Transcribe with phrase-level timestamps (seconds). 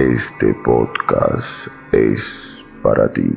[0.00, 3.30] este podcast es para ti.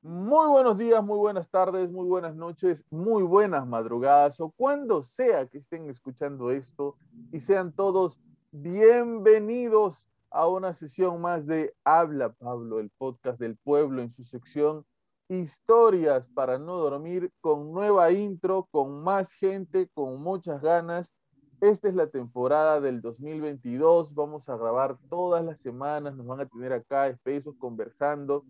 [0.00, 5.46] Muy buenos días, muy buenas tardes, muy buenas noches, muy buenas madrugadas o cuando sea
[5.48, 6.96] que estén escuchando esto
[7.30, 8.18] y sean todos
[8.52, 14.84] bienvenidos a una sesión más de Habla Pablo, el podcast del pueblo en su sección
[15.28, 21.14] Historias para no dormir con nueva intro, con más gente, con muchas ganas.
[21.60, 26.46] Esta es la temporada del 2022, vamos a grabar todas las semanas, nos van a
[26.46, 28.44] tener acá espesos conversando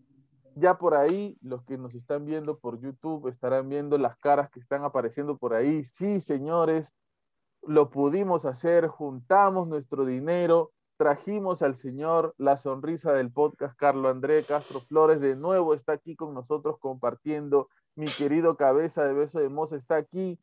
[0.56, 4.60] ya por ahí, los que nos están viendo por YouTube estarán viendo las caras que
[4.60, 5.84] están apareciendo por ahí.
[5.84, 6.92] Sí, señores,
[7.62, 14.45] lo pudimos hacer, juntamos nuestro dinero, trajimos al señor la sonrisa del podcast, Carlo André
[14.45, 17.68] Castro Flores, de nuevo está aquí con nosotros compartiendo.
[17.96, 20.39] Mi querido cabeza de beso de moza está aquí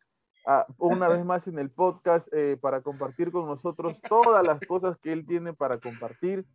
[0.45, 4.97] ah, una vez más en el podcast eh, para compartir con nosotros todas las cosas
[4.99, 6.45] que él tiene para compartir.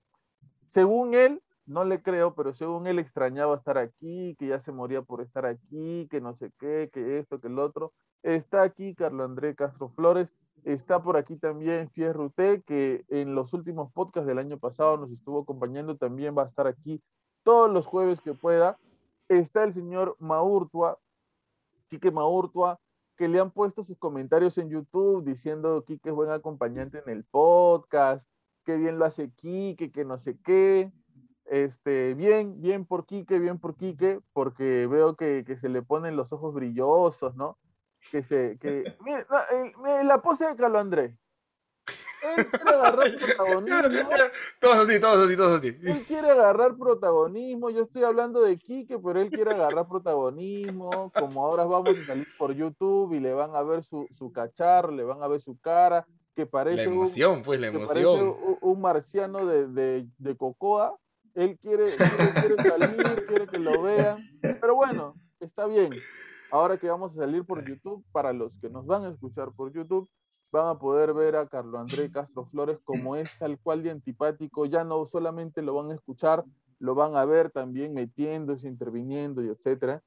[0.69, 5.03] Según él, no le creo, pero según él extrañaba estar aquí, que ya se moría
[5.03, 7.93] por estar aquí, que no sé qué, que esto, que el otro.
[8.23, 10.33] Está aquí Carlo André Castro Flores,
[10.67, 15.41] está por aquí también Fierrute, que en los últimos podcasts del año pasado nos estuvo
[15.41, 17.01] acompañando, también va a estar aquí
[17.45, 18.77] todos los jueves que pueda.
[19.29, 20.99] Está el señor Maurtua,
[21.89, 22.81] Quique Maurtua,
[23.17, 27.25] que le han puesto sus comentarios en YouTube diciendo Quique es buen acompañante en el
[27.25, 28.29] podcast,
[28.65, 30.93] que bien lo hace Quique, que no sé qué.
[31.45, 36.17] Este, bien, bien por Quique, bien por Quique, porque veo que, que se le ponen
[36.17, 37.57] los ojos brillosos, ¿no?
[38.11, 41.13] Que se, que, mire, no, el- la pose de Carlos Andrés.
[42.37, 44.09] Él quiere agarrar protagonismo,
[44.61, 45.69] Todos así, todos así, todos así.
[45.69, 51.45] él quiere agarrar protagonismo, yo estoy hablando de Quique, pero él quiere agarrar protagonismo, como
[51.45, 55.05] ahora vamos a salir por YouTube y le van a ver su, su cacharro, le
[55.05, 58.29] van a ver su cara, que La parece un, emoción, pues, la emoción.
[58.41, 60.97] un, un marciano de, de, de Cocoa.
[61.35, 64.17] Él quiere, quiere, quiere salir, quiere que lo vean.
[64.61, 65.91] Pero bueno, está bien.
[66.51, 69.73] Ahora que vamos a salir por YouTube, para los que nos van a escuchar por
[69.73, 70.09] YouTube,
[70.53, 74.67] van a poder ver a Carlo André Castro Flores como es tal cual de antipático.
[74.67, 76.45] Ya no solamente lo van a escuchar,
[76.79, 80.03] lo van a ver también metiéndose, interviniendo y etcétera.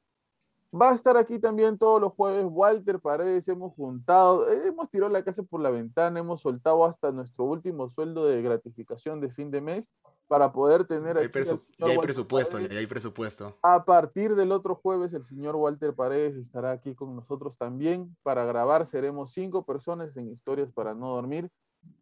[0.71, 5.11] Va a estar aquí también todos los jueves Walter Paredes, hemos juntado, eh, hemos tirado
[5.11, 9.49] la casa por la ventana, hemos soltado hasta nuestro último sueldo de gratificación de fin
[9.49, 9.85] de mes
[10.27, 12.71] para poder tener Ya hay, presu- ya hay Walter presupuesto, Paredes.
[12.73, 13.57] ya hay presupuesto.
[13.63, 18.45] A partir del otro jueves, el señor Walter Paredes estará aquí con nosotros también para
[18.45, 18.85] grabar.
[18.85, 21.49] Seremos cinco personas en Historias para no dormir,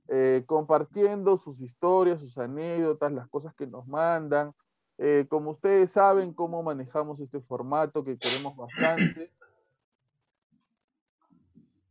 [0.09, 4.51] eh, compartiendo sus historias, sus anécdotas, las cosas que nos mandan.
[4.99, 9.31] Eh, como ustedes saben cómo manejamos este formato que queremos bastante.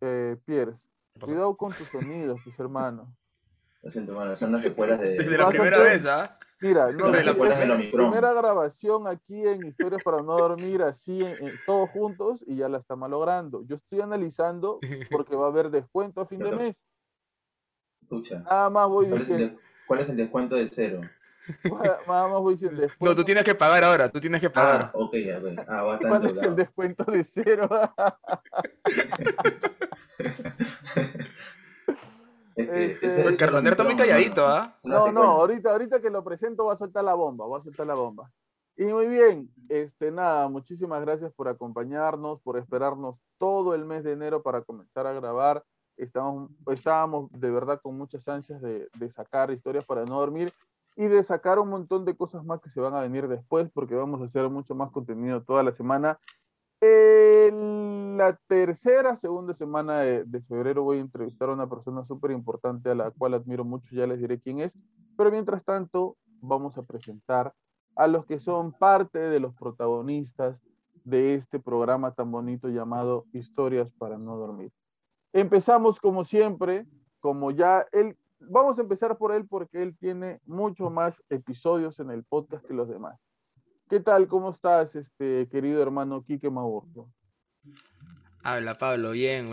[0.00, 0.74] Eh, Pierre,
[1.20, 3.14] cuidado con tus sonidos, pues hermano.
[3.82, 5.10] Lo siento, mano, son las secuelas de.
[5.18, 6.38] Desde la primera hacer- vez, ¿ah?
[6.60, 8.10] Mira, no, mi Omicron.
[8.10, 12.68] primera grabación aquí en Historias para no dormir, así en- en- todos juntos y ya
[12.68, 13.62] la está malogrando.
[13.66, 14.78] Yo estoy analizando
[15.10, 16.76] porque va a haber descuento a fin de mes.
[18.02, 18.40] Escucha.
[18.40, 21.00] Nada más voy ¿Cuál es, el diciendo, de- cuál es el descuento de cero?
[22.06, 23.16] Más voy No, descuento.
[23.16, 24.90] tú tienes que pagar ahora, tú tienes que Ah, pagar.
[24.94, 25.66] ok, a ver.
[25.68, 27.68] Ah, va a estar ¿Cuál es el descuento de cero?
[32.56, 34.46] Este- ese Pues Carlos está muy calladito.
[34.46, 34.76] ¿ah?
[34.82, 37.62] Una No, no, ahorita, ahorita que lo presento va a soltar la bomba, va a
[37.62, 38.30] soltar la bomba.
[38.78, 44.12] Y muy bien, este, nada, muchísimas gracias por acompañarnos, por esperarnos todo el mes de
[44.12, 45.62] enero para comenzar a grabar.
[45.96, 50.52] Estamos, estábamos de verdad con muchas ansias de, de sacar historias para no dormir.
[50.96, 53.94] Y de sacar un montón de cosas más que se van a venir después, porque
[53.94, 56.18] vamos a hacer mucho más contenido toda la semana.
[56.80, 62.30] En la tercera, segunda semana de, de febrero voy a entrevistar a una persona súper
[62.30, 64.72] importante a la cual admiro mucho, ya les diré quién es,
[65.16, 67.54] pero mientras tanto vamos a presentar
[67.94, 70.60] a los que son parte de los protagonistas
[71.04, 74.72] de este programa tan bonito llamado Historias para no dormir.
[75.32, 76.86] Empezamos como siempre,
[77.20, 82.10] como ya él, vamos a empezar por él porque él tiene mucho más episodios en
[82.10, 83.18] el podcast que los demás.
[83.88, 84.26] ¿Qué tal?
[84.26, 87.08] ¿Cómo estás, este querido hermano Quique Maurto?
[88.42, 89.48] Habla Pablo, bien,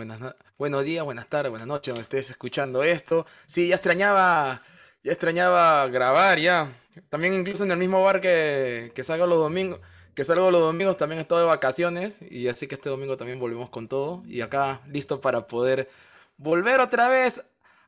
[0.56, 3.26] buenos días, buenas tardes, buenas noches, donde estés escuchando esto.
[3.46, 4.62] Sí, ya extrañaba,
[5.02, 6.72] ya extrañaba grabar ya.
[7.08, 9.80] También incluso en el mismo bar que, que salgo los domingos,
[10.14, 13.68] que salgo los domingos también estoy de vacaciones y así que este domingo también volvemos
[13.70, 15.88] con todo y acá listo para poder
[16.36, 17.44] volver otra vez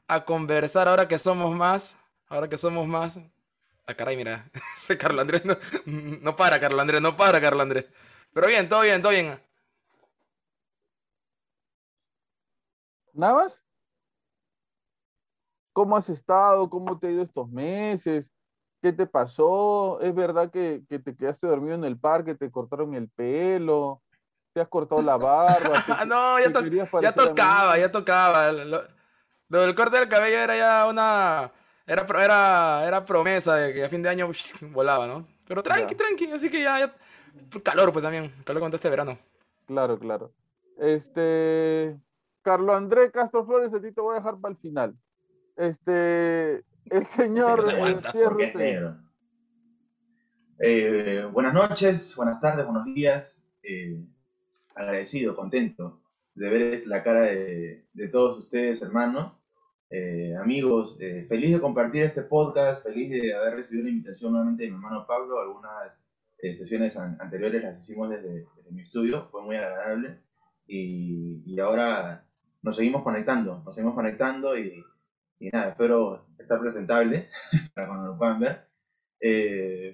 [0.08, 1.96] a conversar ahora que somos más,
[2.28, 3.18] ahora que somos más.
[3.86, 5.56] Ah, caray, mira, ese Carlos Andrés no,
[5.86, 7.86] no para, Carlos Andrés, no para, Carlos Andrés.
[8.32, 9.40] Pero bien, todo bien, todo bien.
[13.14, 13.62] ¿Nada más?
[15.72, 16.68] ¿Cómo has estado?
[16.70, 18.30] ¿Cómo te ha ido estos meses?
[18.82, 20.00] ¿Qué te pasó?
[20.00, 24.02] ¿Es verdad que, que te quedaste dormido en el parque, te cortaron el pelo,
[24.52, 25.74] te has cortado la barba?
[25.86, 26.62] te- Ah, no, ya, to-
[27.02, 28.52] ya tocaba, ya tocaba.
[28.52, 28.82] Lo,
[29.48, 31.52] lo del corte del cabello era ya una.
[31.86, 34.30] Era, era, era promesa de que a fin de año
[34.72, 35.26] volaba, ¿no?
[35.46, 35.96] Pero tranqui, Ya.
[35.98, 36.96] tranqui, así que ya, ya-
[37.62, 38.32] Calor, pues también.
[38.44, 39.18] Calor con todo este verano.
[39.66, 40.32] Claro, claro.
[40.78, 41.96] Este,
[42.42, 44.96] Carlos André Castro Flores, a ti te voy a dejar para el final.
[45.56, 48.12] Este, el señor se aguanta.
[50.58, 53.46] Eh, buenas noches, buenas tardes, buenos días.
[53.62, 54.02] Eh,
[54.74, 56.00] agradecido, contento
[56.36, 59.42] de ver la cara de, de todos ustedes, hermanos,
[59.90, 60.98] eh, amigos.
[61.00, 64.76] eh, feliz de compartir este podcast, feliz de haber recibido la invitación nuevamente de mi
[64.76, 65.40] hermano Pablo.
[65.40, 66.06] Algunas
[66.38, 70.20] eh, sesiones an- anteriores las hicimos desde, desde mi estudio, fue muy agradable.
[70.68, 72.28] Y, y ahora
[72.62, 74.84] nos seguimos conectando, nos seguimos conectando y,
[75.40, 77.28] y nada, espero estar presentable
[77.74, 78.68] para cuando lo puedan ver.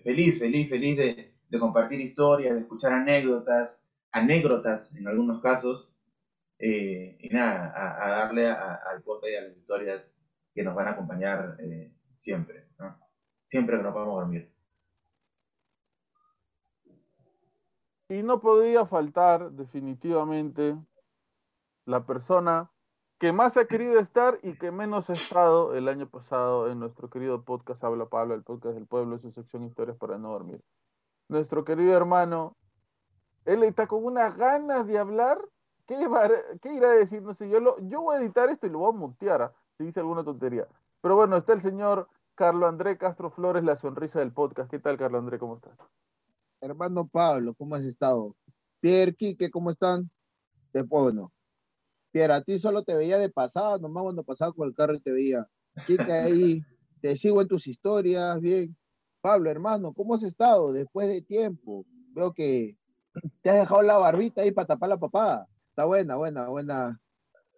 [0.05, 5.97] Feliz, feliz, feliz de, de compartir historias, de escuchar anécdotas, anécdotas en algunos casos,
[6.65, 10.13] eh, y nada, a, a darle al podcast y a las historias
[10.55, 13.01] que nos van a acompañar eh, siempre, ¿no?
[13.43, 14.55] Siempre que no podamos dormir.
[18.09, 20.77] Y no podría faltar definitivamente
[21.85, 22.71] la persona
[23.19, 27.11] que más ha querido estar y que menos ha estado el año pasado en nuestro
[27.11, 30.63] querido podcast Habla Pablo, el podcast del pueblo, su sección Historias para no dormir.
[31.29, 32.57] Nuestro querido hermano,
[33.47, 35.39] él está con unas ganas de hablar.
[35.87, 35.95] ¿Qué,
[36.75, 37.23] irá a decir?
[37.23, 39.53] No sé, yo, lo, yo voy a editar esto y lo voy a mutear ¿ah?
[39.77, 40.67] si dice alguna tontería.
[41.01, 44.71] Pero bueno, está el señor Carlo André Castro Flores, la sonrisa del podcast.
[44.71, 45.39] ¿Qué tal, Carlo André?
[45.39, 45.77] ¿Cómo estás?
[46.61, 48.37] Hermano Pablo, ¿cómo has estado?
[48.81, 50.11] Pierre, Quique, ¿cómo están?
[50.73, 51.33] Después, bueno.
[52.13, 55.01] Pierre, a ti solo te veía de pasada, nomás cuando pasaba con el carro y
[55.01, 55.47] te veía.
[55.87, 56.63] Quique, ahí,
[57.01, 58.77] te sigo en tus historias, bien.
[59.21, 61.85] Pablo, hermano, ¿cómo has estado después de tiempo?
[62.13, 62.77] Veo que
[63.43, 65.49] te has dejado la barbita ahí para tapar la papada.
[65.73, 67.01] Está buena, buena, buena.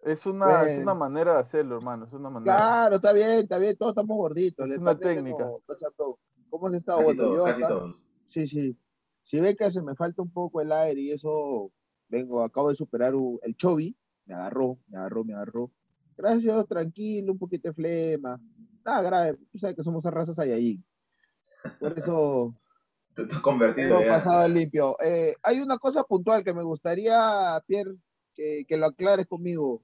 [0.01, 0.83] Es una, es Bueno.
[0.83, 2.05] una manera de hacerlo, hermano.
[2.05, 2.55] Es una manera.
[2.55, 4.69] Claro, está bien, está bien, todos estamos gorditos.
[4.71, 5.49] Es una técnica.
[5.77, 6.17] se apagó.
[6.49, 6.99] ¿Cómo has estado?
[6.99, 8.07] Casi Bueno, todos, yo casi todos.
[8.29, 8.77] Sí, sí.
[9.23, 11.71] Si ve que se me falta un poco el aire y eso,
[12.07, 15.71] vengo, acabo de superar u- el chovi, me agarró, me agarró, me agarró.
[16.15, 18.39] Gracias tranquilo, un poquito de flema.
[18.85, 20.81] Nada grave, tú sabes que somos razas ahí.
[21.81, 22.55] Por eso
[23.15, 24.07] Tú estás convertido ya.
[24.09, 24.95] pasado limpio.
[25.03, 27.95] Eh, hay una cosa puntual que me gustaría, Pierre,
[28.35, 29.81] que, que lo aclares conmigo.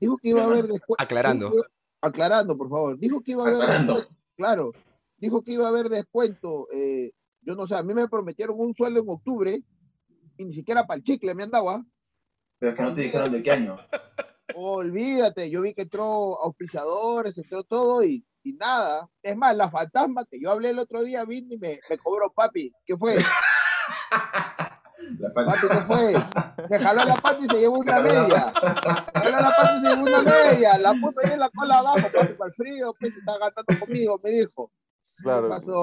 [0.00, 1.02] Dijo que iba a haber descuento.
[1.02, 1.52] Aclarando.
[2.00, 2.98] Aclarando, por favor.
[2.98, 3.94] Dijo que iba a haber Aclarando.
[3.94, 4.20] descuento.
[4.36, 4.72] Claro,
[5.16, 6.68] dijo que iba a haber descuento.
[6.72, 9.62] eh, yo no sé, a mí me prometieron un sueldo en octubre
[10.36, 11.70] y ni siquiera para el chicle me han dado.
[11.70, 11.84] ¿ah?
[12.58, 13.78] Pero es que no te dijeron de qué año.
[14.54, 19.08] Olvídate, yo vi que entró auspiciadores, entró todo y, y nada.
[19.22, 22.32] Es más, la fantasma que yo hablé el otro día vino y me, me cobró
[22.32, 22.72] papi.
[22.84, 23.16] ¿Qué fue?
[25.18, 26.14] La ¿qué fue?
[26.68, 28.52] Me jaló la pata y se llevó una media.
[29.14, 30.78] Me jaló la pata y se llevó una media.
[30.78, 33.78] La puso ahí en la cola abajo, papi, para el frío, pues se está gastando
[33.78, 34.72] conmigo, me dijo.
[35.22, 35.42] Claro.
[35.42, 35.82] ¿Qué pasó?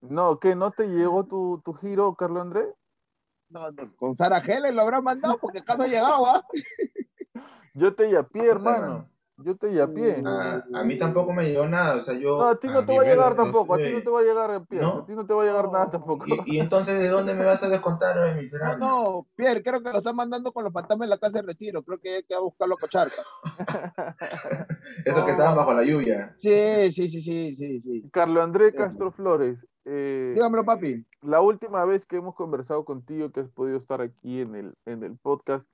[0.00, 0.54] No, ¿qué?
[0.54, 2.66] ¿No te llegó tu, tu giro, Carlo André?
[3.48, 6.44] No, no, con Sara Helen lo habrá mandado porque acá no ha llegado, ¿ah?
[7.74, 9.08] Yo te yapié, hermano.
[9.38, 10.22] Yo te yapié.
[10.24, 12.38] A, a mí tampoco me llegó nada, o sea, yo...
[12.38, 14.20] No, a ti no a te va a llegar tampoco, a ti no te va
[14.20, 15.00] a llegar en pie, ¿No?
[15.00, 16.24] a ti no te va a llegar nada tampoco.
[16.26, 18.78] Y, y entonces, ¿de dónde me vas a descontar, oye, No, miserable?
[18.78, 21.82] no, Pierre, creo que lo están mandando con los fantasmas en la casa de retiro.
[21.82, 23.22] Creo que hay que a buscarlo a Cocharca.
[25.04, 26.34] Esos que estaban bajo la lluvia.
[26.40, 28.08] Sí, sí, sí, sí, sí, sí.
[28.12, 31.04] Carlos Andrés Castro Flores, eh, Dígamelo, papi.
[31.22, 35.02] la última vez que hemos conversado contigo, que has podido estar aquí en el, en
[35.04, 35.64] el podcast,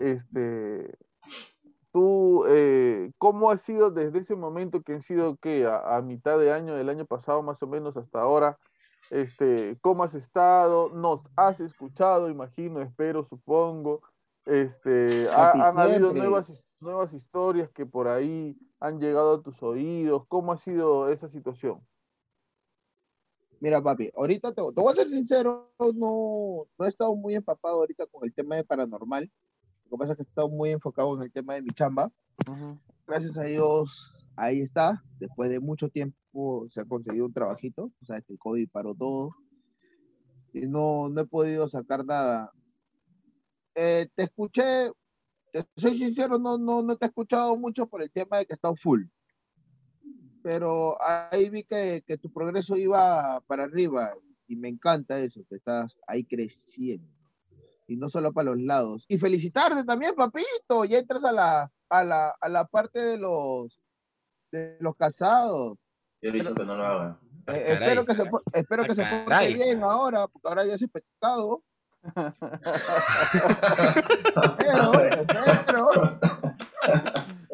[0.00, 0.94] este,
[1.96, 6.38] tú, eh, ¿cómo ha sido desde ese momento que han sido, que a, a mitad
[6.38, 8.58] de año del año pasado más o menos hasta ahora?
[9.08, 10.90] Este, ¿cómo has estado?
[10.90, 12.28] ¿Nos has escuchado?
[12.28, 14.02] Imagino, espero, supongo.
[14.44, 20.26] Este, ha- han habido nuevas, nuevas historias que por ahí han llegado a tus oídos.
[20.28, 21.80] ¿Cómo ha sido esa situación?
[23.58, 27.76] Mira, papi, ahorita te, te voy a ser sincero, no, no he estado muy empapado
[27.76, 29.30] ahorita con el tema de paranormal.
[29.90, 32.12] Lo que pasa es que he estado muy enfocado en el tema de mi chamba.
[33.06, 35.02] Gracias a Dios, ahí está.
[35.18, 37.92] Después de mucho tiempo se ha conseguido un trabajito.
[38.00, 39.30] O sea, que el COVID paró todo.
[40.52, 42.50] Y no, no he podido sacar nada.
[43.74, 44.90] Eh, te escuché,
[45.52, 48.54] te soy sincero, no, no, no te he escuchado mucho por el tema de que
[48.54, 49.04] he estado full.
[50.42, 54.12] Pero ahí vi que, que tu progreso iba para arriba
[54.48, 57.15] y me encanta eso, que estás ahí creciendo.
[57.88, 59.04] Y no solo para los lados.
[59.08, 60.84] Y felicitarte también, papito.
[60.84, 63.80] Ya entras a la, a la, a la parte de los,
[64.50, 65.78] de los casados.
[66.22, 67.20] Yo he dicho que no lo haga.
[67.48, 67.72] Eh, caray.
[67.74, 68.24] espero que se,
[68.54, 71.62] espero Ah, que se porte bien ahora, porque ahora ya es pescado.
[74.42, 75.88] Espero, espero.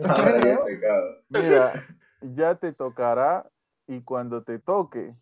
[0.08, 0.64] Ahora ya es espero.
[0.64, 1.16] pecado.
[1.28, 1.86] Mira,
[2.20, 3.50] ya te tocará
[3.86, 5.14] y cuando te toque,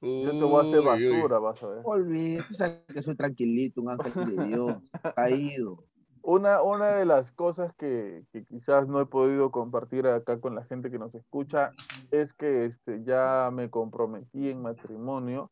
[0.00, 1.16] yo te voy a hacer Uy, uy.
[1.20, 1.80] basura, vas a ver.
[1.84, 4.76] Olvídate, tú sabes que soy tranquilito, un ángel de Dios,
[5.16, 5.84] caído.
[6.22, 10.64] Una, una de las cosas que, que quizás no he podido compartir acá con la
[10.64, 11.72] gente que nos escucha
[12.10, 15.50] es que este, ya me comprometí en matrimonio,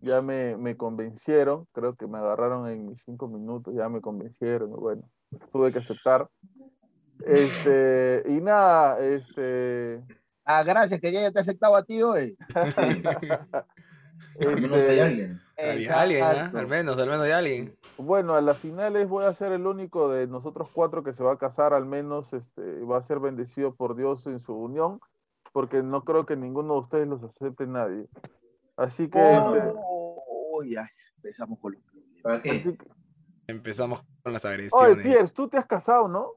[0.00, 4.70] ya me, me convencieron, creo que me agarraron en mis cinco minutos, ya me convencieron,
[4.70, 5.02] bueno,
[5.52, 6.28] tuve que aceptar.
[7.24, 10.02] Este, y nada, este,
[10.50, 12.34] Ah, gracias, que ya te ha aceptado a ti hoy.
[14.40, 15.40] Al menos hay este, alguien.
[15.58, 16.52] Había alguien, ¿ah?
[16.54, 17.78] Al menos, al menos hay alguien.
[17.96, 21.32] Bueno, a las finales voy a ser el único de nosotros cuatro que se va
[21.32, 25.00] a casar, al menos este, va a ser bendecido por Dios en su unión,
[25.52, 28.06] porque no creo que ninguno de ustedes los acepte nadie.
[28.76, 32.20] Así que, este, Oh, ya, empezamos con los problemas.
[32.22, 32.50] ¿Para qué?
[32.50, 32.86] así que-
[33.48, 35.02] Empezamos con las Oye, agresiones.
[35.04, 36.34] Pierre, tú te has casado, ¿no?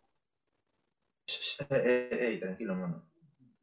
[1.69, 3.10] Eh, tranquilo, mano.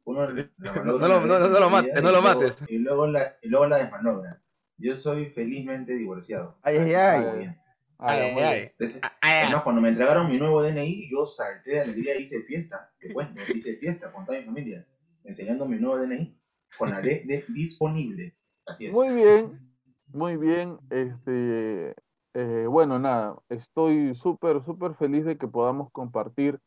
[0.05, 2.57] Uno la No lo- no- no mates, no y lo luego- mates.
[2.67, 4.41] Y luego la, y luego la desmalogra.
[4.77, 6.57] Yo soy felizmente divorciado.
[6.63, 7.25] Ay, ay, ay.
[7.35, 7.55] Ay,
[8.01, 8.71] Ah, ay, ay.
[9.03, 12.41] Ah, ah, Además, cuando me entregaron mi nuevo DNI, yo salté de alegría y hice
[12.43, 12.91] fiesta.
[12.97, 14.87] Te cuento, hice fiesta con toda mi familia,
[15.25, 16.39] enseñando mi nuevo DNI
[16.77, 18.37] con la D de disponible.
[18.65, 18.93] Así es.
[18.93, 19.59] Muy bien,
[20.07, 20.77] muy bien.
[20.89, 21.93] Este,
[22.35, 26.57] eh, bueno, nada, estoy súper, súper feliz de que podamos compartir,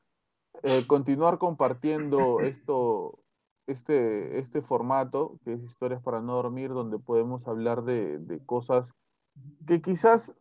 [0.64, 3.21] eh, continuar compartiendo esto,
[3.72, 8.86] este, este formato, que es Historias para no dormir, donde podemos hablar de, de cosas
[9.66, 10.34] que quizás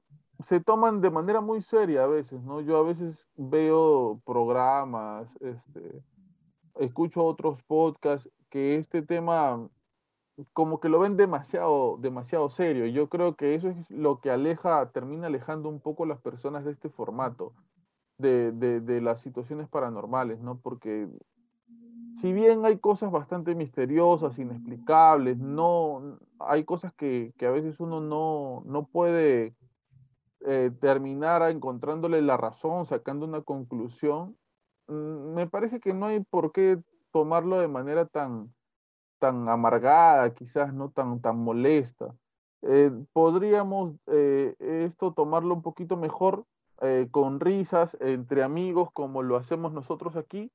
[0.44, 2.62] se toman de manera muy seria a veces, ¿no?
[2.62, 6.04] Yo a veces veo programas, este,
[6.76, 9.70] escucho otros podcasts que este tema
[10.54, 12.88] como que lo ven demasiado, demasiado serio.
[12.88, 16.72] Yo creo que eso es lo que aleja, termina alejando un poco las personas de
[16.72, 17.54] este formato,
[18.18, 20.60] de, de, de las situaciones paranormales, ¿no?
[20.60, 21.08] Porque
[22.22, 28.64] si bien hay cosas bastante misteriosas, inexplicables, no, hay cosas que, a veces uno no,
[28.66, 29.56] no puede
[30.42, 34.38] eh, terminar encontrándole la razón, sacando una conclusión,
[34.88, 36.80] mm, me parece que no hay por qué
[37.12, 38.54] tomarlo de manera tan,
[39.20, 42.16] tan amargada, quizás no tan, tan molesta.
[42.64, 46.46] Eh, podríamos eh, esto tomarlo un poquito mejor,
[46.82, 50.52] eh, con risas entre amigos, como lo hacemos nosotros aquí,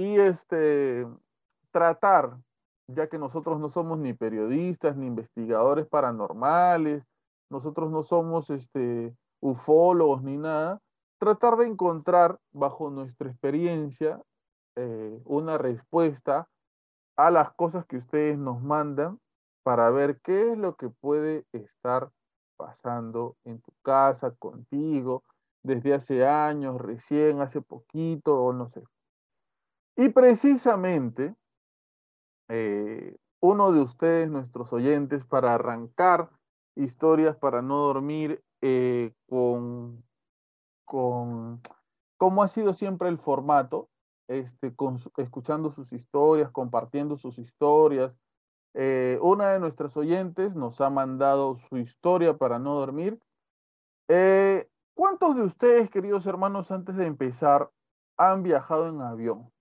[0.00, 1.06] y este,
[1.70, 2.38] tratar,
[2.86, 7.04] ya que nosotros no somos ni periodistas ni investigadores paranormales,
[7.50, 10.80] nosotros no somos este, ufólogos ni nada,
[11.18, 14.22] tratar de encontrar bajo nuestra experiencia
[14.76, 16.48] eh, una respuesta
[17.18, 19.18] a las cosas que ustedes nos mandan
[19.62, 22.10] para ver qué es lo que puede estar
[22.56, 25.24] pasando en tu casa, contigo,
[25.62, 28.82] desde hace años, recién, hace poquito, o no sé.
[30.00, 31.36] Y precisamente,
[32.48, 36.30] eh, uno de ustedes, nuestros oyentes, para arrancar
[36.74, 40.02] historias para no dormir eh, con,
[40.86, 41.60] con
[42.16, 43.90] cómo ha sido siempre el formato,
[44.26, 44.74] este,
[45.18, 48.10] escuchando sus historias, compartiendo sus historias.
[48.72, 53.20] Eh, una de nuestras oyentes nos ha mandado su historia para no dormir.
[54.08, 57.70] Eh, ¿Cuántos de ustedes, queridos hermanos, antes de empezar,
[58.16, 59.52] han viajado en avión?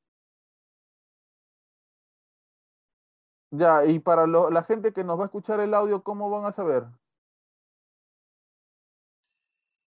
[3.52, 6.46] Ya, y para lo- la gente que nos va a escuchar el audio, ¿cómo van
[6.46, 6.84] a saber?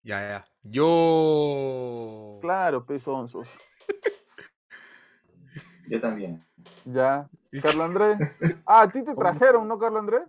[0.03, 0.49] Ya, ya.
[0.63, 2.39] Yo.
[2.41, 3.49] Claro, pezonzos.
[5.89, 6.45] Yo también.
[6.85, 7.29] Ya.
[7.63, 8.19] Carlos Andrés.
[8.67, 10.23] Ah, a ti te trajeron, ¿no, Carlos Andrés?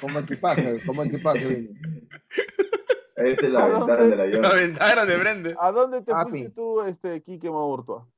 [0.00, 1.46] Como equipaje, como equipaje.
[1.46, 1.78] vino.
[3.16, 4.42] Esta es la ¿A ventana del avión.
[4.42, 5.56] La ventana de Brende.
[5.60, 6.30] ¿A dónde te Papi.
[6.30, 8.08] fuiste tú, este, Quique Maurtua?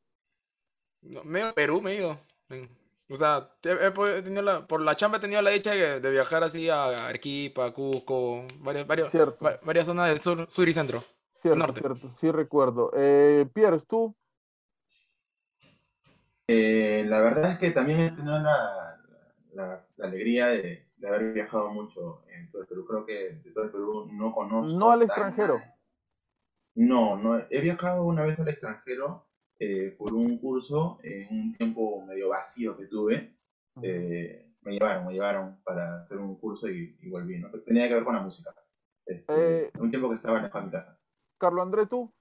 [1.02, 2.18] No, me he ido a Perú, me he ido.
[2.48, 5.72] En- O sea, he, podido- he tenido la- por la chamba he tenido la dicha
[5.72, 9.44] de, de viajar así a Arequipa, Cusco, varias, varios, Cierto.
[9.44, 11.02] va- varias zonas del sur, sur y centro.
[11.42, 11.80] Cierto, norte.
[11.80, 12.90] cierto, sí recuerdo.
[12.96, 14.16] Eh, Pierre, ¿tú?
[16.48, 18.98] Eh, la verdad es que también he tenido la,
[19.52, 22.86] la- la alegría de, de haber viajado mucho en todo el Perú.
[22.86, 23.12] Creo que
[23.44, 24.78] de todo el Perú no conozco.
[24.78, 25.62] No al extranjero.
[26.74, 27.38] No, no.
[27.50, 29.26] He viajado una vez al extranjero
[29.58, 33.36] eh, por un curso en un tiempo medio vacío que tuve.
[33.82, 37.38] Eh, me llevaron, me llevaron para hacer un curso y, y volví.
[37.38, 37.50] ¿no?
[37.62, 38.54] Tenía que ver con la música.
[39.06, 39.70] Este, Eh.
[39.78, 40.98] un tiempo que estaba de mi casa.
[41.38, 42.12] Carlos Andrés, ¿tú?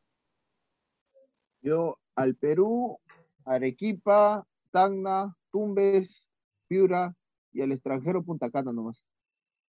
[1.62, 3.00] Yo al Perú,
[3.46, 6.28] Arequipa, Tacna, Tumbes,
[6.68, 7.16] Piura
[7.52, 9.06] y al extranjero Punta Cana nomás.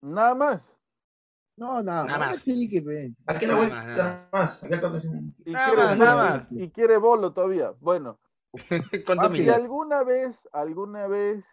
[0.00, 0.73] Nada más.
[1.56, 2.38] No, nada, Nada más.
[2.38, 3.14] Sí, que ve.
[3.26, 5.08] Aquí a la Nada vuelta, más, nada toque, sí.
[5.46, 6.46] Y Nada quiere, más, nada más.
[6.50, 7.72] y quiere bolo todavía.
[7.80, 8.18] Bueno,
[8.50, 11.44] ¿Cuántos Papi, ¿y alguna vez, alguna vez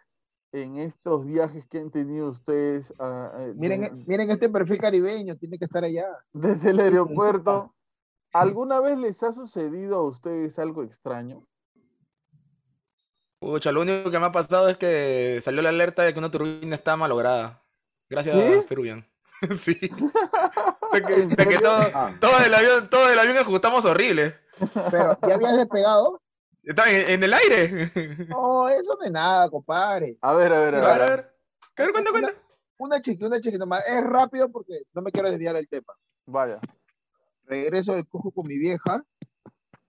[0.52, 5.36] en estos viajes que han tenido ustedes ah, eh, Miren, de- miren este perfil caribeño,
[5.36, 6.06] tiene que estar allá.
[6.32, 7.74] desde el aeropuerto,
[8.32, 11.46] ¿alguna vez les ha sucedido a ustedes algo extraño?
[13.38, 16.30] Pucha, lo único que me ha pasado es que salió la alerta de que una
[16.30, 17.62] turbina está malograda.
[18.08, 18.64] Gracias, ¿Qué?
[18.68, 19.04] Peruvian.
[19.58, 19.74] Sí.
[19.74, 21.60] De que, ¿En de que serio?
[21.60, 24.36] todo, Ah, todo el avión, todo el avión ajustamos horrible.
[24.90, 26.20] pero ya habías despegado.
[26.62, 27.92] Está en, en el aire.
[28.28, 30.16] No, eso no es nada, compadre.
[30.20, 31.02] A ver, a ver, a A ver.
[31.02, 31.34] a ver.
[31.76, 32.40] A ver, cuenta, Una- cuenta.
[32.78, 33.84] Una chiquita, una chiquita más.
[33.86, 35.92] Es rápido porque no me quiero desviar del tema.
[36.26, 36.58] Vaya.
[37.44, 39.02] regreso de Cusco con mi vieja.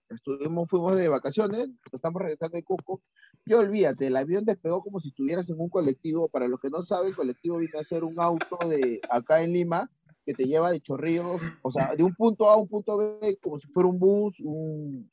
[0.10, 3.02] Estuvimos, fuimos de vacaciones, estamos regresando de Cusco.
[3.46, 6.30] Y olvídate, el avión despegó como si estuvieras en un colectivo.
[6.30, 9.52] Para los que no saben, el colectivo viene a ser un auto de acá en
[9.54, 9.90] Lima
[10.26, 13.38] que te lleva de Chorrillos, o sea, de un punto A a un punto B,
[13.42, 15.12] como si fuera un bus, un.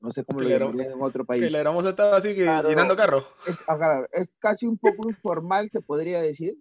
[0.00, 1.52] No sé cómo lo llamarían en otro Que país.
[1.52, 2.68] la hermosa estaba así que Claro.
[2.68, 3.26] llenando carro.
[3.48, 6.54] Es, claro, es casi un poco informal, se podría decir.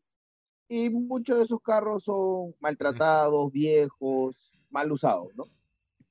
[0.67, 5.43] Y muchos de esos carros son maltratados, viejos, mal usados, ¿no?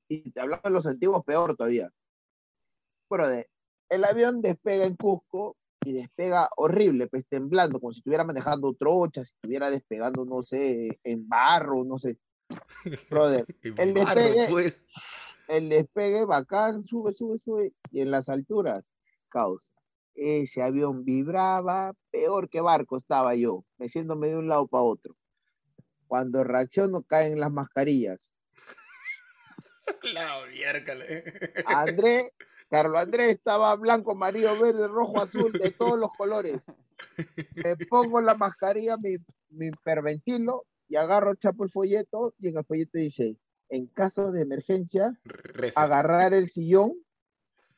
[0.07, 1.91] Y te hablando de los antiguos, peor todavía.
[3.09, 3.47] Pero de,
[3.89, 9.27] el avión despega en Cusco y despega horrible, pues temblando, como si estuviera manejando trochas,
[9.27, 12.17] si estuviera despegando, no sé, en barro, no sé.
[13.09, 14.77] Brother, El Barro, despegue- pues.
[15.47, 18.89] el despegue bacán, sube, sube, sube, y en las alturas,
[19.29, 19.71] caos.
[20.15, 25.15] Ese avión vibraba, peor que barco estaba yo, meciéndome de un lado para otro.
[26.07, 28.31] Cuando reacciono, caen las mascarillas.
[30.13, 31.23] La miércoles.
[31.65, 32.31] André,
[32.69, 36.63] Carlos Andrés estaba blanco, amarillo, verde, rojo, azul, de todos los colores.
[37.55, 39.15] Me pongo la mascarilla, mi,
[39.49, 43.37] mi hiperventilo, y agarro, chapo el folleto, y en el folleto dice,
[43.69, 45.77] en caso de emergencia, Reces.
[45.77, 46.93] agarrar el sillón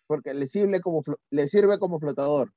[0.08, 2.54] porque le sirve como, le sirve como flotador.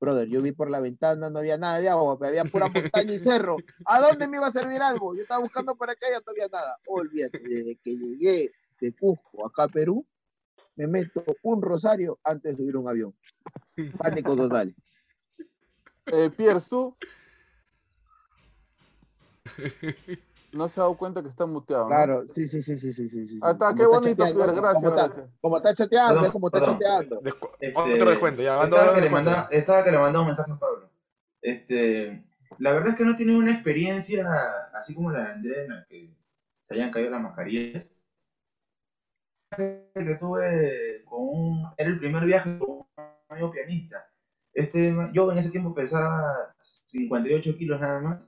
[0.00, 3.18] Brother, yo vi por la ventana, no había nada de agua, había pura montaña y
[3.18, 3.56] cerro.
[3.86, 5.14] ¿A dónde me iba a servir algo?
[5.14, 6.76] Yo estaba buscando para acá y ya no había nada.
[6.86, 10.06] Olvídate, desde que llegué de Cusco acá a Perú,
[10.76, 13.14] me meto un rosario antes de subir un avión.
[13.98, 14.74] Pánico total.
[16.06, 16.96] Eh, Pierre, ¿tú?
[20.54, 21.88] No se ha dado cuenta que está muteado, ¿no?
[21.88, 23.26] Claro, sí, sí, sí, sí, sí, sí.
[23.26, 23.40] sí.
[23.42, 25.30] Ah, está, qué está bonito, chateando, Pierre, gracias, Como está, gracias.
[25.40, 26.78] como está chateando, como está perdón.
[26.78, 27.22] chateando.
[27.58, 28.56] Este, Otro descuento, ya.
[28.56, 30.90] van Estaba dos que, le mandaba, estaba que le mandaba un mensaje a Pablo.
[31.42, 32.24] Este,
[32.58, 34.24] la verdad es que no tiene una experiencia
[34.74, 36.14] así como la de Andrea en la que
[36.62, 37.90] se hayan caído las mascarillas.
[39.56, 42.86] Que tuve con un, era el primer viaje con un
[43.28, 44.06] amigo pianista.
[44.52, 48.22] Este, yo en ese tiempo pesaba 58 kilos nada más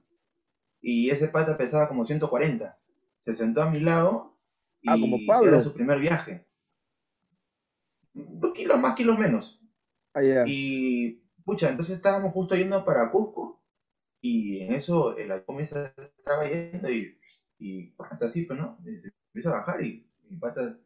[0.81, 2.79] y ese pata pesaba como 140.
[3.19, 4.37] Se sentó a mi lado
[4.81, 5.49] y Ah, como Pablo.
[5.49, 6.47] era su primer viaje.
[8.15, 9.61] Dos kilos más, kilos menos.
[10.15, 10.45] Ah, ya.
[10.47, 13.63] Y, pucha, entonces estábamos justo yendo para Cusco
[14.21, 17.19] y en eso el avión estaba yendo y,
[17.59, 18.79] y pasa así, pues, ¿no?
[18.85, 20.79] Se empieza a bajar y mi pata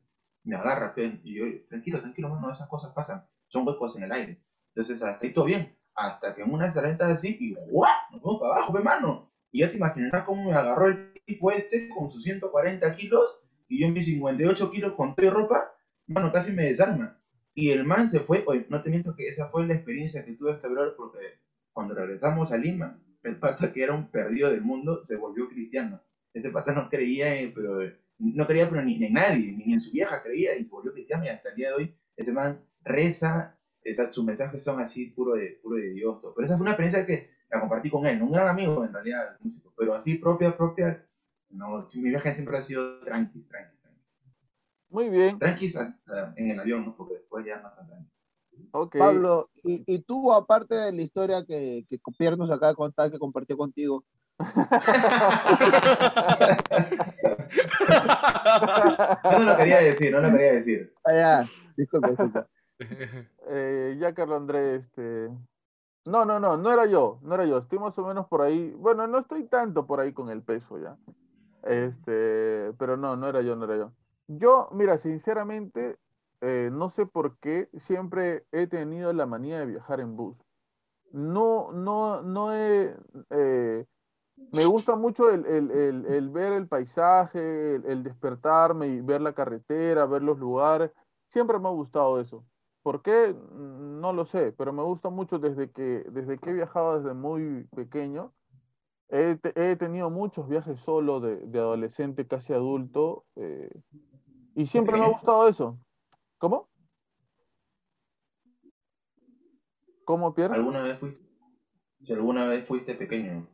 [0.44, 3.26] me agarra, pues, y yo, tranquilo, tranquilo, mano, esas cosas pasan.
[3.48, 4.42] son huecos en el aire.
[4.68, 5.76] Entonces, hasta ahí todo bien.
[5.94, 7.92] Hasta que en una se así y ¡guau!
[8.12, 9.30] Nos fuimos para abajo, hermano.
[9.50, 13.80] Y ya te imaginarás cómo me agarró el tipo este con sus 140 kilos y
[13.80, 15.74] yo mis 58 kilos con toda ropa,
[16.06, 17.20] mano, casi me desarma.
[17.54, 20.32] Y el man se fue, oye, no te miento que esa fue la experiencia que
[20.32, 21.18] tuve este brother porque
[21.72, 26.02] cuando regresamos a Lima, el pata que era un perdido del mundo se volvió cristiano.
[26.32, 27.80] Ese pata no creía, pero
[28.20, 31.24] no creía pero ni, en nadie, ni en su vieja creía y se volvió cristiano
[31.24, 35.34] y hasta el día de hoy ese man reza, esas, sus mensajes son así puro
[35.34, 36.20] de, puro de Dios.
[36.20, 36.34] Todo.
[36.34, 39.36] Pero esa fue una experiencia que la compartí con él, un gran amigo en realidad,
[39.40, 41.04] músico, pero así propia, propia,
[41.48, 44.00] no, mi viaje siempre ha sido tranqui, tranqui, tranqui.
[44.90, 45.38] Muy bien.
[45.38, 45.72] Tranqui
[46.36, 46.96] en el avión, ¿no?
[46.96, 48.10] Porque después ya no está tranqui.
[48.72, 49.00] Okay.
[49.00, 53.10] Pablo, y, y, tú, aparte de la historia que, que Pierre nos acaba de contar,
[53.10, 54.04] que compartió contigo,
[59.24, 60.92] no lo quería decir, no lo quería decir.
[61.04, 61.48] Ah, ya.
[63.52, 65.28] Eh, ya, Carlos Andrés, este...
[66.06, 67.58] No, no, no, no era yo, no era yo.
[67.58, 68.70] Estoy más o menos por ahí.
[68.78, 70.96] Bueno, no estoy tanto por ahí con el peso ya.
[71.62, 73.92] Este, pero no, no era yo, no era yo.
[74.28, 75.98] Yo, mira, sinceramente,
[76.40, 80.38] eh, no sé por qué siempre he tenido la manía de viajar en bus.
[81.12, 82.96] No, no, no he.
[83.30, 83.84] Eh,
[84.52, 89.32] me gusta mucho el, el, el, el ver el paisaje, el, despertarme y ver la
[89.32, 90.90] carretera, ver los lugares.
[91.28, 92.44] Siempre me ha gustado eso.
[92.82, 93.34] ¿Por qué?
[93.52, 97.64] No lo sé, pero me gusta mucho desde que, desde que he viajado desde muy
[97.76, 98.32] pequeño.
[99.08, 103.70] He, he tenido muchos viajes solo de, de adolescente, casi adulto, eh,
[104.54, 105.78] y siempre me ha gustado eso.
[106.38, 106.68] ¿Cómo?
[110.04, 110.54] ¿Cómo, Pierre?
[110.54, 111.24] ¿Alguna vez fuiste?
[112.02, 113.46] Si alguna vez fuiste pequeño.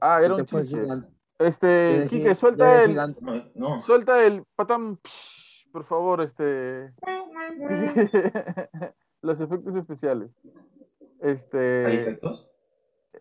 [0.00, 0.86] Ah, era un chiste.
[1.38, 2.94] Este, Quique, suelta el.
[2.94, 3.82] No, no.
[3.82, 4.98] Suelta el patán.
[5.72, 6.92] por favor, este.
[9.22, 10.30] Los efectos especiales.
[11.20, 11.86] Este.
[11.86, 12.50] ¿Hay efectos?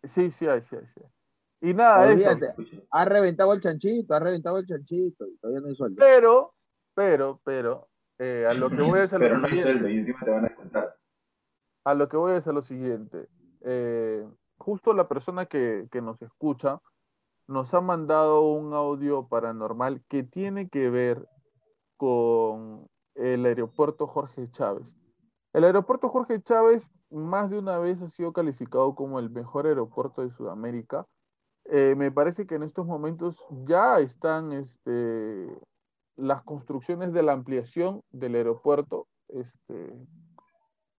[0.04, 1.70] Sí, sí hay, sí hay, sí hay.
[1.70, 2.84] Y nada, Olvídate, eso.
[2.92, 5.96] Ha reventado el chanchito, ha reventado el chanchito, y todavía no hay sueldo.
[5.98, 6.54] Pero,
[6.94, 7.88] pero, pero,
[8.20, 10.32] eh, a lo que voy es a lo Pero no hay sueldo y encima te
[10.32, 10.98] van a contar.
[11.86, 13.30] A lo que voy es a lo siguiente.
[13.62, 14.28] Eh,
[14.64, 16.80] justo la persona que, nos escucha
[17.48, 21.28] nos ha mandado un audio paranormal que tiene que ver
[21.98, 24.88] con el aeropuerto Jorge Chávez.
[25.52, 30.22] El aeropuerto Jorge Chávez más de una vez ha sido calificado como el mejor aeropuerto
[30.22, 31.06] de Sudamérica.
[31.66, 35.48] Eh, me parece que en estos momentos ya están este,
[36.16, 39.08] las construcciones de la ampliación del aeropuerto.
[39.28, 39.94] Este,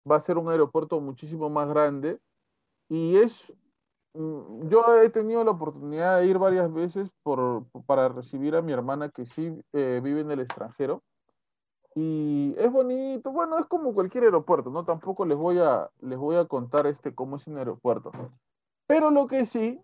[0.08, 2.20] va a ser un aeropuerto muchísimo más grande
[2.88, 3.52] y es,
[4.14, 8.72] mm, yo he tenido la oportunidad de ir varias veces por, para recibir a mi
[8.72, 11.02] hermana que sí eh, vive en el extranjero.
[11.96, 14.84] Y es bonito, bueno, es como cualquier aeropuerto, ¿no?
[14.84, 18.10] Tampoco les voy a, les voy a contar este cómo es un aeropuerto.
[18.86, 19.80] Pero lo que sí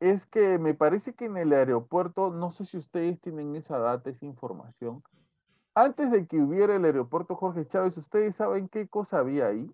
[0.00, 4.10] es que me parece que en el aeropuerto, no sé si ustedes tienen esa data,
[4.10, 5.02] esa información,
[5.74, 9.68] antes de que hubiera el aeropuerto Jorge Chávez, ¿ustedes saben qué cosa había ahí?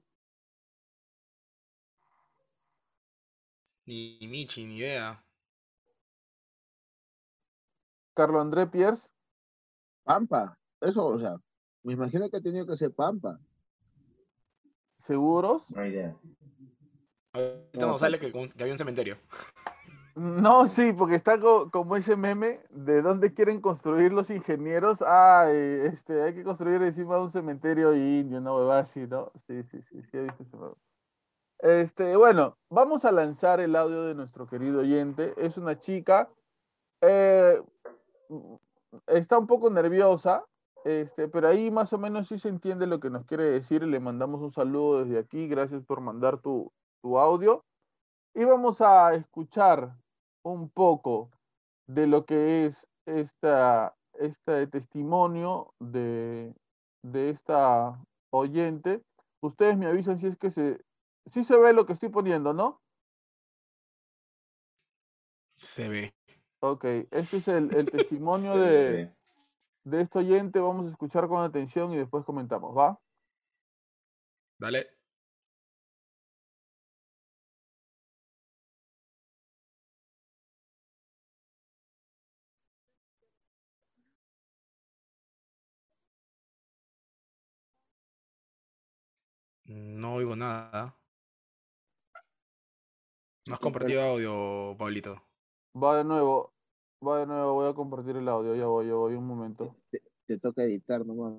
[3.91, 5.21] Ni Michi, ni idea.
[8.15, 9.09] Carlos André Pierce.
[10.05, 11.35] Pampa, eso, o sea,
[11.83, 13.41] me imagino que ha tenido que ser Pampa.
[14.99, 15.69] ¿Seguros?
[15.71, 16.17] No hay idea.
[17.33, 19.19] Ahorita no, sale que, que había un cementerio.
[20.15, 25.03] No, sí, porque está co como ese meme de dónde quieren construir los ingenieros.
[25.05, 29.33] Ah, este, hay que construir encima de un cementerio indio, no hueva así, ¿no?
[29.49, 30.90] Sí, sí, sí, sí, he visto ese meme.
[31.63, 35.35] Este, bueno, vamos a lanzar el audio de nuestro querido oyente.
[35.37, 36.31] Es una chica,
[37.03, 37.61] eh,
[39.07, 40.47] está un poco nerviosa,
[40.85, 43.83] este, pero ahí más o menos sí se entiende lo que nos quiere decir.
[43.83, 45.49] Le mandamos un saludo desde aquí.
[45.49, 47.63] Gracias por mandar tu, tu audio.
[48.35, 49.95] Y vamos a escuchar
[50.43, 51.31] un poco
[51.87, 56.55] de lo que es esta, este testimonio de,
[57.03, 59.03] de esta oyente.
[59.43, 60.81] Ustedes me avisan si es que se,
[61.27, 62.83] sí se ve lo que estoy poniendo, ¿no?
[65.55, 66.15] Se ve.
[66.61, 69.15] Ok, este es el, el testimonio de,
[69.85, 70.61] de este oyente.
[70.61, 73.01] Vamos a escuchar con atención y después comentamos, ¿va?
[74.59, 74.91] Dale.
[89.67, 91.00] No oigo nada.
[93.51, 95.23] No has compartido audio, Pablito.
[95.77, 96.53] Va de nuevo,
[97.07, 99.77] va de nuevo, voy a compartir el audio, ya voy, ya voy, un momento.
[99.91, 101.35] Te, te toca editar nomás.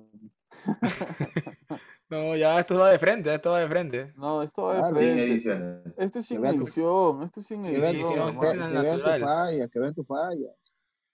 [2.08, 4.12] No, ya esto va de frente, esto va de frente.
[4.16, 4.82] No, esto va de.
[4.82, 5.24] Sin frente.
[5.24, 5.98] ediciones.
[5.98, 8.56] Esto es Que sin vean tu- edición, esto es sin Que vean, edición, que, que
[8.58, 10.48] vean tu falla, que vean tu falla.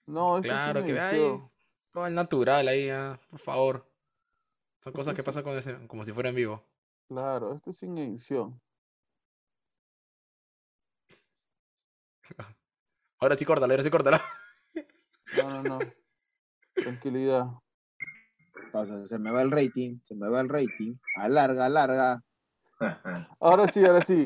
[0.07, 1.51] No, esto es Claro, sin que vea ahí edición.
[1.93, 2.89] todo el natural ahí,
[3.29, 3.85] por favor.
[4.79, 6.63] Son cosas que pasan con ese- como si fuera en vivo.
[7.07, 8.59] Claro, esto es sin edición.
[13.19, 14.21] Ahora sí córtala, ahora sí córtala.
[15.37, 15.79] No, no, no.
[16.73, 17.47] Tranquilidad.
[18.65, 20.95] Entonces, se me va el rating, se me va el rating.
[21.15, 22.23] Alarga, alarga.
[23.39, 24.25] Ahora sí, ahora sí.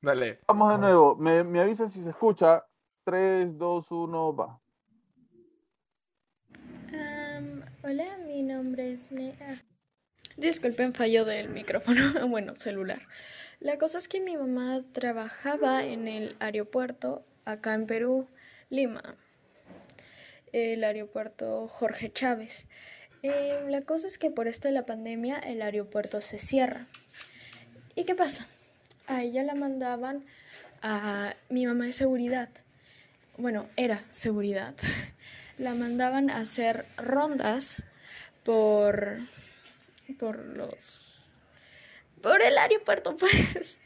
[0.00, 0.40] Dale.
[0.48, 1.16] Vamos de nuevo.
[1.16, 2.64] Me, me avisan si se escucha.
[3.04, 4.62] 3, 2, 1, va.
[7.84, 9.60] Hola, mi nombre es Nea.
[10.36, 13.00] Disculpen, fallo del micrófono, bueno, celular.
[13.58, 18.28] La cosa es que mi mamá trabajaba en el aeropuerto acá en Perú,
[18.70, 19.16] Lima,
[20.52, 22.66] el aeropuerto Jorge Chávez.
[23.22, 26.86] Eh, la cosa es que por esto de la pandemia el aeropuerto se cierra.
[27.94, 28.46] ¿Y qué pasa?
[29.06, 30.24] A ella la mandaban
[30.82, 32.48] a mi mamá de seguridad.
[33.36, 34.74] Bueno, era seguridad
[35.58, 37.84] la mandaban a hacer rondas
[38.42, 39.18] por
[40.18, 41.40] por los
[42.20, 43.78] por el aeropuerto pues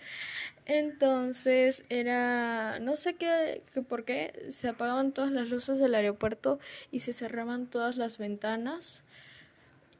[0.66, 6.59] entonces era no sé qué, por qué se apagaban todas las luces del aeropuerto
[6.92, 9.02] y se cerraban todas las ventanas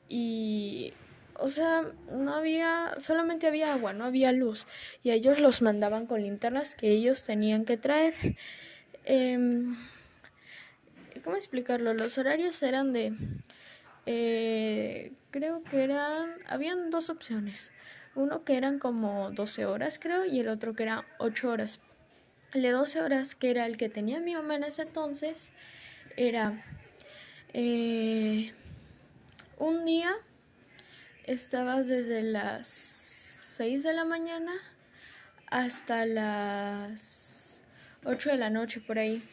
[0.09, 0.93] y
[1.35, 4.67] o sea no había solamente había agua no había luz
[5.03, 8.15] y ellos los mandaban con linternas que ellos tenían que traer
[9.07, 9.77] Em,
[11.25, 11.95] ¿Cómo explicarlo?
[11.95, 13.13] Los horarios eran de...
[14.07, 16.37] eh, creo que eran...
[16.47, 17.73] Habían dos opciones.
[18.17, 21.81] Uno que eran como 12 horas, creo, y el otro que era 8 horas.
[22.53, 25.53] El de 12 horas, que era el que tenía mi mamá en ese entonces,
[26.17, 26.65] era...
[27.53, 28.53] eh,
[29.59, 30.15] un día
[31.25, 34.53] estabas desde las 6 de la mañana
[35.51, 37.63] hasta las
[38.05, 39.27] 8 de la noche por ahí.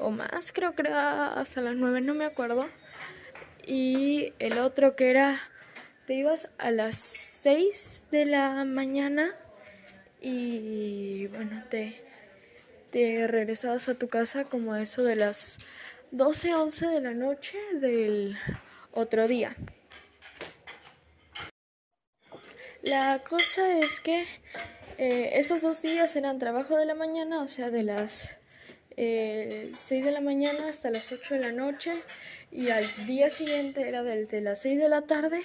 [0.00, 2.68] O más, creo que era hasta las 9, no me acuerdo.
[3.66, 5.36] Y el otro que era,
[6.08, 9.36] te ibas a las 6 de la mañana
[10.22, 12.02] y bueno, te,
[12.90, 15.58] te regresabas a tu casa como a eso de las
[16.12, 18.38] 12, 11 de la noche del
[18.92, 19.54] otro día.
[22.80, 24.24] La cosa es que
[24.96, 28.34] eh, esos dos días eran trabajo de la mañana, o sea, de las
[28.96, 32.02] eh, 6 de la mañana hasta las 8 de la noche.
[32.50, 35.42] Y al día siguiente era desde las 6 de la tarde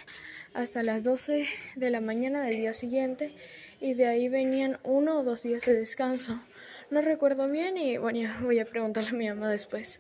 [0.54, 3.36] hasta las 12 de la mañana del día siguiente.
[3.82, 6.42] Y de ahí venían uno o dos días de descanso.
[6.90, 10.00] No recuerdo bien y bueno, voy a preguntarle a mi mamá después.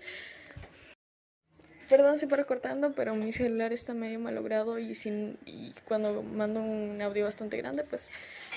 [1.89, 6.61] Perdón si paro cortando, pero mi celular está medio malogrado y, sin, y cuando mando
[6.61, 8.09] un audio bastante grande, pues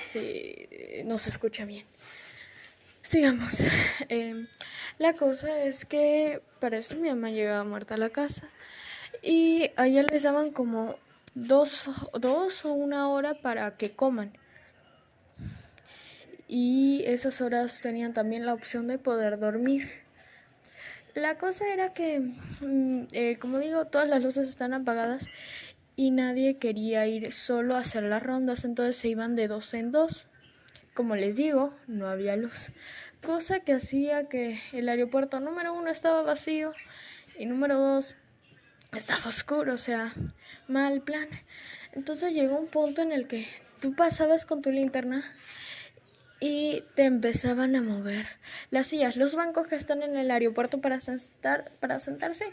[0.09, 0.69] sí,
[1.05, 1.85] no se escucha bien.
[3.09, 3.61] Sigamos.
[4.09, 4.47] Eh,
[4.99, 8.49] la cosa es que para esto mi mamá llegaba muerta a la casa
[9.23, 10.97] y a ella les daban como
[11.35, 11.89] dos,
[12.21, 14.33] dos o una hora para que coman.
[16.49, 19.91] Y esas horas tenían también la opción de poder dormir.
[21.15, 25.29] La cosa era que, mm, eh, como digo, todas las luces están apagadas
[25.97, 29.93] y nadie quería ir solo a hacer las rondas, entonces se iban de dos en
[29.93, 30.29] dos.
[30.97, 32.71] Como les digo, no había luz,
[33.23, 36.73] cosa que hacía que el aeropuerto número uno estaba vacío
[37.39, 38.17] y número dos
[38.97, 40.15] estaba oscuro, o sea,
[40.69, 41.29] mal plan.
[41.93, 43.47] Entonces llegó un punto en el que
[43.79, 45.23] tú pasabas con tu linterna
[46.41, 48.27] y te empezaban a mover
[48.71, 52.47] las sillas, los bancos que están en el aeropuerto para, sentar, para sentarse,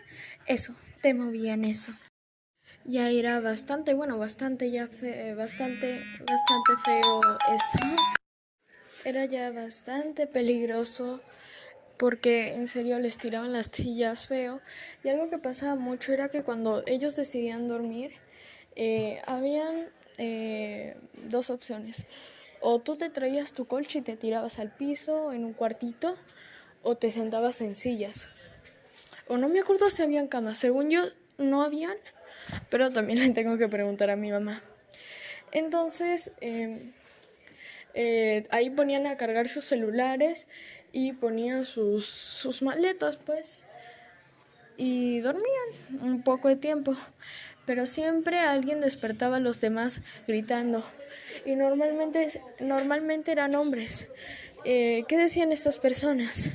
[0.48, 1.94] eso, te movían eso.
[2.84, 8.23] Ya era bastante, bueno, bastante ya fe, bastante, bastante feo esto.
[9.06, 11.22] Era ya bastante peligroso
[11.98, 14.62] porque en serio les tiraban las sillas feo.
[15.04, 18.14] Y algo que pasaba mucho era que cuando ellos decidían dormir,
[18.76, 20.96] eh, habían eh,
[21.30, 22.06] dos opciones.
[22.62, 26.16] O tú te traías tu colcha y te tirabas al piso en un cuartito,
[26.82, 28.30] o te sentabas en sillas.
[29.28, 30.58] O no me acuerdo si habían camas.
[30.58, 31.04] Según yo,
[31.38, 31.98] no habían,
[32.70, 34.64] pero también le tengo que preguntar a mi mamá.
[35.52, 36.92] Entonces, eh,
[37.94, 40.48] eh, ahí ponían a cargar sus celulares
[40.92, 43.64] y ponían sus, sus maletas, pues,
[44.78, 46.96] y dormían un poco de tiempo.
[47.66, 50.84] Pero siempre alguien despertaba a los demás gritando.
[51.46, 52.28] Y normalmente,
[52.60, 54.08] normalmente eran hombres.
[54.66, 56.52] Eh, ¿Qué decían estas personas?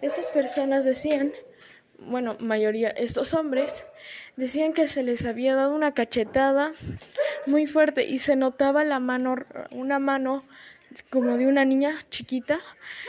[0.00, 1.32] Estas personas decían,
[1.98, 3.86] bueno, mayoría, estos hombres,
[4.36, 6.72] decían que se les había dado una cachetada
[7.46, 9.36] muy fuerte y se notaba la mano,
[9.70, 10.44] una mano
[11.10, 12.60] como de una niña chiquita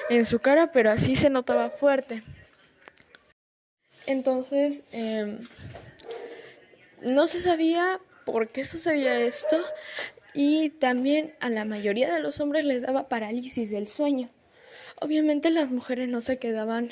[0.10, 2.24] en su cara, pero así se notaba fuerte.
[4.06, 5.40] Entonces, em,
[7.02, 9.58] no se sabía por qué sucedía esto
[10.34, 14.30] y también a la mayoría de los hombres les daba parálisis del sueño.
[15.00, 16.92] Obviamente las mujeres no se quedaban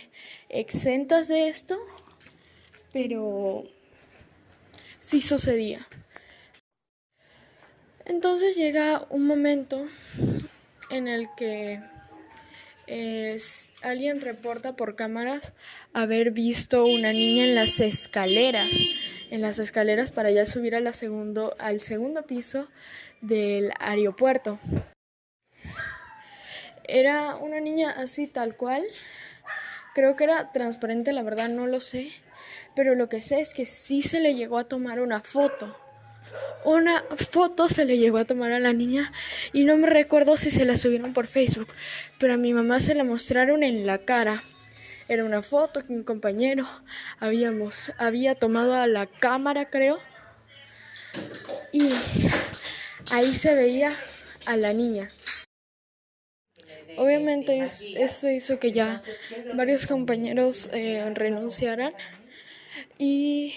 [0.50, 1.78] exentas de esto,
[2.92, 3.64] pero
[5.00, 5.88] sí sucedía.
[8.06, 9.86] Entonces llega un momento
[10.94, 11.82] en el que
[13.82, 15.54] alguien reporta por cámaras
[15.94, 18.70] haber visto una niña en las escaleras,
[19.32, 22.68] en las escaleras para ya subir segundo, al segundo piso
[23.22, 24.60] del aeropuerto.
[26.86, 28.84] Era una niña así tal cual.
[29.96, 32.12] Creo que era transparente, la verdad no lo sé.
[32.76, 35.78] Pero lo que sé es que sí se le llegó a tomar una foto.
[36.66, 39.12] Una foto se le llegó a tomar a la niña
[39.52, 41.68] y no me recuerdo si se la subieron por Facebook,
[42.20, 44.44] pero a mi mamá se la mostraron en la cara.
[45.10, 46.68] Era una foto que un compañero
[47.20, 50.00] habíamos, había tomado a la cámara, creo.
[51.74, 51.90] Y
[53.12, 53.92] ahí se veía
[54.46, 55.10] a la niña.
[56.96, 57.64] Obviamente
[57.98, 59.02] eso hizo que ya
[59.56, 61.94] varios compañeros eh, renunciaran
[62.98, 63.56] y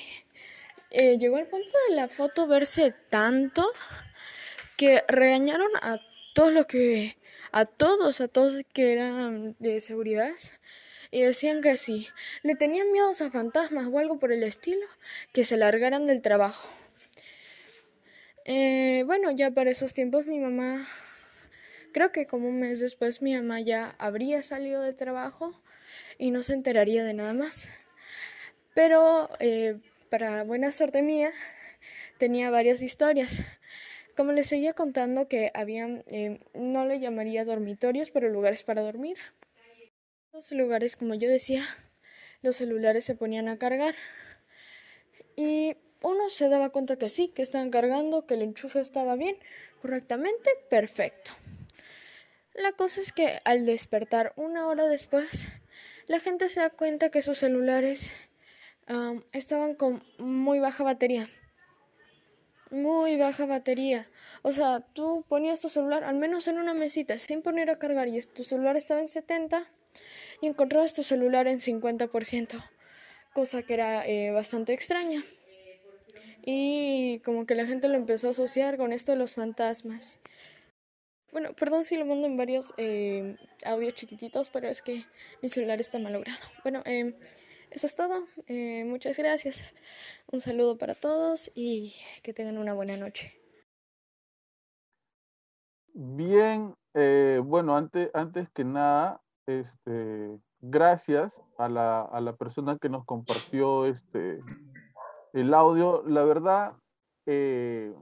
[0.97, 3.71] eh, llegó el punto de la foto verse tanto
[4.77, 6.01] que regañaron a
[6.35, 7.17] todos los que
[7.53, 10.33] a todos, a todos que eran de seguridad
[11.11, 12.09] y decían que si
[12.43, 14.87] le tenían miedos a fantasmas o algo por el estilo,
[15.33, 16.69] que se largaran del trabajo.
[18.45, 20.87] Eh, bueno, ya para esos tiempos mi mamá
[21.97, 25.59] Creo que como un mes después mi mamá ya habría salido de trabajo
[26.19, 27.71] y no se enteraría de nada más.
[28.75, 29.79] Pero eh,
[30.11, 31.33] para buena suerte mía,
[32.19, 33.40] tenía varias historias.
[34.16, 39.19] Como les seguía contando que habían, eh, no le llamaría dormitorios, pero lugares para dormir.
[40.33, 41.62] Los lugares, como yo decía,
[42.42, 43.95] los celulares se ponían a cargar.
[45.37, 49.37] Y uno se daba cuenta que sí, que estaban cargando, que el enchufe estaba bien,
[49.83, 51.33] correctamente, perfecto.
[52.55, 55.47] La cosa es que al despertar una hora después,
[56.07, 58.11] la gente se da cuenta que sus celulares
[59.33, 61.29] estaban con muy baja batería.
[62.70, 64.09] Muy baja batería.
[64.42, 68.09] O sea, tú ponías tu celular al menos en una mesita sin poner a cargar
[68.09, 69.66] y tu celular estaba en 70
[70.40, 72.64] y encontrabas tu celular en 50%,
[73.33, 75.22] cosa que era eh, bastante extraña.
[76.44, 80.20] Y como que la gente lo empezó a asociar con esto de los fantasmas.
[81.33, 85.05] Bueno, perdón si lo mando en varios eh, audios chiquititos, pero es que
[85.42, 86.38] mi celular está malogrado.
[86.62, 87.14] Bueno, eh,
[87.71, 88.25] eso es todo.
[88.47, 89.63] Eh, muchas gracias.
[90.31, 93.33] Un saludo para todos y que tengan una buena noche.
[95.93, 102.89] Bien, eh, bueno, antes, antes que nada, este, gracias a la, a la persona que
[102.89, 104.41] nos compartió este,
[105.33, 106.03] el audio.
[106.07, 106.75] La verdad,
[107.27, 107.95] eh,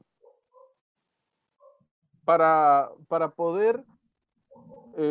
[2.24, 3.84] para, para poder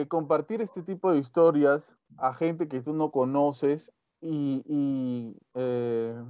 [0.07, 3.91] compartir este tipo de historias a gente que tú no conoces
[4.23, 6.23] y, eh,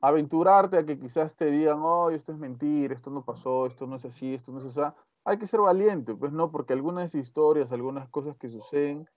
[0.00, 3.96] aventurarte a que quizás te digan, oh, esto es mentira, esto no pasó, esto no
[3.96, 7.70] es así, esto no es así, hay que ser valiente, pues no, porque algunas historias,
[7.72, 9.08] algunas cosas que suceden,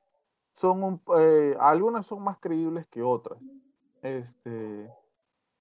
[0.58, 3.40] son un, eh, algunas son más creíbles que otras.
[4.02, 4.90] Este,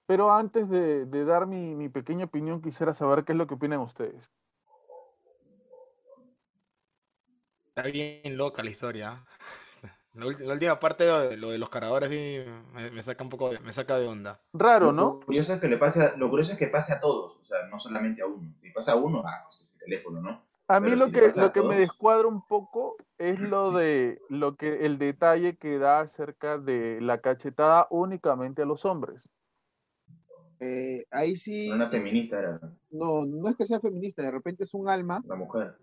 [0.07, 4.29] pero antes de, dar mi, pequeña opinión, quisiera saber qué es lo que opinan ustedes.
[7.68, 9.24] Está bien loca la historia.
[10.14, 12.38] La, última parte, de lo de los cargadores, sí
[12.75, 14.40] me, saca un poco de, me saca de onda.
[14.53, 15.03] Raro, ¿no?
[15.03, 17.59] Lo curioso es que le pase lo curioso es que pase a todos, o sea,
[17.70, 18.53] no solamente a uno.
[18.61, 20.42] Si pasa a uno, ah, pues es el teléfono, ¿no?
[20.66, 24.85] A mí lo que, lo que me descuadra un poco es lo de lo que
[24.85, 29.20] el detalle que da acerca de la cachetada únicamente a los hombres.
[30.59, 31.70] Eh, ahí sí.
[31.70, 32.61] Una feminista era.
[32.90, 35.23] No, no es que sea feminista, de repente es un alma.
[35.27, 35.77] La mujer.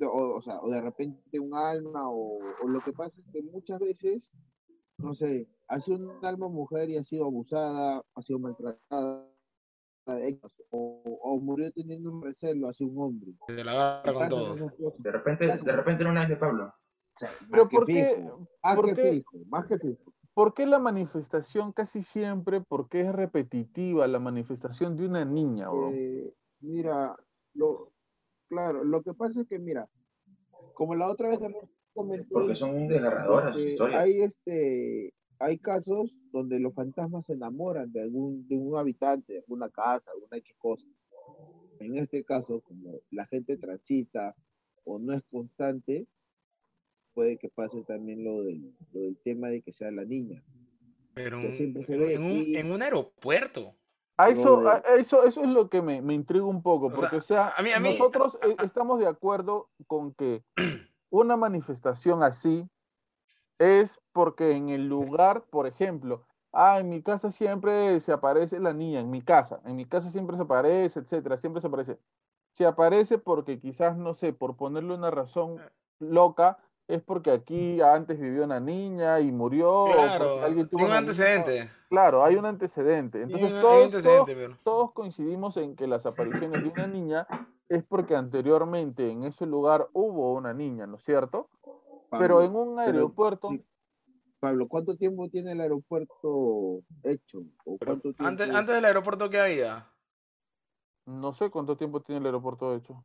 [0.00, 4.30] O, sea, o de repente un alma, o, lo que pasa es que muchas veces,
[4.98, 9.28] no sé, ha sido un alma mujer y ha sido abusada, ha sido maltratada,
[10.70, 13.32] o, o murió teniendo un recelo hacia un hombre.
[13.48, 16.72] De la con De repente, de repente no es de Pablo.
[17.50, 18.24] Pero ¿por qué?
[18.62, 20.14] Más que fijo, más que fijo.
[20.34, 25.66] ¿Por qué la manifestación casi siempre, por qué es repetitiva la manifestación de una niña?
[25.92, 27.16] Eh, mira,
[27.54, 27.92] lo,
[28.48, 29.88] claro, lo que pasa es que, mira,
[30.74, 32.28] como la otra vez hemos comentado...
[32.30, 34.00] Porque son desgarradoras sus historias.
[34.00, 39.38] Hay, este, hay casos donde los fantasmas se enamoran de algún de un habitante, de
[39.40, 40.86] alguna casa, de alguna X cosa.
[41.80, 44.34] en este caso, como la gente transita
[44.84, 46.06] o no es constante,
[47.14, 50.42] puede que pase también lo del, lo del tema de que sea la niña.
[51.14, 53.74] Pero que un- siempre se en, un, en un aeropuerto.
[54.18, 56.98] A eso, a- eso, eso es lo que me, me intriga un poco, O sea,
[57.00, 60.42] porque o sea, a mí- a mí- nosotros eh, estamos de acuerdo con que
[61.10, 62.68] una manifestación así
[63.58, 68.72] es porque en el lugar, por ejemplo, ah, en mi casa siempre se aparece la
[68.72, 71.98] niña, en mi casa, en mi casa siempre se aparece, etcétera, siempre se aparece.
[72.54, 75.60] Se aparece porque quizás, no sé, por ponerle una razón
[76.00, 76.58] loca,
[76.88, 80.98] es porque aquí antes vivió una niña y murió, Claro, alguien tuvo un niña.
[80.98, 81.70] antecedente.
[81.90, 83.22] Claro, hay un antecedente.
[83.22, 87.26] Entonces un- todos, antecedente, todos, pero- todos coincidimos en que las apariciones de una niña
[87.68, 91.50] es porque anteriormente en ese lugar hubo una niña, ¿no es cierto?
[92.10, 93.50] Pero en un aeropuerto.
[94.40, 97.40] Pablo, ¿cuánto tiempo tiene el aeropuerto hecho?
[97.64, 98.24] ¿O Pero cuánto tiempo?
[98.24, 99.86] antes, antes del aeropuerto que había.
[101.06, 103.04] no sé cuánto tiempo tiene el aeropuerto hecho.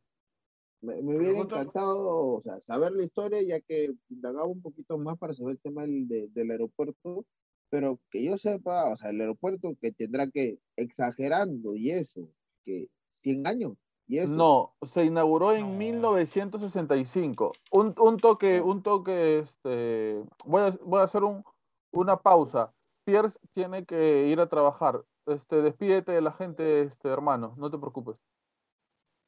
[0.84, 5.17] Me, me hubiera encantado, o sea, saber la historia, ya que indagaba un poquito más
[5.17, 7.25] para saber el tema del, de- del aeropuerto,
[7.69, 12.29] pero que yo sepa, o sea, el aeropuerto que tendrá que, exagerando y eso,
[12.65, 12.89] que
[13.23, 13.73] 100 años,
[14.07, 14.36] y eso.
[14.36, 15.77] No, se inauguró en No.
[15.77, 17.53] 1965.
[17.71, 21.43] Un, un toque, un toque, este, voy a, voy a hacer un,
[21.93, 22.73] una pausa.
[23.05, 25.03] Pierce tiene que ir a trabajar.
[25.25, 28.17] Este, despídete de la gente, este, hermano, no te preocupes.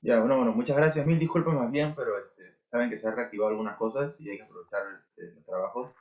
[0.05, 1.07] Ya, bueno, bueno, muchas gracias.
[1.07, 4.37] Mil disculpas más bien, pero este, saben que se han reactivado algunas cosas y hay
[4.37, 5.95] que aprovechar este, los trabajos.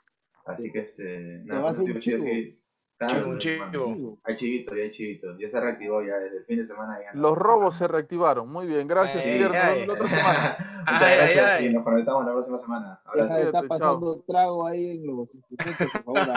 [0.44, 2.16] Así que, este, nada, pues, un chivo.
[2.18, 2.60] así.
[2.98, 4.18] Claro, chivo.
[4.22, 5.38] Hay chivito, ya hay chivito.
[5.38, 6.98] Ya se reactivó ya desde el fin de semana.
[7.00, 8.52] Ya Los robos se reactivaron.
[8.52, 9.48] Muy bien, gracias, Ay, Pierre.
[9.48, 10.56] Nos ay, vemos la otra semana.
[10.84, 11.66] Muchas Ay, gracias ay.
[11.66, 13.00] y nos conectamos la próxima semana.
[13.10, 13.68] Cuídate, chao.
[13.68, 16.36] pasando trago ahí en los instrumentos, por favor.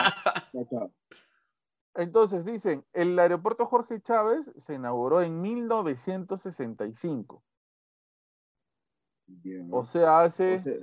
[0.70, 0.90] chao.
[1.96, 7.42] Entonces dicen, el aeropuerto Jorge Chávez se inauguró en 1965.
[9.70, 10.74] O sea, hace O sea,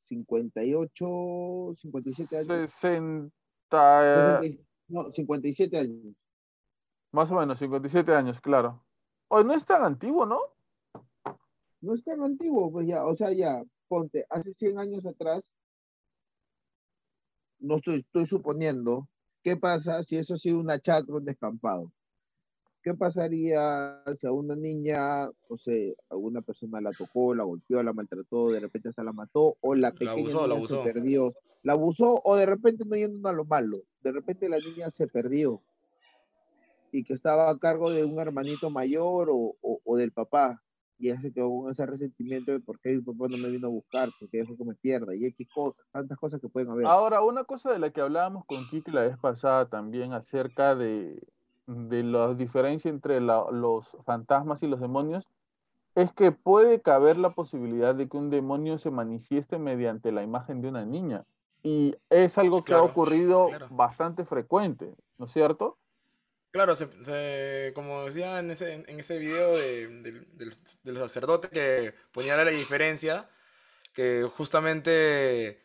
[0.00, 2.70] 58, 57 años.
[2.70, 3.30] 60,
[3.70, 6.14] 60 y- no, 57 años.
[7.12, 8.84] más o menos, 57 años, claro.
[9.28, 10.40] Hoy no es tan antiguo, ¿no?
[11.80, 15.50] No es tan antiguo, pues ya, o sea, ya, ponte, hace 100 años atrás,
[17.60, 19.08] no estoy, estoy suponiendo,
[19.42, 21.92] ¿qué pasa si eso ha sido una chacra, un descampado?
[22.88, 27.92] ¿Qué pasaría si a una niña, no sé, alguna persona la tocó, la golpeó, la
[27.92, 30.82] maltrató, de repente hasta la mató, o la pequeña abusó, la niña se abusó.
[30.94, 34.88] perdió, la abusó, o de repente no yendo a lo malo, de repente la niña
[34.88, 35.62] se perdió
[36.90, 40.62] y que estaba a cargo de un hermanito mayor o, o- o del papá,
[40.98, 43.66] y ya se quedó con ese resentimiento de por qué mi papá no me vino
[43.68, 46.70] a buscar, por qué dejó que me pierda, y X cosas, tantas cosas que pueden
[46.70, 46.86] haber.
[46.86, 51.22] Ahora, una cosa de la que hablábamos con Kiki la vez pasada también acerca de,
[51.68, 55.28] de la diferencia entre la- los fantasmas y los demonios,
[55.94, 60.62] es que puede caber la posibilidad de que un demonio se manifieste mediante la imagen
[60.62, 61.24] de una niña.
[61.62, 63.66] Y es algo que ha Claro, ocurrido claro.
[63.70, 65.76] bastante frecuente, ¿no es cierto?
[66.52, 71.48] Claro, se, se- como decía en ese, en ese video de, del- del- del sacerdote
[71.48, 73.28] que ponía la diferencia,
[73.92, 75.60] que justamente,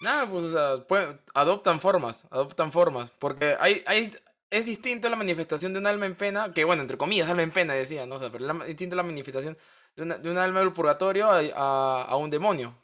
[0.00, 4.12] nada, pues, o sea, pueden- adoptan formas, adoptan formas, porque hay, hay,
[4.58, 7.50] es distinto la manifestación de un alma en pena, que bueno, entre comillas, alma en
[7.52, 8.16] pena decía, ¿no?
[8.16, 9.56] O sea, pero es distinto la manifestación
[9.96, 12.74] de, una- de un alma del purgatorio a, a- a un demonio.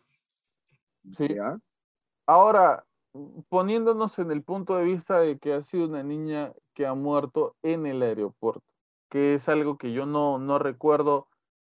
[1.17, 1.29] Sí.
[1.35, 1.59] ¿Ya?
[2.27, 2.85] Ahora,
[3.49, 7.57] poniéndonos en el punto de vista de que ha sido una niña que ha muerto
[7.63, 8.63] en el aeropuerto,
[9.09, 11.29] que es algo que yo no, no recuerdo,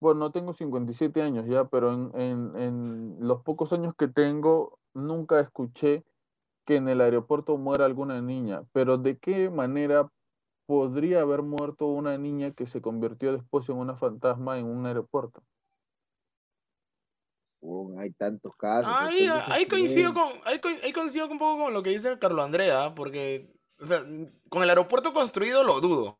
[0.01, 4.79] bueno, no tengo 57 años ya, pero en, en- en los pocos años que tengo,
[4.93, 6.03] nunca escuché
[6.65, 10.09] que en el aeropuerto muera alguna niña, pero ¿de qué manera
[10.65, 15.43] podría haber muerto una niña que se convirtió después en una fantasma en un aeropuerto?
[17.63, 18.91] Oh, hay tantos casos.
[18.91, 22.43] Ahí, ahí coincido con, ahí, coi- ahí coincido un poco con lo que dice Carlos
[22.43, 24.03] Andrea, porque, o sea,
[24.49, 26.17] con el aeropuerto construido lo dudo.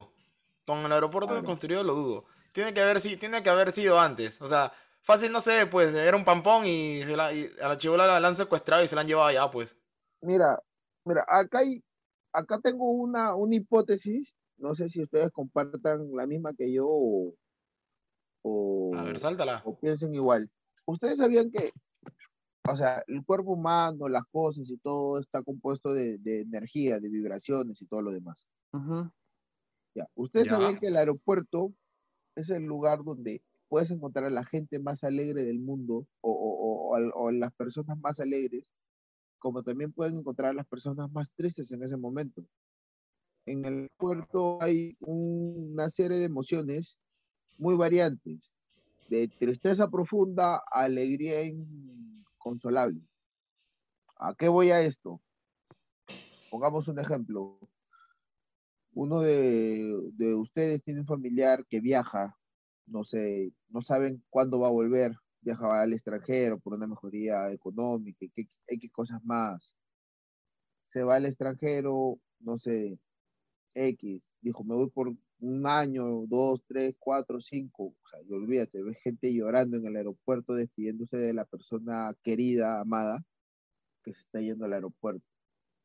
[0.65, 1.43] Con el aeropuerto Claro.
[1.45, 2.25] construido lo dudo.
[2.51, 4.39] Tiene que haber, si- tiene que haber sido antes.
[4.41, 4.71] O sea,
[5.01, 8.19] fácil, no sé, pues, era un pampón y, se la, y a la chivola la,
[8.19, 9.75] la han secuestrado y se la han llevado allá, pues.
[10.21, 10.61] Mira,
[11.05, 11.83] mira, acá hay,
[12.33, 17.33] acá tengo una, una hipótesis, no sé si ustedes compartan la misma que yo o,
[18.43, 19.61] o- A ver, sáltala.
[19.65, 20.49] o piensen igual.
[20.85, 21.71] Ustedes sabían que,
[22.69, 27.09] o sea, el cuerpo humano, las cosas y todo está compuesto de, de energía, de
[27.09, 28.45] vibraciones y todo lo demás.
[29.95, 30.07] Ya.
[30.15, 30.51] Ustedes Ya.
[30.51, 31.73] sabían que el aeropuerto
[32.35, 36.91] es el lugar donde puedes encontrar a la gente más alegre del mundo o, o-
[36.91, 38.69] o- o o las personas más alegres,
[39.41, 42.45] como también pueden encontrar las personas más tristes en ese momento.
[43.47, 46.99] en el puerto hay una serie de emociones
[47.57, 48.51] muy variantes,
[49.09, 53.01] de tristeza profunda a alegría inconsolable.
[54.17, 55.19] ¿A qué voy a esto?
[56.51, 57.57] Pongamos un ejemplo.
[58.93, 62.37] Uno de, de ustedes tiene un familiar que viaja,
[62.85, 68.25] no sé, no saben cuándo va a volver, viaja al extranjero por una mejoría económica,
[68.25, 69.73] y qué cosas más.
[70.87, 72.99] Se va al extranjero, no sé,
[73.73, 78.83] X, dijo, me voy por un año, dos, tres, cuatro, cinco, o sea, y olvídate,
[78.83, 83.23] ves gente llorando en el aeropuerto despidiéndose de la persona querida, amada,
[84.03, 85.25] que se está yendo al aeropuerto.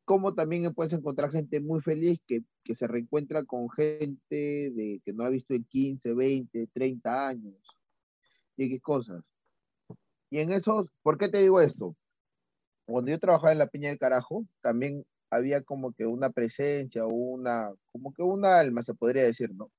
[0.05, 5.13] Como también puedes encontrar gente muy feliz que, que se reencuentra con gente de, que
[5.13, 7.57] no ha visto en 15, 20, 30 años,
[8.57, 9.23] y qué cosas.
[10.31, 11.97] Y en esos, ¿por qué te digo esto?
[12.87, 17.73] Cuando yo trabajaba en la Piña del Carajo, también había como que una presencia una,
[17.93, 19.71] como que un alma, se podría decir, ¿no?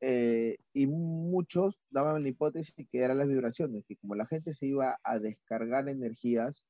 [0.00, 4.66] Eh, y muchos daban la hipótesis que eran las vibraciones, que como la gente se
[4.66, 6.64] iba a descargar energías,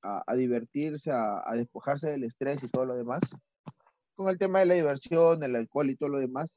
[0.00, 3.20] a, divertirse, a, a, despojarse del estrés y todo lo demás,
[4.14, 6.56] con el tema de la diversión, el alcohol y todo lo demás,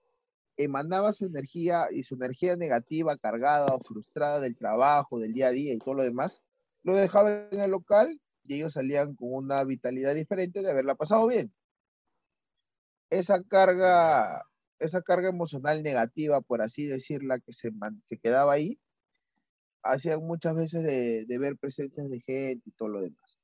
[0.57, 5.51] emanaba su energía y su energía negativa, cargada o frustrada del trabajo, del día a
[5.51, 6.41] día y todo lo demás,
[6.83, 11.27] lo dejaba en el local y ellos salían con una vitalidad diferente de haberla pasado
[11.27, 11.53] bien.
[13.09, 14.45] Esa carga,
[14.79, 17.71] esa carga emocional negativa, por así decirla, que se,
[18.03, 18.79] se quedaba ahí,
[19.83, 23.39] hacían muchas veces de, de, ver presencias de gente y todo lo demás.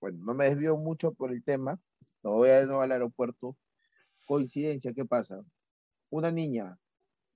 [0.00, 1.80] Bueno, no me desvío mucho por el tema,
[2.22, 3.56] no voy a nuevo al aeropuerto.
[4.26, 5.42] Coincidencia, ¿qué pasa?
[6.10, 6.78] Una niña,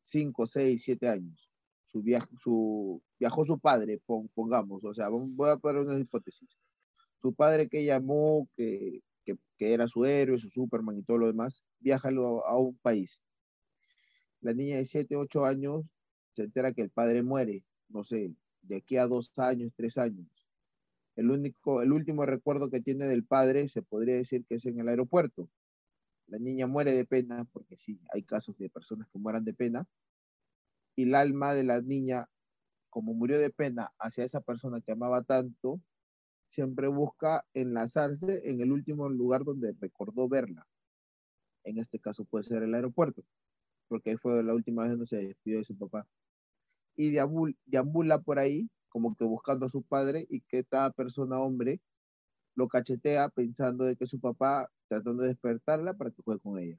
[0.03, 1.51] 5, 6, 7 años,
[1.85, 4.01] su viaje, su, viajó su padre,
[4.35, 6.49] pongamos, o sea, voy a poner una hipótesis
[7.21, 11.63] su padre que llamó, que, que, era su héroe, su Superman y todo lo demás,
[11.81, 13.21] viaja a un país.
[14.41, 15.85] La niña de 7, 8 años
[16.33, 20.27] se entera que el padre muere, no sé, de aquí a dos años, tres años.
[21.17, 24.79] El, único, el último recuerdo que tiene del padre se podría decir que es en
[24.79, 25.51] el aeropuerto.
[26.29, 29.87] La niña muere de pena, porque sí, hay casos de personas que mueran de pena,
[30.95, 32.29] y el alma de la niña,
[32.91, 35.81] como murió de pena hacia esa persona que amaba tanto,
[36.47, 40.67] siempre busca enlazarse en el último lugar donde recordó verla.
[41.65, 43.23] En este caso puede ser el aeropuerto,
[43.89, 46.07] porque ahí fue la última vez donde se despidió de su papá.
[46.97, 51.81] Y deambula por ahí, como que buscando a su padre, y que esta persona, hombre,
[52.55, 56.77] lo cachetea pensando de que su papá, tratando de despertarla para que juegue con ella.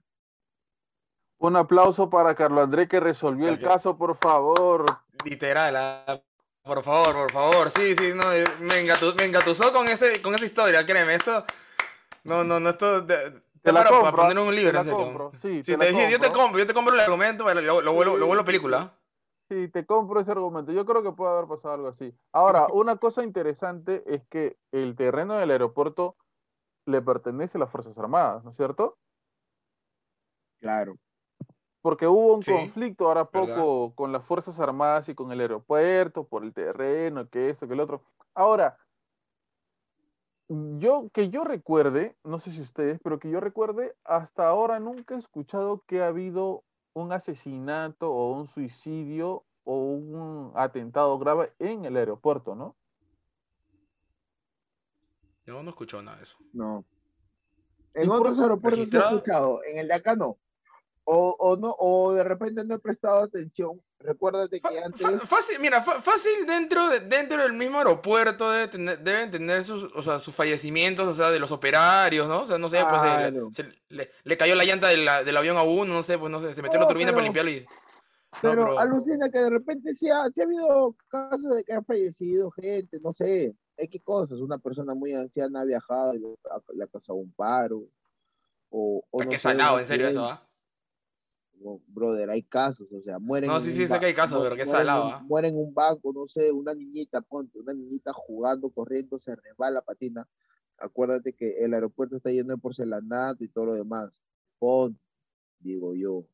[1.37, 4.85] Un aplauso para Carlos André que resolvió el caso, por favor.
[5.23, 6.21] Literal, ah,
[6.63, 7.69] por favor, por favor.
[7.71, 11.15] Sí, sí, no, eh, me, engatusó, con, ese, con esa historia, créeme.
[11.15, 11.45] Esto.
[12.25, 13.01] No, no, no, esto.
[13.01, 14.99] De, te la para, compro, poner un libro, te la en serio.
[14.99, 15.31] compro.
[15.41, 16.41] Sí, sí te te, la yo te compro.
[16.41, 18.93] compro, yo te compro el argumento, pero lo, lo, vuelvo, lo vuelvo película.
[19.49, 20.71] Sí, te compro ese argumento.
[20.71, 22.13] Yo creo que puede haber pasado algo así.
[22.33, 26.15] Ahora, una cosa interesante es que el terreno del aeropuerto
[26.89, 28.97] le pertenece a las Fuerzas Armadas, ¿no es cierto?
[30.59, 30.95] Claro.
[31.81, 33.55] Porque hubo un Sí, conflicto ahora ¿verdad?
[33.55, 37.73] poco con las Fuerzas Armadas y con el aeropuerto, por el terreno, que esto, que
[37.73, 38.03] el otro.
[38.35, 38.77] Ahora,
[40.47, 45.15] yo, que yo recuerde, no sé si ustedes, pero que yo recuerde, hasta ahora nunca
[45.15, 46.63] he escuchado que ha habido
[46.93, 52.75] un asesinato o un suicidio o un atentado grave en el aeropuerto, ¿no?
[55.49, 56.37] Yo no escucho nada de eso.
[56.53, 56.85] No.
[57.95, 60.37] ¿Y En otros aeropuertos sí he escuchado, en el de acá no.
[61.05, 63.81] O, o no, o de repente no he prestado atención.
[63.97, 65.27] Recuérdate que fa- antes.
[65.27, 69.85] fácil, mira, fa- fácil dentro, de- dentro del mismo aeropuerto debe tener- deben tener sus,
[69.95, 72.43] o sea, sus fallecimientos, o sea, de los operarios, ¿no?
[72.43, 73.49] O sea, no sé, pues se le- Claro.
[73.51, 76.31] se le, le cayó la llanta de la- del avión a uno, no sé, pues
[76.31, 77.59] no sé, se metió en la No, turbina para limpiarlo y...
[77.61, 77.65] No,
[78.43, 81.81] Pero pero- alucina que de repente sí ha, sí ha habido casos de que ha
[81.81, 84.39] fallecido gente, no sé, X cosas.
[84.39, 87.87] Una persona muy anciana ha viajado y le ha, causado un paro.
[88.69, 90.25] O, o no sé, salado, en serio eso.
[90.25, 90.45] ¿ah?
[91.87, 94.55] Brother, hay casos, o sea, mueren No, en sí, sí, sé que hay casos, pero
[94.55, 95.21] en salado, ¿ah?
[95.27, 99.81] mueren en un banco, no sé, una niñita, ponte, una niñita jugando, corriendo, se resbala,
[99.81, 100.27] patina.
[100.77, 104.17] Acuérdate que el aeropuerto está lleno de porcelanato y todo lo demás.
[104.57, 104.99] Ponte,
[105.59, 106.25] digo yo.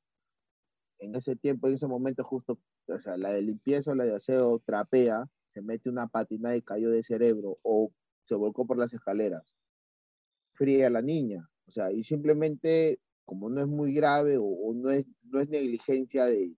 [1.00, 4.60] En ese tiempo, en ese momento justo, o sea, la de limpieza la de aseo
[4.60, 7.90] trapea, se mete una patina y cayó de cerebro o
[8.26, 9.56] se volcó por las escaleras.
[10.54, 11.50] Fría la niña.
[11.66, 15.48] O sea, y simplemente, como no es muy grave o, o no, es, no es
[15.48, 16.54] negligencia de,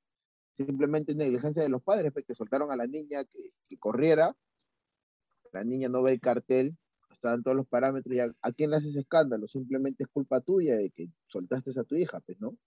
[0.54, 4.36] simplemente es negligencia de los padres, pues, que soltaron a la niña que, que corriera,
[5.54, 6.76] la niña no ve el cartel,
[7.12, 10.76] estaban todos los parámetros y a, ¿a quién le haces escándalo, simplemente es culpa tuya
[10.76, 12.58] de que soltaste a tu hija, pues, ¿no?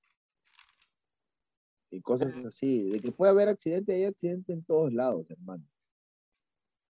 [1.91, 5.65] Y cosas así, de que puede haber accidente, hay accidente en todos lados, hermano.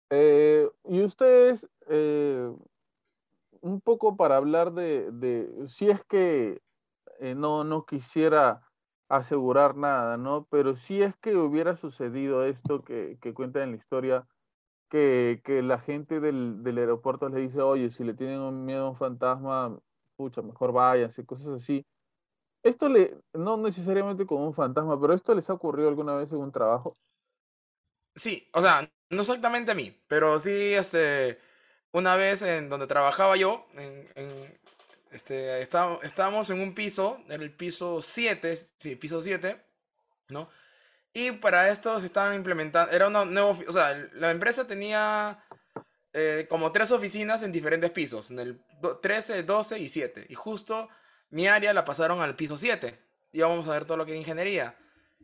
[0.10, 2.52] Eh, y ustedes, eh,
[3.62, 6.62] un poco para hablar de, si es que
[7.20, 8.62] eh, no, no quisiera
[9.10, 10.48] asegurar nada, ¿no?
[10.50, 14.28] Pero si es que hubiera sucedido esto que, que cuenta en la historia,
[14.90, 18.88] que, que la gente del, del aeropuerto le dice, oye, si le tienen un miedo
[18.88, 19.78] a un fantasma,
[20.18, 21.86] pucha, mejor váyanse, cosas así.
[22.64, 26.40] Esto le, no necesariamente con un fantasma, pero esto les ha ocurrido alguna vez en
[26.40, 26.98] un trabajo.
[28.18, 31.40] Sí, o sea, no exactamente a mí, pero sí, este,
[31.92, 34.60] una vez en donde trabajaba yo, en, en-
[35.12, 39.62] este, está- estábamos en un piso, en el piso 7, sí, piso 7,
[40.30, 40.50] ¿no?
[41.14, 45.44] Y para esto se estaban implementando, era una nueva, o sea, la empresa tenía
[46.14, 50.26] eh, como tres oficinas en diferentes pisos, en el do- 13, 12 y 7.
[50.30, 50.90] Y justo
[51.30, 53.00] mi área la pasaron al piso 7.
[53.34, 54.76] Íbamos a ver todo lo que era ingeniería.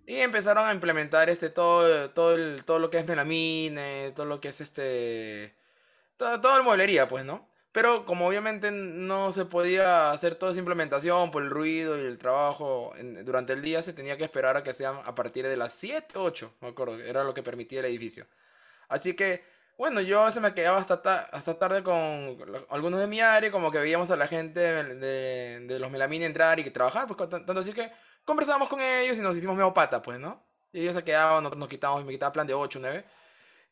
[0.05, 4.41] Y empezaron a implementar este todo, todo, el, todo lo que es melamine, todo lo
[4.41, 5.55] que es este.
[6.17, 7.49] Todo, todo el mueblería, pues, ¿no?
[7.73, 12.17] Pero como obviamente no se podía hacer toda esa implementación por el ruido y el
[12.19, 15.57] trabajo en- durante el día, se tenía que esperar a que sean a partir de
[15.57, 18.27] las 7, 8, me acuerdo, era lo que permitía el edificio.
[18.89, 19.43] Así que,
[19.77, 21.95] bueno, yo a veces me quedaba hasta, ta- hasta tarde con
[22.69, 26.25] algunos de mi área, como que veíamos a la gente de, de- de los melamine
[26.25, 27.91] entrar y trabajar, pues tanto así que
[28.25, 30.43] conversábamos con ellos y nos hicimos medio pata, pues, ¿no?
[30.71, 33.05] Y ellos se quedaban, nosotros nos quitábamos, y me quitaba plan de 8, 9.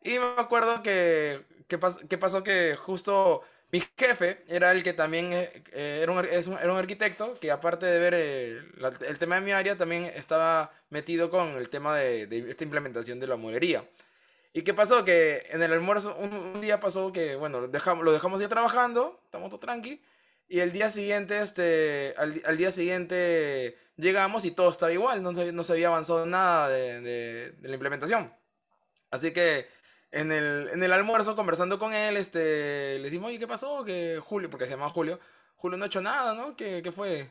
[0.04, 3.42] Y me acuerdo que, que, pas- que pasó que justo
[3.72, 7.86] mi jefe era el que también eh, eh, era, un, era un arquitecto que aparte
[7.86, 8.62] de ver eh,
[9.08, 13.20] el tema de mi área, también estaba metido con el tema de, de esta implementación
[13.20, 13.86] de la mueblería.
[14.54, 15.06] ¿Y qué pasó?
[15.06, 19.20] Que en el almuerzo, un, un día pasó que, bueno, dejamos, lo dejamos ya trabajando,
[19.26, 20.02] estamos todo tranqui,
[20.50, 25.34] y el día siguiente, este, al, al día siguiente llegamos y todo estaba igual, no
[25.36, 28.34] se, no se había avanzado nada de, de- de la implementación.
[29.12, 29.68] Así que
[30.12, 33.84] en el, en el almuerzo, conversando con él, este, le decimos, oye, ¿qué pasó?
[33.86, 35.20] Que Julio, porque se llama Julio,
[35.58, 36.56] Julio no ha hecho nada, ¿no?
[36.56, 37.30] ¿Qué, qué fue?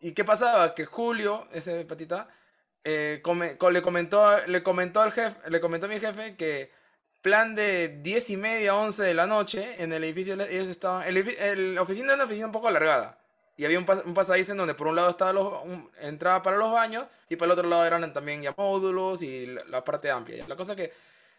[0.00, 0.74] ¿Y qué pasaba?
[0.74, 2.28] Que Julio, ese patita,
[2.84, 6.70] eh, come- co- le comentó, le comentó al jefe, le comentó a mi jefe que
[7.22, 11.16] plan de 10 y media, 11 de la noche, en el edificio, ellos estaban, el,
[11.18, 13.18] el- oficina era una oficina un poco alargada.
[13.58, 15.52] Y había un, pas- un pasadizo en donde por un lado estaba los,
[16.00, 19.84] entraba para los baños y para el otro lado eran también ya módulos y la,
[19.84, 20.46] parte amplia.
[20.48, 20.92] La cosa que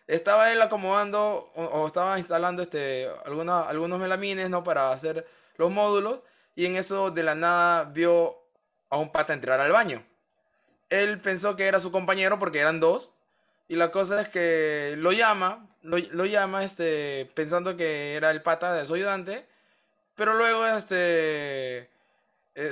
[0.06, 4.64] estaba él acomodando o, estaba instalando este, alguna- algunos melamines, ¿no?
[4.64, 5.26] Para hacer
[5.58, 6.20] los módulos
[6.56, 8.36] y en eso de la nada vio
[8.90, 10.04] a un pata entrar al baño.
[10.90, 13.12] Él pensó que era su compañero porque eran dos
[13.70, 18.74] y la cosa es que lo llama, lo, llama este, pensando que era el pata
[18.74, 19.46] de su ayudante,
[20.16, 21.88] pero luego este,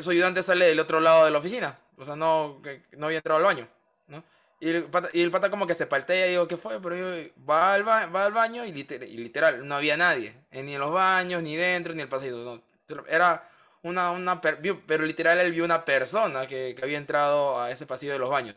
[0.02, 2.62] su ayudante sale del otro lado de la oficina, o sea, no,
[2.98, 3.68] no había entrado al baño,
[4.08, 4.24] ¿no?
[4.60, 6.82] Y el pata, y el pata como que se paltea y digo, ¿qué fue?
[6.82, 10.34] Pero yo, va al, ba- va al baño y, liter- y literal, no había nadie,
[10.52, 12.62] eh, ni en los baños, ni dentro, ni en el pasillo.
[13.08, 13.48] Era
[13.84, 18.14] una, una pero literal él vio una persona que, que había entrado a ese pasillo
[18.14, 18.56] de los baños.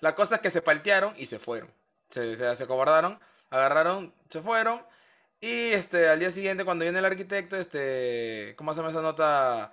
[0.00, 1.70] La cosa es que se paltearon y se fueron.
[2.10, 3.18] Se, se, acobardaron,
[3.50, 4.82] agarraron, se fueron.
[5.40, 9.72] Y este, al día siguiente, cuando viene el arquitecto, este, ¿cómo llama esa nota?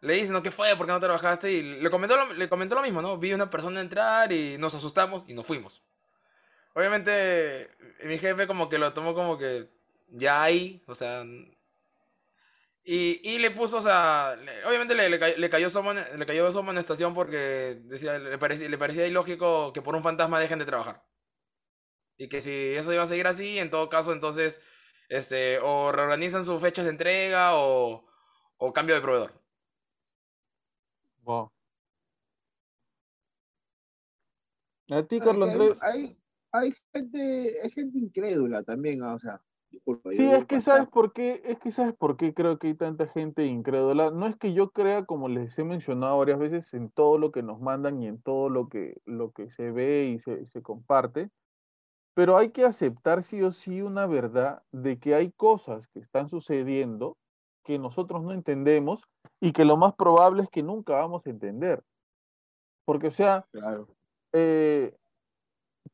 [0.00, 0.42] Le dicen, ¿no?
[0.42, 0.76] ¿Qué fue?
[0.76, 1.50] ¿Por qué no trabajaste?
[1.52, 3.18] Y le comentó lo, le comentó lo mismo, ¿no?
[3.18, 5.82] Vi una persona entrar y nos asustamos y nos fuimos.
[6.74, 7.70] Obviamente,
[8.04, 9.68] mi jefe como que lo tomó como que
[10.10, 11.24] ya ahí, o sea...
[12.84, 15.82] Y, y le puso, o sea, le- obviamente le, le, cay- le cayó su
[16.16, 20.40] le cayó su amonestación porque decía, le, parecía, le parecía ilógico que por un fantasma
[20.40, 21.02] dejen de trabajar.
[22.16, 24.60] Y que si eso iba a seguir así, en todo caso, entonces,
[25.08, 28.04] este, o reorganizan sus fechas de entrega o,
[28.58, 29.32] o cambio de proveedor.
[31.28, 31.52] Wow.
[34.90, 35.82] A ti, Carlos Andrés.
[35.82, 36.16] hay,
[36.52, 41.12] hay gente, hay gente incrédula también, ah, o sea, disculpa, Sí, es que sabes por
[41.12, 44.10] qué, es que sabes por qué creo que hay tanta gente incrédula.
[44.10, 47.42] No es que yo crea, como les he mencionado varias veces, en todo lo que
[47.42, 51.28] nos mandan y en todo lo que, lo que se ve y se, se comparte,
[52.14, 56.30] pero hay que aceptar sí o sí una verdad de que hay cosas que están
[56.30, 57.18] sucediendo
[57.64, 59.06] que nosotros no entendemos
[59.40, 61.82] y que lo más probable es que nunca vamos a entender.
[62.84, 63.88] Porque, o sea, Claro.
[64.32, 64.94] eh,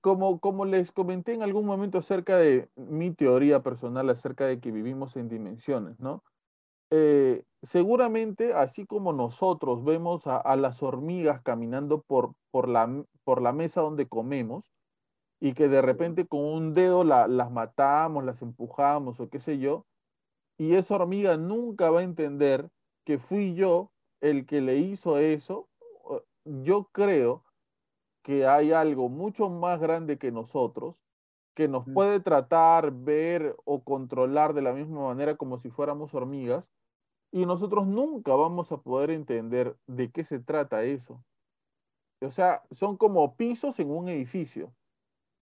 [0.01, 4.71] como, como les comenté en algún momento acerca de mi teoría personal acerca de que
[4.71, 6.23] vivimos en dimensiones, ¿no?
[6.91, 13.43] Eh, seguramente, así como nosotros vemos a, a las hormigas caminando por, por, la, por
[13.43, 14.65] la mesa donde comemos
[15.41, 19.59] y que de repente con un dedo la- las matamos, las empujamos o qué sé
[19.59, 19.87] yo,
[20.59, 22.69] y esa hormiga nunca va a entender
[23.05, 25.69] que fui yo el que le hizo eso,
[26.45, 27.45] yo creo
[28.23, 30.97] que hay algo mucho más grande que nosotros
[31.55, 31.95] que nos Mm.
[31.95, 36.65] puede tratar, ver o controlar de la misma manera como si fuéramos hormigas,
[37.33, 41.25] y nosotros nunca vamos a poder entender de qué se trata eso.
[42.21, 44.73] O sea, son como pisos en un edificio.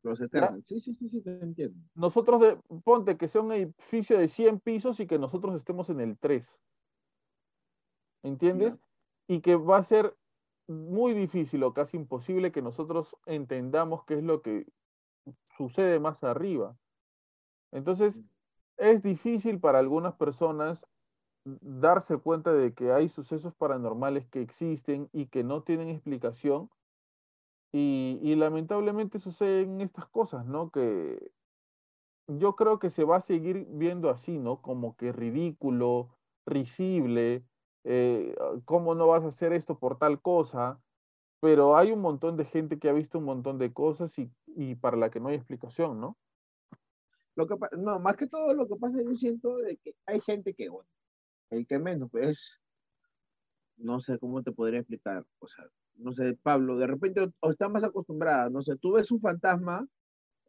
[0.03, 0.67] Los Eternals.
[0.67, 1.79] Sí, sí, sí, sí, te entiendo.
[1.95, 6.01] Nosotros, de, ponte que sea un edificio de 100 pisos y que nosotros estemos en
[6.01, 6.59] el 3.
[8.23, 8.79] ¿Entiendes?
[9.27, 10.17] Y que va a ser
[10.69, 14.67] muy difícil o casi imposible que nosotros entendamos qué es lo que
[15.57, 16.77] sucede más arriba.
[17.73, 18.21] Entonces,
[18.77, 20.87] es difícil para algunas personas
[21.45, 26.71] darse cuenta de que hay sucesos paranormales que existen y que no tienen explicación.
[27.73, 30.71] Y, y lamentablemente suceden estas cosas, ¿no?
[30.71, 31.33] Que
[32.29, 34.61] yo creo que se va a seguir viendo así, ¿no?
[34.61, 36.15] Como que ridículo,
[36.47, 37.45] risible,
[37.85, 40.83] eh, ¿cómo no vas a hacer esto por tal cosa?
[41.41, 44.77] Pero hay un montón de gente que ha visto un montón de cosas y, y
[44.77, 46.19] para la que no hay explicación, ¿no?
[47.35, 50.55] Lo que, no, más que todo lo que pasa, yo siento de que hay gente
[50.55, 50.89] que, bueno,
[51.51, 52.61] el que menos, pues,
[53.77, 55.65] no sé cómo te podría explicar, o sea,
[55.95, 59.19] no sé, Pablo, de repente o, o está más acostumbrada, no sé, tú ves un
[59.21, 59.87] fantasma,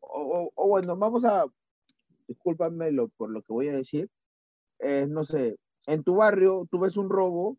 [0.02, 1.46] o, o- bueno, vamos a,
[2.28, 4.10] discúlpame por lo que voy a decir,
[4.80, 5.58] eh, no sé,
[5.88, 7.58] en tu barrio tú ves un robo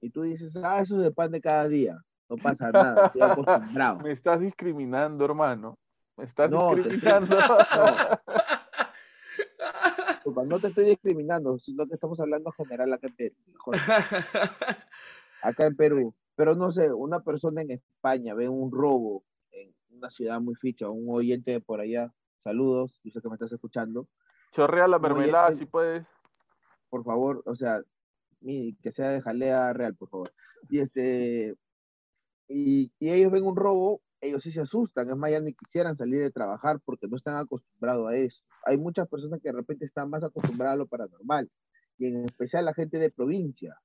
[0.00, 1.96] y tú dices, ah, eso es de pan de cada día,
[2.28, 3.98] no pasa nada, estoy acostumbrado.
[4.02, 5.78] Me estás discriminando, hermano.
[6.16, 7.36] Me estás No, te estoy- discriminando.
[10.08, 13.34] Disculpa, no te estoy discriminando, sino que estamos hablando general acá en Perú.
[15.42, 16.14] acá en Perú.
[16.36, 20.88] Pero no sé, una persona en España ve un robo en una ciudad muy ficha,
[20.88, 24.06] un oyente de por allá, saludos, yo sé que me estás escuchando,
[24.52, 26.06] Chorrea la mermelada eh, si puedes.
[26.88, 27.82] Por favor, o sea,
[28.40, 30.30] que sea de jalea real, por favor.
[30.70, 31.56] Y este,
[32.48, 36.20] y, ellos ven un robo, ellos sí se asustan, es más, ya ni quisieran salir
[36.20, 38.42] de trabajar porque no están acostumbrados a eso.
[38.64, 41.50] Hay muchas personas que de repente están más acostumbradas a lo paranormal,
[41.98, 43.76] y en especial la gente de provincia.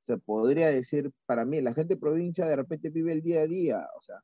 [0.00, 3.46] Se podría decir, para mí, la gente de provincia de repente vive el día a
[3.46, 4.16] día, o sea,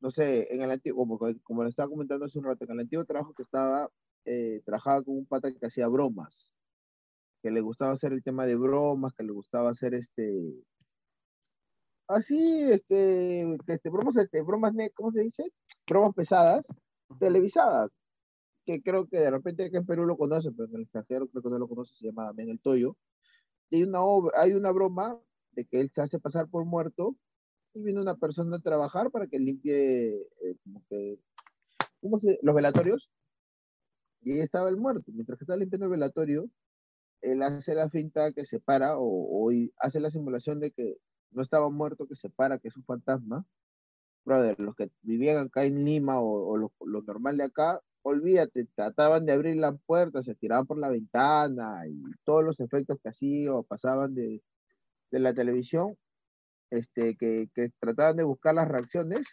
[0.00, 2.80] no sé, en el antiguo, como, como le estaba comentando hace un rato, en el
[2.80, 3.90] antiguo trabajo que estaba,
[4.24, 6.52] eh, trabajaba con un pata que hacía bromas,
[7.46, 10.52] que le gustaba hacer el tema de bromas, que le gustaba hacer este,
[12.08, 12.36] así,
[12.72, 15.44] este, este, bromas, este, bromas, ¿cómo se dice?
[15.86, 16.66] Bromas pesadas,
[17.20, 17.92] televisadas,
[18.64, 21.40] que creo que de repente aquí en Perú lo conocen, pero en el extranjero creo
[21.40, 22.96] que no lo conocen, se llama Damián el Toyo.
[23.70, 25.16] Y hay una, obra, hay una broma
[25.52, 27.14] de que él se hace pasar por muerto
[27.74, 31.20] y viene una persona a trabajar para que limpie, eh, como que,
[32.00, 33.08] ¿cómo se Los velatorios.
[34.22, 35.12] Y ahí estaba el muerto.
[35.12, 36.50] Mientras que estaba limpiando el velatorio,
[37.22, 40.96] él hace la finta que se para o, o hace la simulación de que
[41.30, 43.44] no estaba muerto, que se para, que es un fantasma.
[44.24, 49.24] Brother, los que vivían acá en Lima o, o lo, normal de acá, olvídate, trataban
[49.26, 53.54] de abrir la puerta, se tiraban por la ventana y todos los efectos que hacían
[53.54, 54.42] o pasaban de,
[55.10, 55.96] de la televisión,
[56.70, 59.26] este, que, que trataban de buscar las reacciones,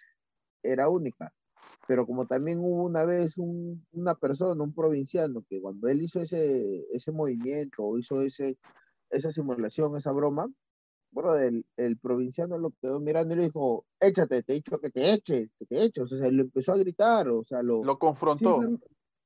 [0.61, 1.33] era única.
[1.87, 6.21] Pero como también hubo una vez un- una persona, un provinciano, que cuando él hizo
[6.21, 8.57] ese, ese movimiento o hizo ese,
[9.09, 10.47] esa simulación, esa broma,
[11.11, 14.89] bueno, el, el provinciano lo quedó mirando y le dijo, échate, te he dicho que
[14.89, 16.11] te eches, que te eches.
[16.11, 17.83] O sea, le empezó a gritar, o sea, lo...
[17.83, 17.99] Lo
[18.55, 18.79] confrontó.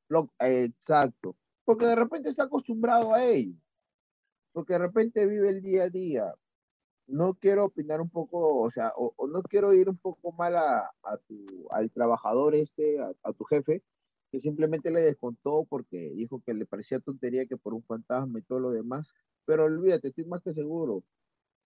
[0.10, 1.36] lo- exacto.
[1.66, 3.54] Porque de repente está acostumbrado a ello.
[4.52, 6.34] Porque de repente vive el día a día.
[7.08, 10.56] No quiero opinar un poco, o sea, o, o no quiero ir un poco mal
[10.58, 13.82] a, a tu, al trabajador este, a, a tu jefe,
[14.32, 18.42] que simplemente le descontó porque dijo que le parecía tontería que por un fantasma y
[18.42, 19.08] todo lo demás.
[19.46, 21.04] Pero olvídate, estoy más que seguro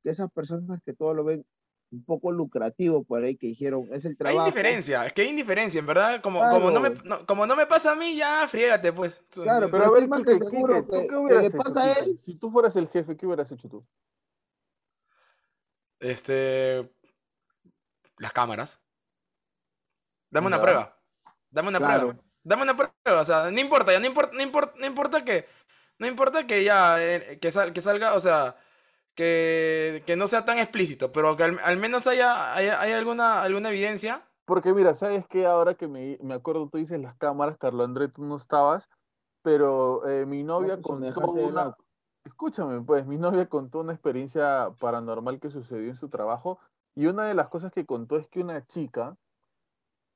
[0.04, 1.44] que esas personas que todo lo ven
[1.92, 4.48] un poco lucrativo por ahí, que dijeron, es el Hay trabajo.
[4.48, 6.22] indiferencia, es que hay indiferencia, en verdad.
[6.22, 7.04] Como, como, no me, Claro.
[7.22, 9.22] no- como no me pasa a mí, ya friégate, pues.
[9.32, 11.58] Claro, Pero a ver, más que seguro Quique, ¿tú que- qué que hubieras le hecho,
[11.58, 12.20] pasa a él.
[12.24, 13.84] Si tú fueras el jefe, ¿qué hubieras hecho tú?
[16.02, 16.92] Este.
[18.18, 18.82] Las cámaras.
[20.30, 20.62] Dame una Ya.
[20.62, 20.98] prueba.
[21.50, 22.00] Dame una Claro.
[22.10, 22.24] prueba.
[22.44, 23.22] Dame una prueba.
[23.22, 25.48] O sea, no importa, ya no importa, no importa, no importa que.
[26.00, 27.02] No importa que ya.
[27.02, 28.56] eh, que, sal- que salga, o sea.
[29.14, 33.42] Que, que no sea tan explícito, pero que al, al menos haya, haya, haya alguna,
[33.44, 34.26] alguna evidencia.
[34.46, 35.46] Porque mira, ¿sabes qué?
[35.46, 38.88] Ahora que me, me acuerdo, tú dices las cámaras, Carlos André, tú no estabas,
[39.44, 41.76] pero eh, mi novia pues, me contó una...
[42.24, 46.60] Escúchame, pues, mi novia contó una experiencia paranormal que sucedió en su trabajo
[46.96, 49.18] y una de las cosas que contó es que una chica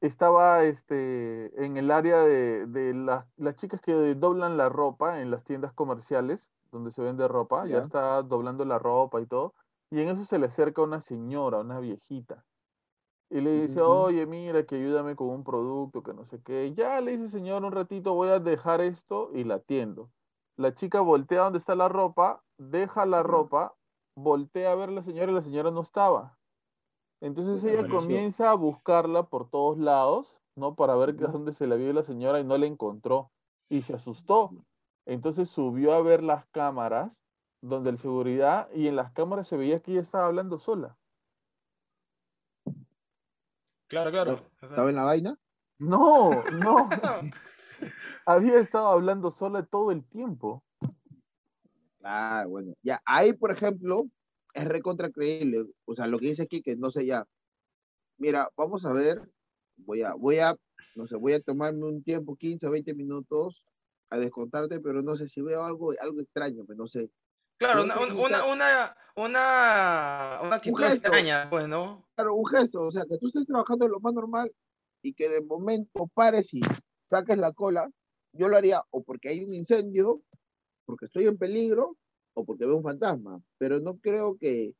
[0.02, 5.32] estaba este, en el área de, de las, las chicas que doblan la ropa en
[5.32, 7.84] las tiendas comerciales, donde se vende ropa, ya Ya.
[7.84, 9.54] está doblando la ropa y todo,
[9.90, 12.46] y en eso se le acerca una señora, una viejita,
[13.30, 16.74] y le dice, oye, mira, que ayúdame con un producto, que no sé qué.
[16.76, 20.12] Ya le dice, señor, un ratito voy a dejar esto y la atiendo.
[20.58, 23.76] La chica voltea donde está la ropa, deja la ropa,
[24.16, 26.38] voltea a ver a la señora y la señora no estaba.
[27.22, 30.76] Entonces ella comienza a buscarla por todos lados, ¿no?
[30.76, 31.34] Para ver que Ujú.
[31.34, 33.32] dónde se la vio la señora y no la encontró.
[33.70, 34.52] Y se asustó.
[35.06, 37.12] Entonces subió a ver las cámaras
[37.62, 40.98] donde el seguridad y en las cámaras se veía que ella estaba hablando sola.
[43.88, 44.40] Claro, claro.
[44.62, 45.40] ¿Estaba en la vaina?
[45.80, 46.90] No, no.
[48.26, 50.64] Había estado hablando sola todo el tiempo.
[52.04, 52.74] Ah, bueno.
[52.84, 54.06] Ya, ahí, por ejemplo,
[54.54, 55.66] es recontra creíble.
[55.86, 57.26] O sea, lo que dice aquí, que no sé ya.
[58.18, 59.22] Mira, vamos a ver.
[59.78, 60.56] Voy a, voy a,
[60.96, 63.66] no sé, voy a tomarme un tiempo, 15 o 20 minutos
[64.10, 67.10] a descontarte, pero no sé si veo algo, algo extraño, pero no sé.
[67.58, 71.08] Claro, una, una, una, una, una actitud gesto.
[71.08, 72.08] extraña, pues, ¿no?
[72.16, 74.52] Claro, un gesto, o sea, que tú estés trabajando de lo más normal
[75.02, 76.62] y que de momento pares y
[77.06, 77.90] saques la cola,
[78.34, 80.22] yo lo haría o porque hay un incendio,
[80.86, 81.98] porque estoy en peligro,
[82.34, 84.76] o porque veo un fantasma, pero no creo que,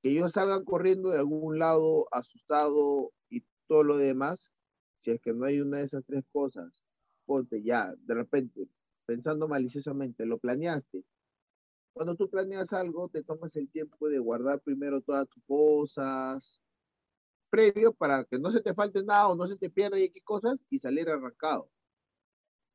[0.00, 4.48] que ellos salgan corriendo de algún lado asustado y todo lo demás,
[4.98, 6.84] si es que no hay una de esas tres cosas.
[7.24, 8.68] Ponte ya, de repente,
[9.06, 11.04] pensando maliciosamente, lo planeaste.
[11.92, 16.61] Cuando tú planeas algo, te tomas el tiempo de guardar primero todas tus cosas,
[17.52, 20.22] previo para que no se te falte nada o no se te pierda y qué
[20.22, 21.68] cosas y salir arrancado.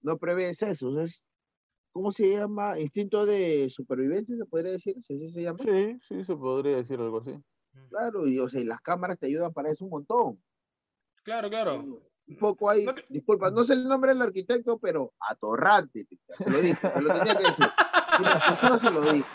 [0.02, 1.24] No prevés eso, es,
[1.92, 2.80] ¿cómo se llama?
[2.80, 5.58] Instinto de supervivencia, se podría decir, así se llama.
[5.60, 7.34] Sí, sí, se podría decir algo así.
[7.90, 10.44] Claro, y o sea, y las cámaras te ayudan para eso un montón.
[11.24, 12.04] Claro, claro.
[12.30, 16.08] Un poco ahí, No te- disculpa, no sé el nombre del arquitecto, pero atorrante,
[16.38, 17.68] se lo dije, se lo tenía que decir.
[18.20, 19.28] Y la persona se lo dijo.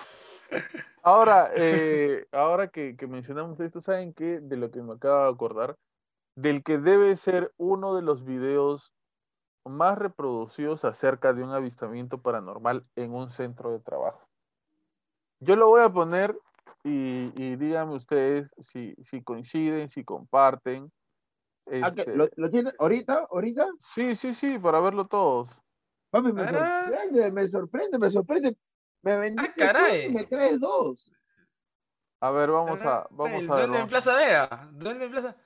[1.03, 4.41] Ahora, eh, ahora que, que mencionamos esto, ¿saben qué?
[4.41, 5.77] De lo que me acabo de acordar,
[6.37, 8.93] del que debe ser uno de los videos
[9.65, 14.29] más reproducidos acerca de un avistamiento paranormal en un centro de trabajo.
[15.41, 16.39] Yo lo voy a poner
[16.85, 20.91] y, y díganme ustedes si, si coinciden, si comparten.
[21.83, 22.03] Ah, ¿qué?
[22.03, 23.27] Este, ¿Lo, lo tiene ahorita?
[23.31, 23.67] ¿Ahorita?
[23.95, 25.51] Sí, sí, sí, para verlo todos.
[26.11, 28.57] Papi, me sorprende, me sorprende, me sorprende.
[29.03, 30.07] Me vendiste caray.
[30.09, 31.13] uno y me traes dos.
[32.21, 33.67] A ver, vamos a, vamos a ver.
[33.67, 33.87] duende en.
[33.89, 34.69] Plaza Vega.
[34.73, 35.37] Duende en Plaza.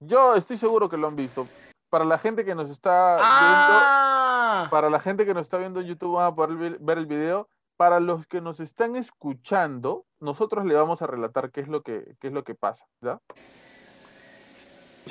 [0.00, 1.46] Yo estoy seguro que lo han visto.
[1.90, 4.68] Para la gente que nos está viendo, ¡Ah!
[4.70, 7.06] para la gente que nos está viendo en YouTube van a poder ver- ver el
[7.06, 7.48] video.
[7.76, 12.16] Para los que nos están escuchando, nosotros le vamos a relatar qué es lo que,
[12.20, 13.20] qué es lo que pasa, ¿ya?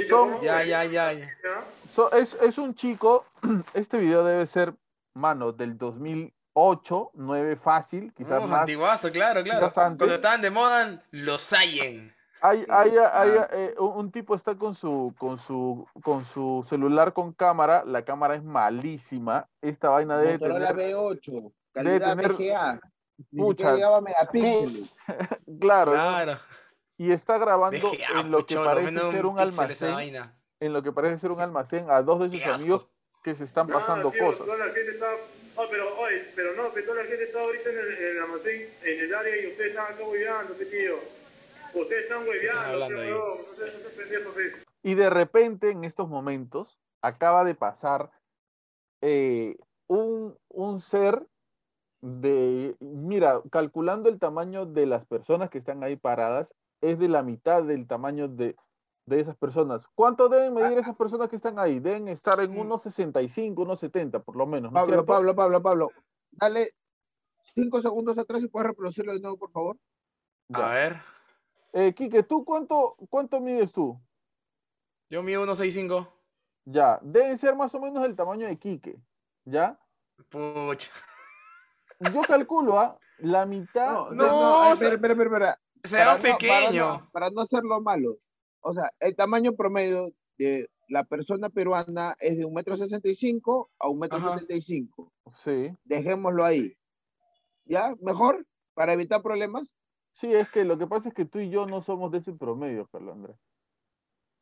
[0.10, 1.30] Son- Ya, ya, ya, ya.
[1.94, 3.26] so- es, es un chico,
[3.74, 4.74] este video debe ser,
[5.14, 8.62] mano, del 2008, 9 fácil, quizás Uh, más.
[8.62, 9.70] antiguazo, claro, claro.
[9.74, 12.14] Cuando estaban de moda, los Sayen.
[12.42, 13.48] Hay, hay, hay, Ah.
[13.54, 18.36] eh, un, tipo está con su, con su, con su celular con cámara, la cámara
[18.36, 22.80] es malísima, esta vaina debe Motorola tener, B8, debe calidad tener- VGA.
[23.32, 23.52] Ni Pucha.
[23.70, 24.90] siquiera llegaba a megapíxeles.
[25.62, 26.02] claro, ¿no?
[26.02, 26.40] Claro.
[26.98, 30.38] y está grabando VGA, en lo que parece ser un almacén, vaina.
[30.60, 32.88] en lo que parece ser un almacén a dos de sus amigos
[33.24, 34.46] que se están pasando tío, cosas.
[34.46, 35.16] Toda la gente está.
[35.56, 38.24] Oh, pero, oye, pero no, que toda la gente está ahorita en el, en el
[38.24, 40.96] almacén, en el área y ustedes están acá hueveando, ¿qué tío?
[41.74, 43.12] Ustedes están hueveando, tío, ahí.
[43.12, 44.54] huevón, no sean no sean pendejos, pues.
[44.84, 48.12] Y de repente, en estos momentos, acaba de pasar
[49.02, 49.56] eh,
[49.88, 51.26] un, un ser
[52.02, 57.24] de, mira, calculando el tamaño de las personas que están ahí paradas, es de la
[57.24, 58.56] mitad del tamaño de,
[59.06, 59.86] de esas personas.
[59.96, 61.80] ¿Cuánto deben medir esas personas que están ahí?
[61.80, 62.60] Deben estar en Mm.
[62.60, 64.72] unos 65, unos 70, por lo menos.
[64.72, 65.06] ¿no es Pablo, cierto?
[65.06, 65.92] Pablo, Pablo, Pablo.
[66.32, 66.72] Dale
[67.56, 69.78] cinco segundos atrás y puedes reproducirlo de nuevo, por favor.
[70.48, 70.70] Ya.
[70.70, 71.02] A ver.
[71.74, 74.00] Eh, Quique, ¿tú cuánto, cuánto mides tú?
[75.10, 76.08] Yo mido 1.65.
[76.66, 78.98] Ya, deben ser más o menos el tamaño de Quique,
[79.44, 79.78] ¿ya?
[80.30, 80.92] Pucha.
[82.00, 82.98] Yo calculo, ¿ah?
[83.18, 83.92] La mitad...
[83.92, 85.60] No, no, no, sea, espera, espera, espera.
[85.84, 86.88] Se Para ve no- para pequeño.
[86.88, 88.18] no- Para no hacerlo malo.
[88.64, 93.16] O sea, el tamaño promedio de la persona peruana es de un metro sesenta y
[93.16, 94.34] cinco a un metro Ajá.
[94.34, 95.12] setenta y cinco.
[95.44, 95.72] Sí.
[95.84, 96.74] Dejémoslo ahí.
[97.66, 97.96] ¿Ya?
[98.02, 98.46] ¿Mejor?
[98.74, 99.74] Para evitar problemas.
[100.16, 102.34] Sí, es que lo que pasa es que tú y yo no somos de ese
[102.34, 103.38] promedio, Carlos Andrés.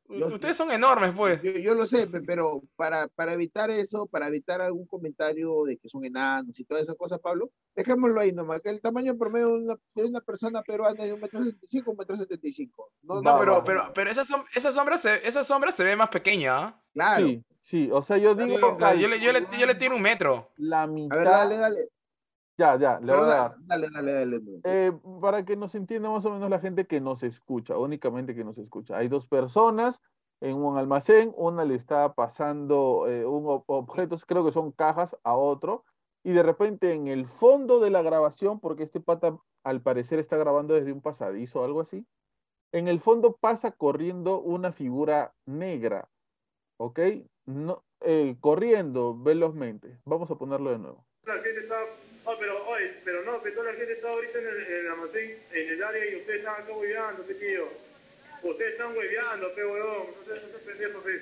[0.10, 1.42] Yo- Ustedes son enormes, pues.
[1.42, 5.78] Yo, yo lo sé, pe- pero para, para evitar eso, para evitar algún comentario de
[5.78, 9.48] que son enanos y todas esas cosas, Pablo, dejémoslo ahí nomás, que el tamaño promedio
[9.50, 12.18] de una, de una persona peruana es de un metro setenta y cinco, un metro
[12.18, 12.92] setenta y cinco.
[13.04, 15.96] No, No, no, pero, pero, pero esa, som- esa sombra se, esa sombra se ve
[15.96, 16.58] más pequeña.
[16.58, 16.84] ¿ah?
[16.94, 17.28] Claro.
[17.28, 18.58] Sí, sí, o sea, yo digo.
[18.60, 20.52] Yo, le, yo, le, yo le tiro un metro.
[20.58, 21.18] La A mitad.
[21.18, 21.80] ver, dale, dale.
[22.58, 23.56] Ya, ya, le voy a da- dar.
[23.60, 24.42] dale, dale, dale.
[24.66, 24.92] Eh,
[25.22, 28.58] para que nos entienda más o menos la gente que nos escucha, únicamente que nos
[28.58, 28.98] escucha.
[28.98, 30.00] Hay dos personas
[30.42, 35.16] en un almacén, una le está pasando eh, un ob- objetos, creo que son cajas,
[35.24, 35.86] a otro,
[36.24, 40.38] y de repente en el fondo de la grabación, porque este pata al parecer está
[40.38, 42.06] grabando desde un pasadizo o algo así,
[42.72, 46.10] en el fondo pasa corriendo una figura negra,
[46.78, 47.00] ¿ok?
[47.46, 50.00] No, eh, corriendo velozmente.
[50.06, 51.06] Vamos a ponerlo de nuevo.
[51.26, 51.76] La gente está...
[52.26, 54.92] Oh, pero, oye, pero no, que toda la gente está ahorita en el, en el
[54.92, 57.66] almacén, en el área y ustedes están acá hueveando, pe tío.
[58.44, 60.08] Ustedes están hueveando, pe huevón.
[60.20, 61.22] No seas no seas pendejo, pe.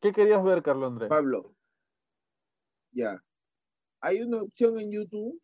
[0.00, 1.08] ¿Qué querías ver, Carlos Andrés?
[1.08, 1.52] Pablo.
[2.92, 3.22] Ya.
[4.00, 5.40] Hay una opción en YouTube.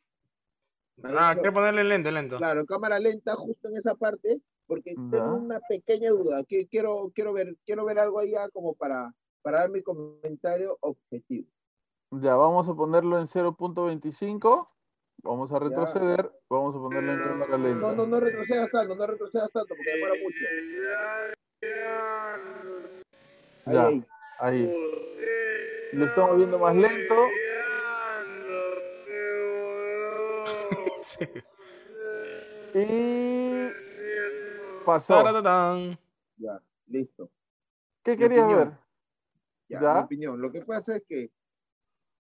[1.05, 2.36] Ah, quiero ponerle lente, lento.
[2.36, 5.11] Claro, cámara lenta, justo en esa parte, porque Ya.
[5.11, 6.44] tengo una pequeña duda.
[6.44, 11.48] Que quiero, quiero ver, quiero ver algo allá como para, para dar mi comentario objetivo.
[12.11, 14.68] Ya, vamos a ponerlo en 0.25.
[15.22, 16.30] Vamos a retroceder.
[16.50, 17.80] Vamos a ponerlo en cámara lenta.
[17.80, 20.38] No, no, no retrocedas tanto, no retrocedas tanto, porque demora mucho.
[23.66, 23.86] Ya.
[23.86, 24.05] ahí.
[24.38, 24.74] Ahí.
[25.92, 27.14] Lo estamos viendo más lento.
[31.18, 31.28] Sí.
[32.74, 33.68] Y
[34.84, 35.14] pasó.
[36.36, 37.30] Ya, listo.
[38.02, 38.72] ¿Qué querías ver?
[39.68, 39.94] Ya, ¿Ya?
[39.94, 40.40] mi opinión.
[40.40, 41.30] Lo que pasa es que,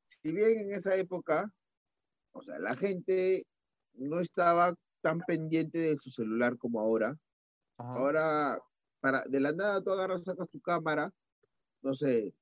[0.01, 1.51] si bien en esa época,
[2.31, 3.45] o sea, la gente
[3.93, 7.17] no estaba tan pendiente de su celular como ahora.
[7.77, 7.93] Ajá.
[7.93, 8.59] Ahora,
[8.99, 11.11] para, de la nada tú agarras, sacas tu cámara,
[11.81, 12.33] no sé,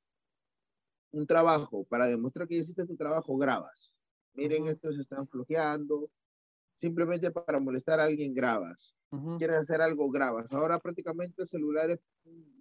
[1.12, 3.92] un trabajo, para demostrar que hiciste tu trabajo, grabas.
[4.34, 6.10] Miren, estos están flojeando.
[6.78, 8.96] Simplemente para molestar a alguien, grabas.
[9.38, 10.52] Quieres hacer algo, grabas.
[10.52, 12.00] Ahora prácticamente el celular es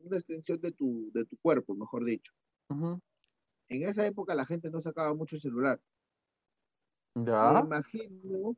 [0.02, 2.32] una extensión de tu, de tu cuerpo, mejor dicho.
[3.68, 5.80] En esa época la gente no sacaba mucho el celular.
[7.14, 7.60] Me Ya.
[7.64, 8.56] imagino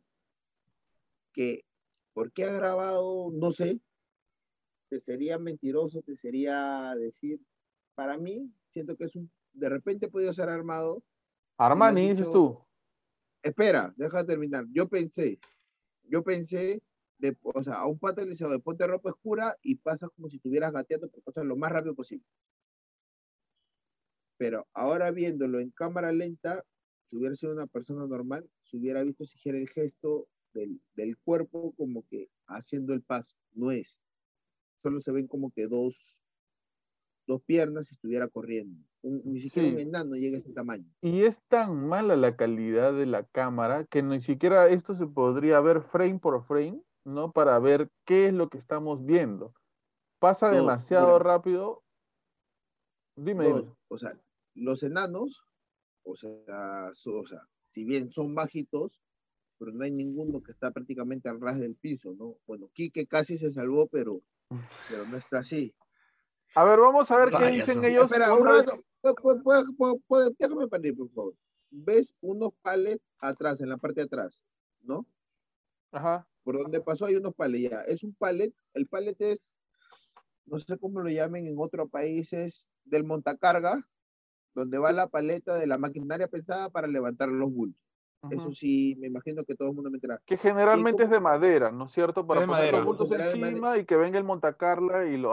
[1.33, 1.65] que,
[2.13, 3.31] ¿por qué ha grabado?
[3.33, 3.81] No sé.
[4.89, 7.41] Te sería mentiroso, te sería decir,
[7.95, 11.03] para mí, siento que es un, de repente podía ser armado.
[11.59, 12.66] Armani, dices tú.
[13.47, 14.67] Espera, deja de terminar.
[14.73, 15.39] Yo pensé,
[16.03, 16.83] yo pensé,
[17.19, 20.37] de, o sea, a un pata le "Oye, ponte ropa oscura y pasas como si
[20.39, 22.27] estuvieras gateando, pero pasas lo más rápido posible.
[24.37, 26.65] Pero ahora viéndolo en cámara lenta,
[27.09, 31.73] si hubiera sido una persona normal, se hubiera visto siquiera el gesto del, del cuerpo
[31.77, 33.37] como que haciendo el paso.
[33.53, 33.97] No es.
[34.77, 36.19] Solo se ven como que dos,
[37.29, 38.85] dos piernas si estuviera corriendo.
[39.09, 40.91] Ni siquiera un enano llega a ese tamaño.
[41.01, 45.61] Y es tan mala la calidad de la cámara que ni siquiera esto se podría
[45.61, 47.31] ver frame por frame, ¿no?
[47.33, 49.55] Para ver qué es lo que estamos viendo.
[50.19, 51.19] Pasa Dos, demasiado mira.
[51.21, 51.83] rápido.
[53.17, 53.75] Dime, Dos, dime.
[53.89, 54.19] o sea,
[54.55, 55.45] los enanos,
[56.03, 57.41] o sea, so- o sea,
[57.71, 59.01] si bien son bajitos,
[59.59, 62.37] pero no hay ninguno que está prácticamente al ras del piso, ¿no?
[62.47, 64.21] Bueno, Quique casi se salvó, pero,
[64.89, 65.75] pero no está así.
[66.55, 68.05] A ver, vamos a ver qué dicen son- ellos.
[68.05, 68.83] Espera, un rato,
[70.39, 71.35] déjame parir, por favor.
[71.71, 74.43] ¿Ves unos palets atrás, en la parte de atrás,
[74.83, 75.07] ¿no?
[75.93, 76.27] Ajá.
[76.43, 77.81] Por donde pasó hay unos palets ya.
[77.83, 79.53] Es un palet, el palet es,
[80.45, 83.85] no sé cómo lo llamen en otros países, del montacarga,
[84.55, 87.83] donde va la paleta de la maquinaria pensada para levantar los bultos.
[88.31, 90.21] Eso sí, me imagino que todo el mundo me enterará.
[90.27, 92.27] Que generalmente es de madera, ¿no es cierto?
[92.27, 92.79] Para de poner madera.
[92.79, 95.31] los bultos General encima y que venga el montacarla y lo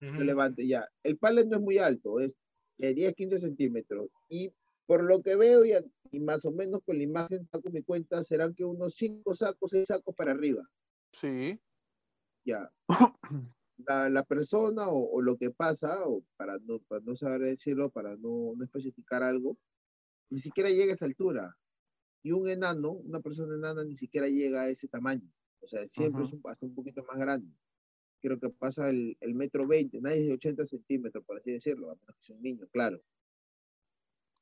[0.00, 0.24] que Ujú.
[0.24, 0.86] levante ya.
[1.02, 2.32] El palet no es muy alto, es
[2.78, 4.08] de 10, 15 centímetros.
[4.28, 4.52] Y
[4.86, 5.72] por lo que veo y,
[6.12, 9.72] y más o menos con la imagen saco mi cuenta, serán que unos 5 sacos,
[9.72, 10.68] 6 sacos para arriba.
[11.12, 11.58] Sí.
[12.44, 12.70] Ya.
[13.78, 17.90] La, la persona o, o lo que pasa, o para no, para no saber decirlo,
[17.90, 19.58] para no, no especificar algo,
[20.30, 21.56] ni siquiera llega a esa altura.
[22.22, 25.30] Y un enano, una persona enana, ni siquiera llega a ese tamaño.
[25.60, 26.36] O sea, siempre es Ujú.
[26.36, 27.54] un, hasta un poquito más grande.
[28.26, 31.94] Creo que pasa el, metro 20, nadie es de 80 centímetros, por así decirlo, a
[31.94, 33.00] menos que sea un niño, claro.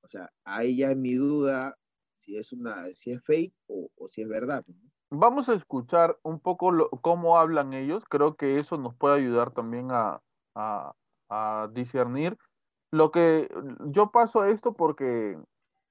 [0.01, 1.77] O sea, ahí ya es mi duda
[2.15, 4.65] si es una, si es fake o, si es verdad.
[5.11, 6.73] Vamos a escuchar un poco
[7.03, 8.05] cómo hablan ellos.
[8.09, 10.23] Creo que eso nos puede ayudar también a,
[10.55, 10.95] a-
[11.29, 12.39] a discernir.
[12.91, 13.51] Lo que
[13.89, 15.39] yo paso a esto porque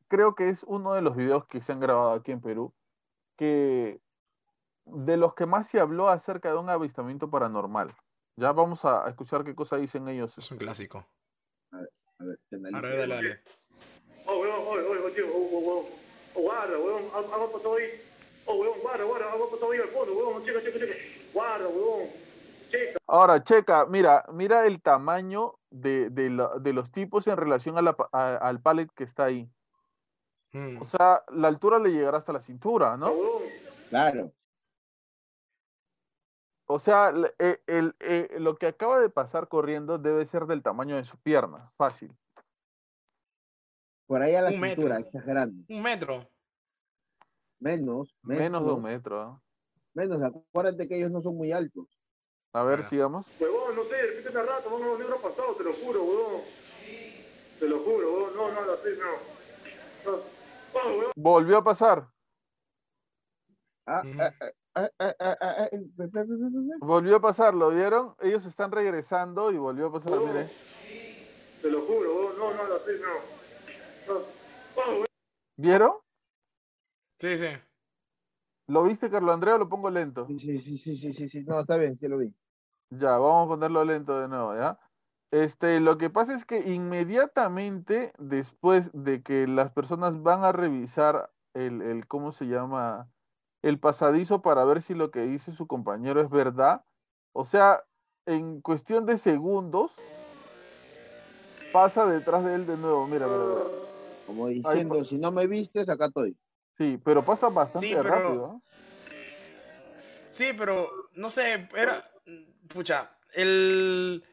[0.07, 2.73] creo que es uno de los videos que se han grabado aquí en Perú,
[3.37, 4.01] que
[4.85, 7.93] de los que más se habló acerca de un avistamiento paranormal.
[8.35, 10.37] Ya vamos a a escuchar qué cosa dicen ellos.
[10.37, 11.05] Es un clásico.
[11.71, 11.77] A
[12.23, 12.75] ver, te analizo.
[12.77, 13.41] Ahora dale, dale.
[14.25, 15.85] Oh, weón, oye, oye, oye, oh, oh, weón.
[16.35, 17.89] Oh, guarda, weón, ha- hago pasado ahí.
[18.45, 20.93] Oh, weón, guarda, guarda, hago pasado ahí al fondo, weón, checa, checa, checa.
[21.33, 22.09] Guarda, weón.
[22.71, 22.99] Checa.
[23.07, 27.81] Ahora, checa, mira, mira el tamaño de, de la- de los tipos en relación a
[27.81, 29.49] la a- al pallet que está ahí.
[30.53, 30.81] Mm.
[30.81, 33.11] O sea, la altura le llegará hasta la cintura, Oh, ¿no?
[33.11, 33.43] weón.
[33.89, 34.31] Claro.
[36.65, 40.95] O sea, eh, el- eh, lo que acaba de pasar corriendo debe ser del tamaño
[40.95, 42.15] de su pierna, fácil.
[44.07, 44.75] Por ahí a la Un metro.
[44.83, 45.63] cintura, exagerando.
[45.69, 46.27] Un metro.
[47.59, 49.21] Menos, Menos de un menos, metro.
[49.21, 49.41] ¿ah?
[49.93, 51.87] Menos, acuérdate que ellos no son muy altos.
[52.53, 53.25] A ver, sigamos.
[53.39, 56.41] Huevón, no sé, repíteme al rato, vamos a los libros pasados, te lo juro, huevón.
[57.59, 60.11] Te lo juro, huevón, no, no, no, sí, no.
[60.11, 60.17] No.
[60.73, 61.11] Oh, huevón.
[61.15, 62.07] Volvió a pasar.
[63.85, 64.45] Ah, ah, ah,
[64.75, 65.69] ah, ah, ah, ah, ah.
[66.79, 68.15] Volvió a pasar, ¿lo vieron?
[68.21, 70.49] Ellos están regresando y volvió a pasar, mire.
[71.61, 73.33] Te lo juro, huevón, no, no, no, no.
[74.07, 74.25] No.
[74.75, 75.03] Oh.
[75.57, 75.93] ¿Vieron?
[77.19, 77.47] Sí, sí.
[78.67, 80.25] ¿Lo viste, Carlos Andrea, o lo pongo lento?
[80.27, 81.43] Sí, sí, sí, sí, sí, sí, sí.
[81.43, 82.33] No, está bien, sí lo vi.
[82.89, 84.79] Ya, vamos a ponerlo lento de nuevo, ¿ya?
[85.31, 91.31] Este, lo que pasa es que inmediatamente después de que las personas van a revisar
[91.53, 93.09] el, el, ¿cómo se llama?
[93.63, 96.83] El pasadizo para ver si lo que dice su compañero es verdad.
[97.31, 97.83] O sea,
[98.25, 99.91] en cuestión de segundos,
[101.71, 103.07] pasa detrás de él de nuevo.
[103.07, 103.61] Mira, mira, mira.
[104.27, 106.37] Como diciendo, si no me vistes, acá estoy.
[106.77, 108.61] Sí, pero pasa bastante Sí, pero- rápido.
[110.31, 112.09] Sí, pero no sé, era.
[112.67, 114.23] Pucha, el.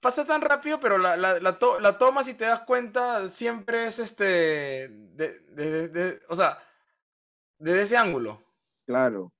[0.00, 3.86] Pasa tan rápido, pero la, la, la, to- la toma, si te das cuenta, siempre
[3.86, 4.88] es este.
[4.88, 6.58] De, de- de- o sea,
[7.58, 8.42] desde ese ángulo.
[8.86, 9.32] Claro.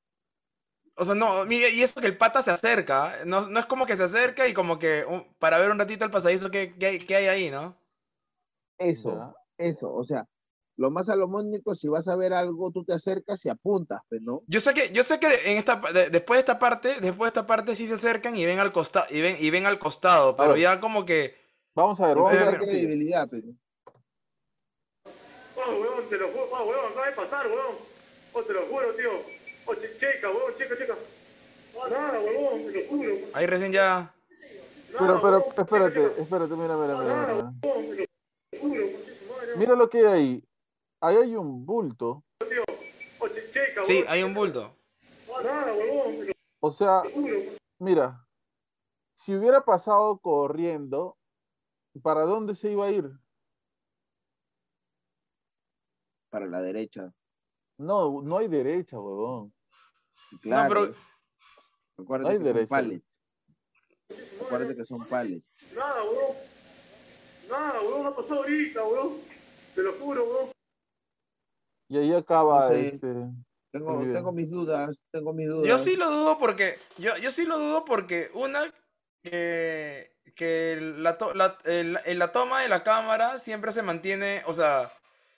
[0.96, 3.24] O sea, no, mira, y eso que el pata se acerca.
[3.24, 5.04] No, no es como que se acerca y como que
[5.38, 7.76] para ver un ratito el pasadizo que, que hay, que hay ahí, ¿no?
[8.78, 9.92] Eso, eso.
[9.92, 10.26] O sea,
[10.76, 14.42] lo más salomónico, si vas a ver algo, tú te acercas y apuntas, pues, ¿no?
[14.46, 17.40] Yo sé que, yo sé que en esta, de- después de esta parte, después de
[17.40, 20.36] esta parte sí se acercan y ven al costado, y ven, y ven al costado,
[20.36, 21.36] pero ya como que.
[21.74, 22.58] Vamos a ver, vamos a ver.
[22.58, 23.54] credibilidad, pues, ¿no?
[25.56, 27.93] Oh, huevón, te lo juro, oh, huevón, acaba de pasar, huevón.
[28.34, 29.10] Oh, te lo juro, tío.
[29.66, 30.96] Oh, che- checa, huevón, checa, checa.
[31.74, 33.28] No, nada, huevón, te lo juro.
[33.32, 34.12] Ahí recién ya.
[34.98, 37.52] Pero, pero, espérate, espérate, mira, mira, mira, mira.
[39.54, 40.44] Mira lo que hay ahí.
[41.00, 42.24] Ahí hay un bulto.
[43.18, 43.28] Oh,
[43.84, 44.76] Sí, hay un bulto.
[46.60, 47.02] O sea,
[47.78, 48.26] mira,
[49.16, 51.16] si hubiera pasado corriendo,
[52.02, 53.10] ¿para dónde se iba a ir?
[56.30, 57.12] Para la derecha.
[57.78, 59.52] No, no hay derecha, huevón.
[60.40, 60.68] Claro.
[60.68, 60.94] pero-
[61.96, 62.60] Acuérdate No hay que derecha.
[62.60, 63.04] son pallets.
[64.44, 65.46] Acuérdate que son pallets.
[65.74, 66.36] Nada, huevón.
[67.48, 69.20] Nada, huevón, ha pasado ahorita, huevón.
[69.74, 70.50] Te lo juro, huevón.
[71.88, 72.88] Y ahí acaba No sé.
[72.88, 73.14] este.
[73.70, 75.68] Tengo, tengo mis dudas, tengo mis dudas.
[75.68, 76.76] Yo sí lo dudo porque.
[76.98, 78.72] Yo, yo sí lo dudo porque una.
[79.22, 84.42] Que, que la, to- la, el- en la toma de la cámara siempre se mantiene.
[84.46, 84.92] O sea.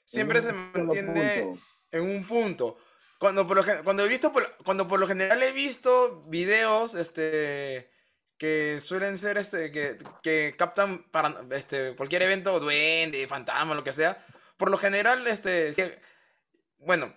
[0.05, 1.63] Siempre se mantiene punto.
[1.97, 2.79] En un punto.
[3.19, 7.91] Cuando por lo, cuando he visto por, cuando por lo general he visto videos este
[8.37, 13.95] que suelen ser este que, que captan para este cualquier evento duende, fantasma, lo que
[13.95, 14.25] sea,
[14.59, 15.75] por lo general este
[16.79, 17.15] bueno,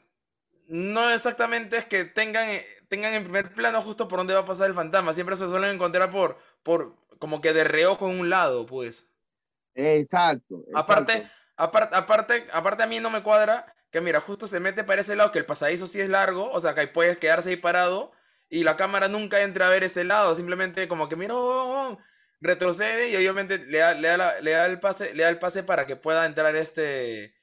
[0.68, 4.46] no exactamente es que tengan eh, tengan en primer plano justo por dónde va a
[4.46, 8.30] pasar el fantasma, siempre se suelen encontrar por por como que de reojo en un
[8.30, 9.06] lado, pues.
[9.76, 10.64] Exacto.
[10.74, 11.34] Aparte, exacto.
[11.58, 15.16] aparte, aparte, aparte a mí no me cuadra que mira, justo se mete para ese
[15.16, 18.12] lado, que el pasadizo sí es largo, o sea que ahí puedes quedarse ahí parado
[18.50, 21.92] y la cámara nunca entra a ver ese lado, simplemente como que mira, oh, oh,
[21.94, 21.98] oh,
[22.42, 25.40] retrocede y obviamente le da, le da, la- le da el pase, le da el
[25.40, 27.36] pase para que pueda entrar este,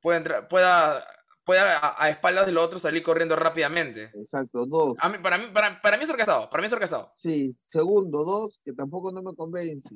[0.00, 1.04] pueda entrar, pueda,
[1.44, 4.10] pueda a, a espaldas del otro salir corriendo rápidamente.
[4.14, 4.66] Exacto.
[4.66, 4.96] Dos.
[5.00, 7.12] A mí, para mí, para, para mí es orquestado, para mí es orquestado.
[7.16, 7.56] Sí.
[7.66, 9.94] Segundo, dos, que tampoco no me convence.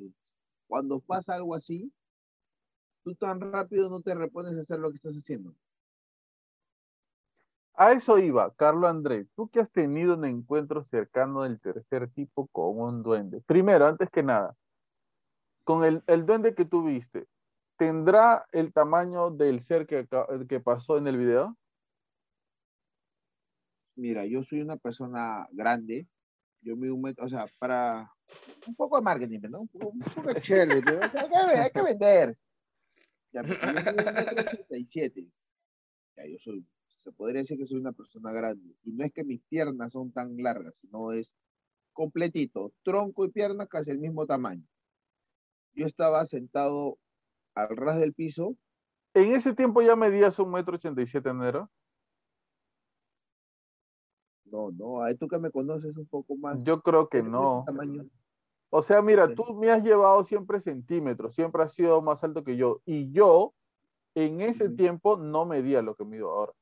[0.67, 1.91] Cuando pasa algo así,
[3.03, 5.53] tú tan rápido no te repones a hacer lo que estás haciendo.
[7.75, 9.27] A eso iba, Carlos Andrés.
[9.35, 13.41] Tú que has tenido un encuentro cercano del tercer tipo con un duende.
[13.41, 14.55] Primero, antes que nada,
[15.63, 17.27] con el, duende que tú viste,
[17.77, 20.07] ¿tendrá el tamaño del ser que,
[20.47, 21.57] que pasó en el video?
[23.95, 26.07] Mira, yo soy una persona grande.
[26.61, 28.09] Yo metro, o sea, para
[28.65, 29.61] un poco de marketing, ¿no?
[29.61, 32.33] Un poco, de chévere, hay, que, hay que vender.
[33.33, 35.27] Ya, yo mido un metro ochenta y siete.
[36.15, 36.65] Ya, yo soy,
[37.03, 38.75] se podría decir que soy una persona grande.
[38.83, 41.33] Y no es que mis piernas son tan largas, sino es
[41.93, 44.65] completito, tronco y piernas casi el mismo tamaño.
[45.75, 46.97] Yo estaba sentado
[47.55, 48.57] al ras del piso,
[49.15, 51.67] En ese tiempo ya medías un metro ochenta y siete, ¿no era?
[54.45, 56.61] no, no, ahí tú que me conoces un poco más.
[56.65, 57.65] Yo creo que ¿eres de ese no.
[57.65, 58.03] tamaño?
[58.71, 62.57] O sea, mira, tú me has llevado siempre centímetros, siempre has sido más alto que
[62.57, 62.81] yo.
[62.85, 63.53] Y yo,
[64.15, 64.77] en ese Ujú.
[64.77, 66.53] tiempo, no medía lo que mido ahora.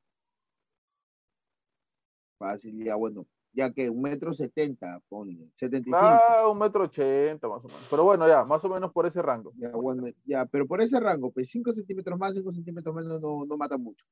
[2.42, 6.06] Fácil, ya bueno, ya que un metro setenta, ponle, setenta y cinco.
[6.28, 7.86] Ah, un metro ochenta más o menos.
[7.88, 9.54] Pero bueno, ya, más o menos por ese rango.
[9.58, 13.46] Ya, bueno, ya, pero por ese rango, pues 5 centímetros más, 5 centímetros menos no,
[13.46, 14.06] no mata mucho.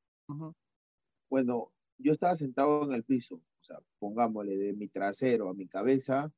[1.27, 5.67] Bueno, yo estaba sentado en el piso, o sea, pongámosle de mi trasero a mi
[5.67, 6.31] cabeza,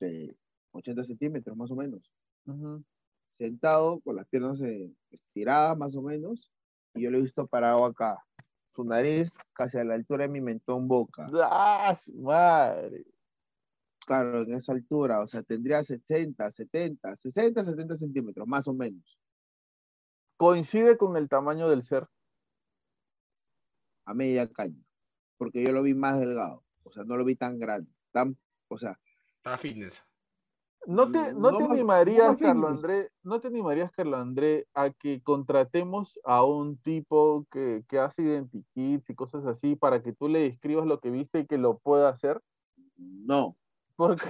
[0.00, 0.34] de
[0.72, 2.10] 80 centímetros más o menos.
[3.28, 6.50] Sentado, con las piernas eh, estiradas más o menos,
[6.94, 8.25] y yo lo he visto parado acá,
[8.76, 11.28] su nariz casi a la altura de mi mentón boca.
[11.42, 13.06] ¡Ah, su madre!
[14.06, 19.18] Claro, en esa altura, o sea, tendría 60, 70, 60, 70 centímetros, más o menos,
[20.36, 22.06] Coincide con el tamaño del ser.
[24.04, 24.84] a media caña,
[25.38, 28.36] porque yo lo vi más delgado, o sea, no lo vi tan grande, tan,
[28.68, 29.00] o sea,
[29.38, 30.04] Estaba fitness.
[30.86, 32.70] ¿No te, no No te animarías, no Carlos.
[32.70, 38.22] André, no te animarías, Carlos André, a que contratemos a un tipo que, que hace
[38.22, 41.78] identikits y cosas así para que tú le describas lo que viste y que lo
[41.78, 42.40] pueda hacer?
[42.96, 43.56] no.
[43.96, 44.22] Porque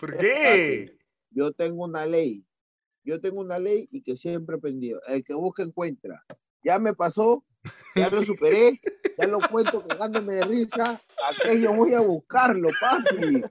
[0.00, 0.96] ¿Por qué?
[1.30, 2.44] Yo tengo una ley.
[3.04, 5.00] Yo tengo una ley y que siempre he aprendido.
[5.06, 6.24] El que busca encuentra.
[6.62, 7.44] Ya me pasó,
[7.94, 8.80] ya lo superé,
[9.18, 11.00] ya lo cuento cagándome de risa.
[11.30, 13.42] Aquello voy a buscarlo, papi.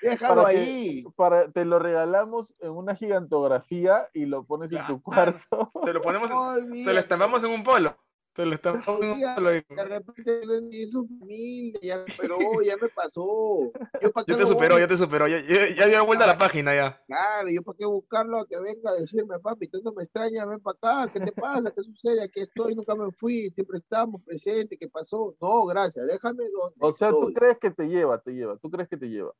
[0.00, 1.04] Déjalo Para que- ahí.
[1.16, 5.02] para, te lo regalamos en una gigantografía y lo pones en tu Claro.
[5.02, 5.72] cuarto.
[5.90, 7.96] Te lo ponemos, No te lo estampamos en un polo.
[8.34, 9.50] Te lo estampamos en un polo.
[9.50, 10.40] De repente
[10.82, 13.72] es su familia, ya me superó, ya me pasó.
[14.00, 14.82] Yo, ¿pa' qué Ya te superó, voy?
[14.82, 15.26] ya te superó.
[15.26, 17.02] Ya, ya, ya dio vuelta a la página ya.
[17.08, 20.46] Claro, yo para qué buscarlo a que venga a decirme, papi, tú no me extrañas,
[20.46, 20.76] ven para
[21.06, 21.72] acá, ¿qué te pasa?
[21.74, 22.22] ¿Qué sucede?
[22.22, 25.34] Aquí estoy, nunca me fui, siempre estamos presentes, ¿qué pasó?
[25.40, 28.88] No, gracias, déjame donde O sea, tú crees que te lleva, te lleva, tú crees
[28.88, 29.32] que te lleva.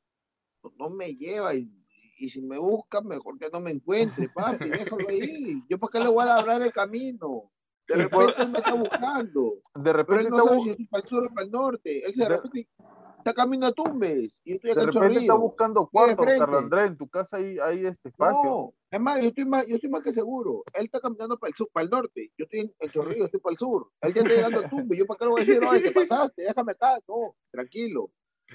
[0.78, 1.70] No me lleva y,
[2.18, 5.62] y si me busca, mejor que no me encuentre, papi, déjalo ahí.
[5.68, 7.50] Yo para qué le voy a labrar el camino.
[7.86, 10.86] De repente él me está buscando, De pero repente, él no está, sabe si estoy
[10.88, 12.06] para el sur o para el norte.
[12.06, 12.68] Él se de repente
[13.16, 15.38] está camino a Tumbes y yo estoy acá de en repente está Chorrillo.
[15.38, 16.58] buscando Estoy de cuarto.
[16.58, 18.42] Andrés, en tu casa hay, hay este espacio.
[18.44, 20.64] No, es más, yo estoy más, yo estoy más que seguro.
[20.74, 22.30] Él está caminando para el sur, para el norte.
[22.36, 23.90] Yo estoy en el Chorrillo, estoy para el sur.
[24.02, 24.96] Él ya está llegando a Tumbe.
[24.96, 26.42] Yo para qué le voy a decir, oye, ¿qué pasaste?
[26.42, 26.98] Déjame acá.
[27.08, 28.10] No, tranquilo.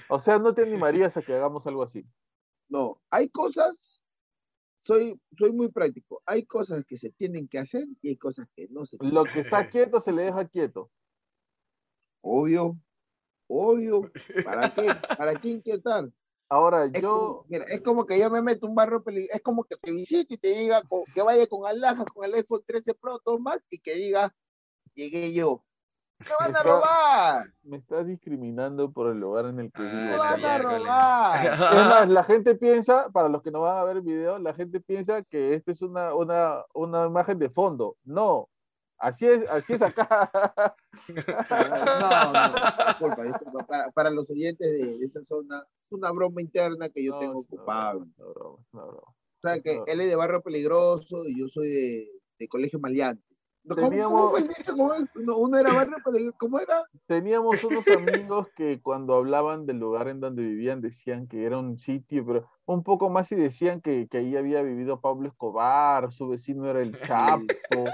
[0.08, 2.06] O sea, no te animarías a que hagamos algo así.
[2.68, 4.00] No, hay cosas,
[4.78, 6.22] soy, soy muy práctico.
[6.26, 9.14] Hay cosas que se tienen que hacer y hay cosas que no se tienen.
[9.14, 10.90] Lo que está quieto se le deja quieto.
[12.22, 12.78] Obvio,
[13.46, 14.10] obvio.
[14.44, 14.88] ¿Para qué?
[15.16, 16.10] ¿Para qué inquietar?
[16.48, 19.36] Ahora, Es, yo, como, mira, es como que yo me meto un barrio peligroso.
[19.36, 20.82] Es como que te visite y te diga
[21.14, 24.34] que vaya con alhajas, con el iPhone 13 Pro, todo más, y que diga,
[24.94, 25.64] llegué yo.
[26.28, 27.52] ¡Me van a Pero- robar!
[27.62, 29.92] me estás discriminando por el lugar en el que vivo.
[29.94, 31.46] ¡Me la van a robar!
[31.46, 34.54] Es más, la gente piensa, para los que no van a ver el video, la
[34.54, 37.96] gente piensa que esta es una, una, una imagen de fondo.
[38.04, 38.48] No,
[38.98, 40.30] así es, así es acá.
[41.08, 43.66] No, no, disculpa, disculpa.
[43.66, 47.44] Para, para los oyentes de, esa zona, es una broma interna que yo No, tengo
[47.50, 48.06] es una broma.
[48.72, 49.84] O sea, que No.
[49.86, 53.24] él es de barrio peligroso y yo soy de, de colegio maleante.
[53.66, 54.76] ¿Cómo, Teníamos- cómo dicho?
[54.76, 56.36] ¿Cómo uno era barrio peligroso.
[56.38, 56.84] ¿Cómo era?
[57.06, 61.78] Teníamos unos amigos que cuando hablaban del lugar en donde vivían decían que era un
[61.78, 66.28] sitio, pero un poco más y decían que, que ahí había vivido Pablo Escobar, su
[66.28, 66.92] vecino era el
[67.48, 67.84] Chapo.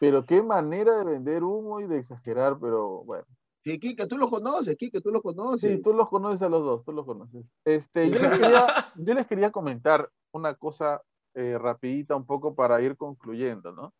[0.00, 3.24] Pero qué manera de vender humo y de exagerar, pero bueno.
[3.64, 5.70] Sí, Kike, tú lo conoces, Kike, tú lo conoces.
[5.70, 7.46] Sí, tú los conoces a los dos, tú los conoces.
[7.64, 11.00] Este, yo, les quería, yo les quería comentar una cosa
[11.34, 13.94] eh, rapidita un poco para ir concluyendo, ¿no?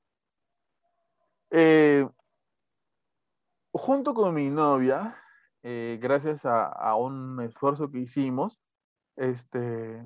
[1.55, 2.09] Eh,
[3.73, 5.19] junto con mi novia,
[5.63, 8.59] eh, gracias a, a un esfuerzo que hicimos,
[9.17, 10.03] este,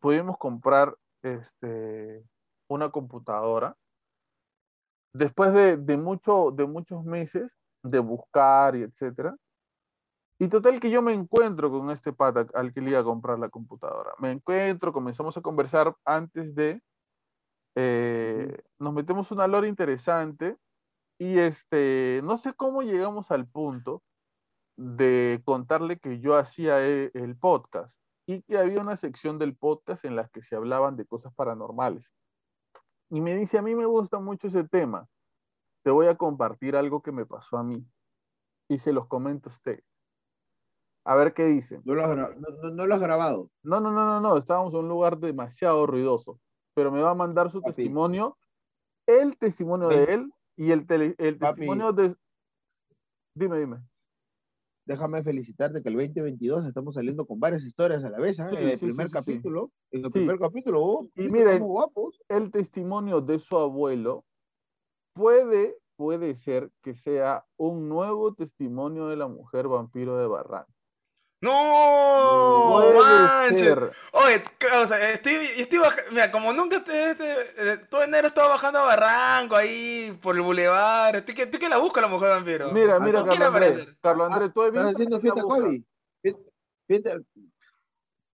[0.00, 2.24] pudimos comprar este,
[2.68, 3.76] una computadora.
[5.14, 9.36] Después de, de, mucho, de muchos meses de buscar y etcétera.
[10.40, 13.38] Y total que yo me encuentro con este pata al que le iba a comprar
[13.38, 14.10] la computadora.
[14.18, 16.82] Me encuentro, comenzamos a conversar antes de,
[17.76, 20.56] eh, nos metemos una lora interesante
[21.20, 24.02] y este, no sé cómo llegamos al punto
[24.76, 27.94] de contarle que yo hacía e- el podcast
[28.26, 32.16] y que había una sección del podcast en la que se hablaban de cosas paranormales.
[33.10, 35.06] Y me dice, a mí me gusta mucho ese tema.
[35.82, 37.84] Te voy a compartir algo que me pasó a mí.
[38.68, 39.82] Y se los comento a usted.
[41.04, 41.82] A ver qué dice.
[41.84, 43.50] No lo has, gra- no, no- no lo has grabado.
[43.62, 46.40] No, no, no, no, no, estábamos en un lugar demasiado ruidoso,
[46.72, 47.74] pero me va a mandar su Papi.
[47.74, 48.38] testimonio,
[49.06, 51.60] el testimonio de él y el, tele- el Papi.
[51.60, 52.14] testimonio de...
[53.34, 53.78] Dime, dime.
[54.84, 58.38] Déjame felicitarte que el 2022 estamos saliendo con varias historias a la vez.
[58.40, 58.50] ¿ah?
[58.50, 61.62] Sí, en el sí, primer sí, capítulo, en el primer capítulo, oh, Y ¿viste miren,
[61.62, 62.20] guapos.
[62.28, 64.26] El testimonio de su abuelo
[65.14, 70.72] puede, puede ser que sea un nuevo testimonio de la mujer vampiro de Barranco.
[71.42, 72.92] ¡No!
[73.00, 73.74] manches.
[74.12, 74.42] Oye,
[74.82, 78.80] o sea, estoy, estoy baja- Mira, como nunca te, te- eh, todo enero estaba bajando
[78.80, 81.24] a Barranco ahí por el bulevar.
[81.24, 82.70] Que, estoy que la busco la mujer vampiro.
[82.72, 83.70] Mira, Ah, mira, ¿no Carlos quiere Andrés.
[83.72, 83.96] aparecer?
[84.02, 85.42] Carlos Ah, Andrés, tú Estás haciendo fiesta.
[85.42, 85.82] Kobe.
[86.86, 87.18] Fiesta-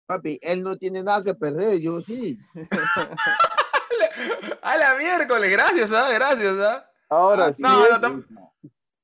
[0.06, 2.38] Papi, él no tiene nada que perder, yo sí.
[4.62, 6.10] A la miércoles, gracias, ¿ah?
[6.12, 6.88] Gracias, ¿ah?
[7.08, 8.24] Ahora, Papi, sí, No, no,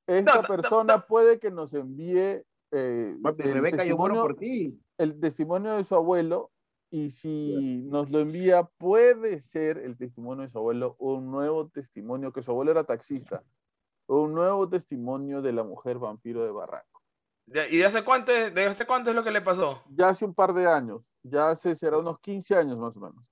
[0.06, 4.22] esta no, no, persona puede que nos envíe eh, Papi, el, Rebeca, yo muero testimonio,
[4.22, 4.80] por ti.
[4.98, 6.50] el testimonio de su abuelo
[6.90, 12.32] y si nos lo envía, puede ser el testimonio de su abuelo un nuevo testimonio,
[12.32, 13.42] que su abuelo era taxista,
[14.08, 17.00] un nuevo testimonio de la mujer vampiro de Barranco.
[17.70, 19.82] ¿Y de hace cuánto es, de hace cuánto es lo que le pasó?
[19.88, 23.24] Ya hace un par de años, ya hace, será unos 15 años más o menos.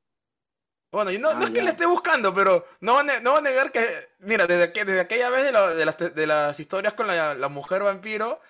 [0.90, 3.39] Bueno, yo no, no Ah, es que le esté buscando, pero no va no va
[3.39, 3.86] a negar que,
[4.20, 7.35] mira, desde, que, desde aquella vez de, la- de las, de las historias con la,
[7.35, 8.40] la mujer vampiro,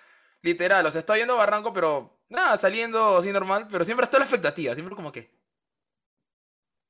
[0.41, 4.17] literal, o sea, está yendo a Barranco, pero nada, saliendo así normal, pero siempre está
[4.17, 5.37] la expectativa, siempre como que,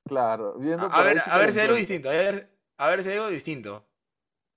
[0.06, 3.04] Claro, viendo a, ver, si a ver si hay algo distinto, a ver, a ver
[3.04, 3.86] si hay algo distinto.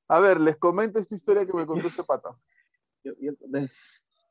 [0.08, 2.30] A ver, les comento esta historia que me contó este pata.
[3.04, 3.68] Yo- yo- de-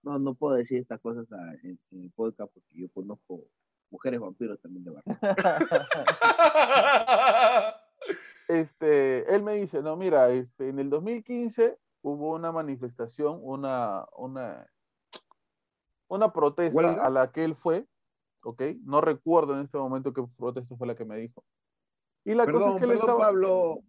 [0.03, 1.27] no, no puedo decir estas cosas
[1.63, 3.43] en el podcast porque yo conozco
[3.91, 5.21] mujeres vampiros también de Barranco.
[8.47, 14.67] este, él me dice, no, mira, este, en el 2015 hubo una manifestación, una, una,
[16.07, 17.03] una protesta ¿Huelga?
[17.03, 17.87] a la que él fue,
[18.43, 18.61] ¿ok?
[18.83, 21.43] No recuerdo en este momento qué protesta fue la que me dijo.
[22.25, 23.79] Y la cosa Perdón, es que él perdón, estaba, Pablo,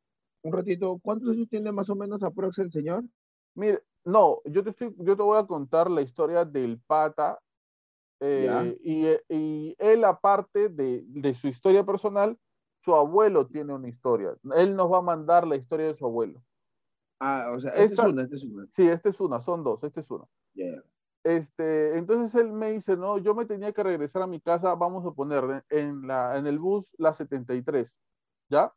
[0.42, 3.04] un ratito, ¿cuántos años tiene más o menos aprox el señor?
[3.54, 7.38] mire, no, yo te estoy, yo te voy a contar la historia del pata,
[8.20, 12.38] eh, y, y él aparte de, de su historia personal,
[12.84, 14.36] su abuelo tiene una historia.
[14.56, 16.42] Él nos va a mandar la historia de su abuelo.
[17.24, 18.66] Ah, o sea, esta Esta- es una, esta es una.
[18.72, 20.24] Sí, esta es una, son dos, esta es una.
[20.54, 20.82] Ya.
[21.22, 25.06] Este, entonces él me dice, no, yo me tenía que regresar a mi casa, vamos
[25.06, 27.94] a poner en, la, en el bus la 73,
[28.50, 28.74] ¿ya?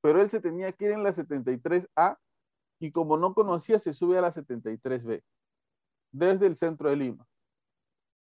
[0.00, 2.18] Pero él se tenía que ir en la 73A
[2.78, 5.24] y como no conocía, se sube a la 73B,
[6.12, 7.26] desde el centro de Lima.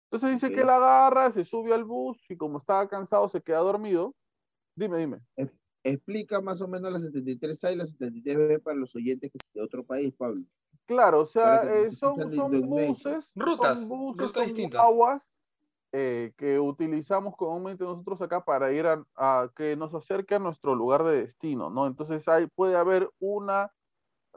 [0.09, 3.59] Entonces dice que él agarra, se sube al bus y como estaba cansado, se queda
[3.59, 4.15] dormido.
[4.73, 5.19] Dime, dime.
[5.87, 9.61] Explica más o menos la 73A y la 73B para los oyentes que es de
[9.61, 10.43] otro país, Pablo.
[10.85, 14.81] Claro, o sea, eh, son, buses, Rutas, son buses, rutas son distintas.
[14.81, 15.27] aguas
[15.91, 20.75] eh, que utilizamos comúnmente nosotros acá para ir a, a que nos acerque a nuestro
[20.75, 21.87] lugar de destino, ¿no?
[21.87, 23.71] Entonces hay, puede haber una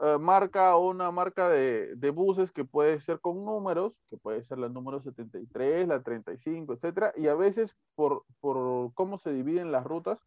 [0.03, 4.43] eh, marca o una marca de, de buses que puede ser con números, que puede
[4.43, 9.71] ser la número 73, la 35, etcétera, y a veces por, por cómo se dividen
[9.71, 10.17] las rutas,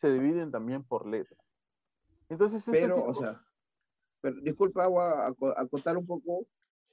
[0.00, 1.40] se dividen también por letras.
[2.28, 3.44] Entonces, este Pero, tipo- o sea,
[4.20, 6.46] pero, disculpa, voy a aco- acotar un poco.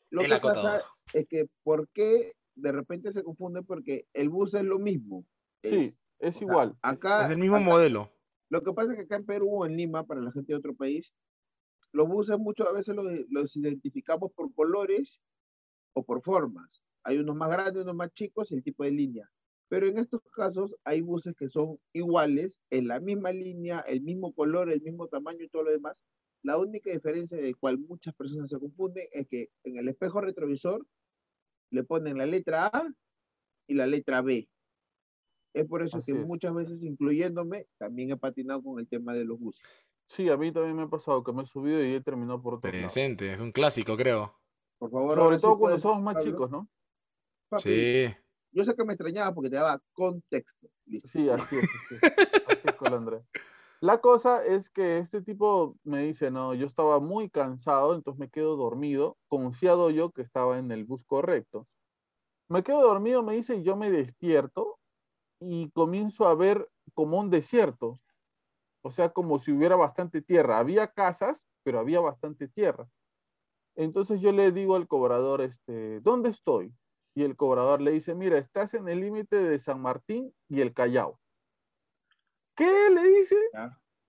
[0.10, 0.82] Lo El que pasa
[1.14, 3.64] es que, ¿por qué de repente se confunde?
[3.64, 5.26] Porque el bus es lo mismo.
[5.64, 6.78] sí, Es- es o sea, igual.
[6.82, 8.12] acá, Es del mismo acá- modelo.
[8.50, 10.58] Lo que pasa es que acá en Perú o en Lima, para la gente de
[10.60, 11.12] otro país,
[11.92, 15.20] los buses muchas veces los, los identificamos por colores
[15.94, 16.84] o por formas.
[17.04, 19.30] Hay unos más grandes, unos más chicos y el tipo de línea.
[19.68, 24.34] Pero en estos casos hay buses que son iguales, en la misma línea, el mismo
[24.34, 25.96] color, el mismo tamaño y todo lo demás.
[26.44, 30.86] La única diferencia de cual muchas personas se confunden es que en el espejo retrovisor
[31.72, 32.88] le ponen la letra A
[33.68, 34.48] y la letra B.
[35.56, 36.26] Es por eso Así que es.
[36.28, 39.64] muchas veces, incluyéndome, también he patinado con el tema de los buses.
[40.08, 42.56] Sí, a mí también me ha pasado que me he subido y he terminado por
[42.56, 42.84] otro lado.
[42.84, 44.38] Presente, es un clásico, creo.
[44.78, 46.32] Por favor, Sobre sí todo cuando puedes, somos más Pablo.
[46.32, 46.70] chicos, ¿no?
[47.50, 48.16] Papi, Sí.
[48.56, 50.70] Yo sé que me extrañaba porque te daba contexto.
[51.04, 52.02] Sí, así es, así es.
[52.48, 53.22] Así Colandre.
[53.82, 58.30] La cosa es que este tipo me dice, no, yo estaba muy cansado, entonces me
[58.30, 61.68] quedo dormido, confiado yo que estaba en el bus correcto.
[62.48, 64.80] Me quedo dormido, me dice, y yo me despierto
[65.42, 68.00] y comienzo a ver como un desierto.
[68.84, 70.60] O sea, como si hubiera bastante tierra.
[70.60, 72.88] Había casas, pero había bastante tierra.
[73.76, 76.74] Entonces yo le digo al cobrador, este, ¿dónde estoy?
[77.16, 80.74] Y el cobrador le dice, mira, estás en el límite de San Martín y el
[80.74, 81.18] Callao.
[82.56, 83.38] ¿Qué le dice?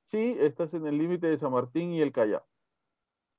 [0.07, 2.45] Sí, estás en el límite de San Martín y el Callao.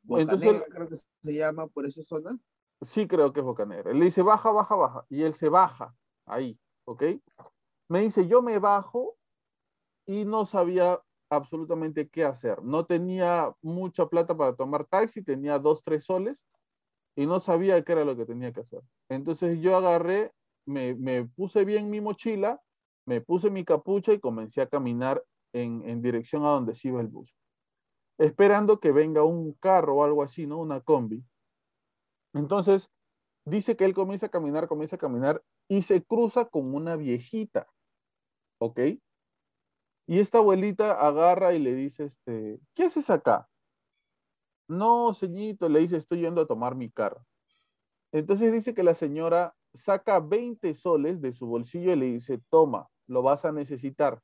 [0.09, 2.39] Entonces- Negra, creo que se llama por esa zona.
[2.81, 3.91] Sí creo que es Boca Negra.
[3.91, 5.05] Él le dice, baja, baja, baja.
[5.09, 5.93] Y él se baja,
[6.25, 7.03] ahí, ¿ok?
[7.89, 9.17] Me dice, yo me bajo
[10.05, 12.63] y no sabía absolutamente qué hacer.
[12.63, 16.37] No tenía mucha plata para tomar taxi, tenía dos, tres soles
[17.17, 18.83] y no sabía qué era lo que tenía que hacer.
[19.09, 20.31] Entonces yo agarré,
[20.67, 22.61] me, me puse bien mi mochila,
[23.07, 27.01] me puse mi capucha y comencé a caminar en, en dirección a donde se iba
[27.01, 27.35] el bus,
[28.19, 30.59] esperando que venga un carro o algo así, ¿no?
[30.59, 31.25] Una combi.
[32.35, 32.87] Entonces,
[33.45, 37.67] dice que él comienza a caminar, comienza a caminar y se cruza con una viejita,
[38.59, 38.79] ¿ok?
[40.05, 43.49] Y esta abuelita agarra y le dice, este, ¿qué haces acá?
[44.67, 47.25] No, señorito, le dice, estoy yendo a tomar mi carro.
[48.11, 52.89] Entonces dice que la señora saca 20 soles de su bolsillo y le dice, toma,
[53.07, 54.21] lo vas a necesitar.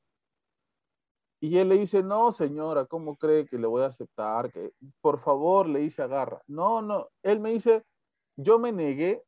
[1.40, 4.52] Y él le dice, no, señora, ¿cómo cree que le voy a aceptar?
[4.52, 4.72] Que,
[5.02, 6.42] por favor, le dice, agarra.
[6.48, 7.84] No, no, él me dice,
[8.38, 9.24] yo me negué,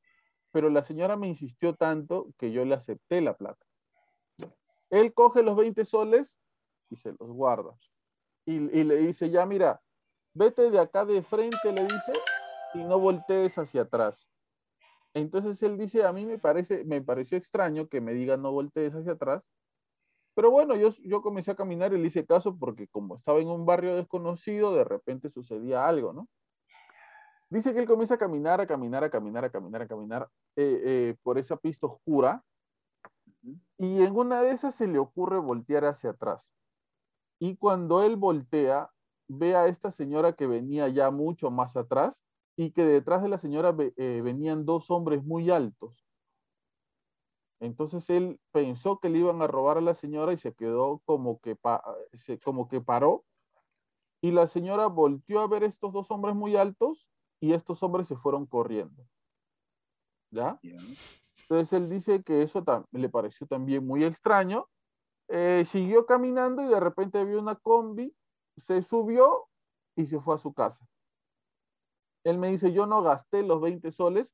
[0.51, 3.65] pero la señora me insistió tanto que yo le acepté la plata.
[4.89, 6.37] Él coge los 20 soles
[6.89, 7.77] y se los guarda.
[8.45, 9.81] Y, y le dice, ya mira,
[10.35, 12.13] vete de acá de frente, le dice,
[12.75, 14.27] y no voltees hacia atrás.
[15.13, 18.93] Entonces él dice, a mí me, parece, me pareció extraño que me diga no voltees
[18.93, 19.43] hacia atrás,
[20.35, 23.47] pero bueno, yo, yo comencé a caminar y le hice caso porque como estaba en
[23.47, 26.27] un barrio desconocido, de repente sucedía algo, ¿no?
[27.49, 30.81] Dice que él comienza a caminar, a caminar, a caminar, a caminar, a caminar eh,
[30.83, 32.43] eh, por esa pista oscura
[33.77, 36.51] y en una de esas se le ocurre voltear hacia atrás.
[37.39, 38.89] Y cuando él voltea,
[39.27, 42.21] ve a esta señora que venía ya mucho más atrás
[42.57, 46.05] y que detrás de la señora eh, venían dos hombres muy altos.
[47.59, 51.39] Entonces él pensó que le iban a robar a la señora y se quedó como
[51.39, 51.83] que, pa-
[52.13, 53.25] se- como que paró.
[54.21, 57.07] Y la señora volteó a ver estos dos hombres muy altos
[57.39, 59.07] y estos hombres se fueron corriendo.
[60.31, 60.61] ¿Ya?
[61.49, 64.67] Entonces él dice que eso le pareció también muy extraño.
[65.27, 68.15] Eh, siguió caminando y de repente vio una combi,
[68.57, 69.47] se subió
[69.95, 70.85] y se fue a su casa.
[72.23, 74.33] Él me dice, yo no gasté los 20 soles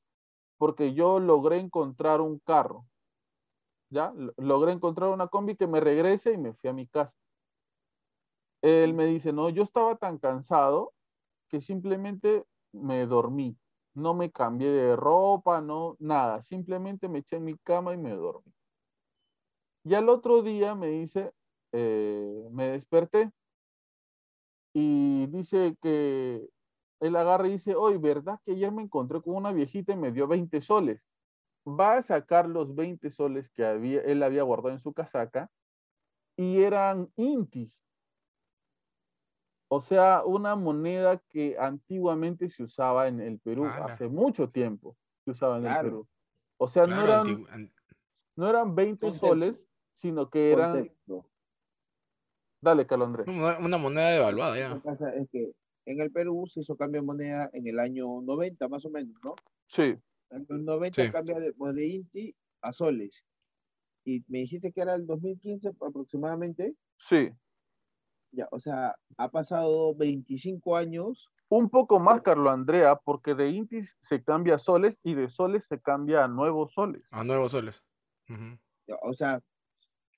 [0.57, 2.85] porque yo logré encontrar un carro.
[3.89, 4.13] ¿Ya?
[4.37, 7.13] Logré encontrar una combi que me regrese y me fui a mi casa.
[8.61, 10.93] Él me dice, no, yo estaba tan cansado
[11.49, 13.57] que simplemente me dormí.
[13.93, 16.41] No me cambié de ropa, no, nada.
[16.43, 18.53] Simplemente me eché en mi cama y me dormí.
[19.83, 21.33] Y al otro día me dice,
[21.73, 23.31] eh, me desperté
[24.73, 26.47] y dice que
[26.99, 30.11] él agarra y dice, oye, ¿verdad que ayer me encontré con una viejita y me
[30.11, 31.03] dio 20 soles?
[31.67, 35.49] Va a sacar los 20 soles que había, él había guardado en su casaca
[36.37, 37.79] y eran intis.
[39.67, 45.31] O sea, una moneda que antiguamente se usaba en el Perú, hace mucho tiempo se
[45.31, 45.81] usaba en el.
[45.81, 46.07] Perú.
[46.57, 47.71] O sea, no, eran,
[48.35, 49.27] no eran 20 Contexto.
[49.27, 50.73] soles, sino que eran...
[50.73, 51.30] Contexto.
[52.61, 53.27] Dale, Carlos Andrés.
[53.27, 54.81] una una moneda devaluada Lo que ya.
[54.83, 55.51] pasa es que
[55.85, 59.15] en el Perú se hizo cambio de moneda en el año 90, más o menos,
[59.23, 59.33] ¿no?
[59.67, 59.95] Sí,
[60.29, 61.11] En los 90 Sí.
[61.11, 63.23] cambia de, pues, de Inti a soles.
[64.05, 66.75] Y me dijiste que era el 2015 aproximadamente.
[66.97, 67.31] sí.
[68.33, 71.27] Ya, o sea, ha pasado 25 años.
[71.49, 75.65] Un poco más, Carlos Andrea, porque de intis se cambia a soles y de soles
[75.67, 77.03] se cambia a nuevos soles.
[77.11, 77.83] A nuevos soles.
[78.87, 79.41] Ya, O sea,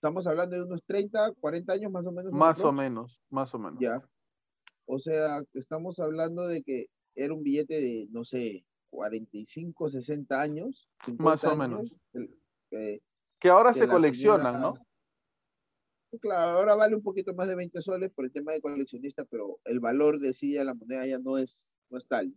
[0.03, 2.33] estamos hablando de unos 30, 40 años más o menos.
[2.33, 3.79] Más o menos, más o menos.
[3.79, 4.03] Ya.
[4.85, 10.89] O sea, estamos hablando de que era un billete de, no sé, 45, 60 años.
[11.05, 11.91] 50 Más o años, menos.
[12.11, 12.37] el-
[12.71, 12.99] eh,
[13.39, 14.59] Que ahora que se coleccionan, señora-
[16.11, 16.19] ¿no?
[16.19, 19.59] Claro, ahora vale un poquito más de 20 soles por el tema de coleccionista, pero
[19.63, 22.35] el valor de sí de la moneda ya no es, no es tal.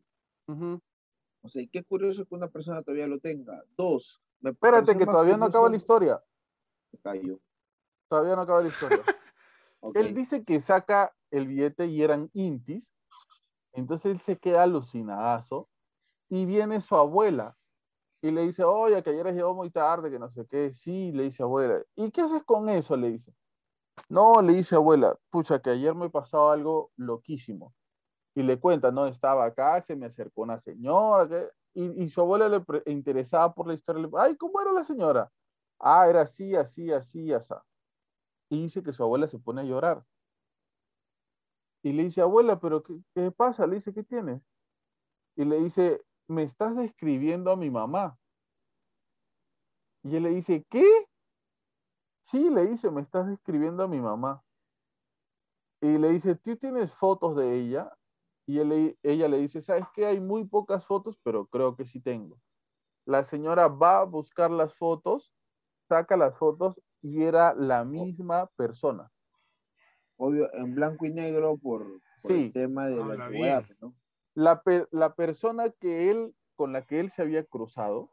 [0.48, 3.60] O sea, qué curioso que una persona todavía lo tenga.
[3.76, 4.20] Dos.
[4.40, 6.22] Me Espérate, que todavía no acaba la historia.
[6.93, 7.40] Me callo.
[8.08, 8.98] Todavía no acaba la historia.
[9.80, 9.94] Ok.
[9.96, 12.92] Él dice que saca el billete y eran intis.
[13.72, 15.68] Entonces él se queda alucinadazo.
[16.28, 17.56] Y viene su abuela.
[18.22, 20.72] Y le dice, oye, que ayer llegó muy tarde, que no sé qué.
[20.72, 21.82] Sí, le dice abuela.
[21.94, 22.96] ¿Y qué haces con eso?
[22.96, 23.32] Le dice.
[24.08, 27.74] No, le dice abuela, pucha, que ayer me pasó algo loquísimo.
[28.34, 31.48] Y le cuenta, no, estaba acá, se me acercó una señora, que...
[31.74, 34.02] y, y su abuela le interesaba por la historia.
[34.02, 34.10] Le...
[34.18, 35.30] Ay, ¿cómo era la señora?
[35.78, 37.54] Ah, era así, así, así, así.
[38.48, 40.05] Y dice que su abuela se pone a llorar.
[41.82, 43.66] Y le dice, abuela, ¿pero qué, qué pasa?
[43.66, 44.43] Le dice, ¿qué tienes?
[45.36, 48.18] Y le dice, me estás describiendo a mi mamá.
[50.02, 50.85] Y él le dice, ¿qué?
[52.28, 54.43] Sí, le dice, me estás describiendo a mi mamá.
[55.81, 57.93] Y le dice, ¿tú tienes fotos de ella?
[58.47, 60.06] Y él ella le dice, ¿sabes qué?
[60.06, 62.40] Hay muy pocas fotos, pero creo que sí tengo.
[63.05, 65.32] La señora va a buscar las fotos,
[65.89, 69.12] saca las fotos y era la misma persona.
[70.16, 72.46] Obvio, en blanco y negro por, por Sí.
[72.46, 73.64] el tema de la antigüedad.
[74.34, 78.10] La, per- la persona que él, con la que él se había cruzado,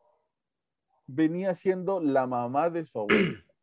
[1.08, 3.40] venía siendo la mamá de su abuelo.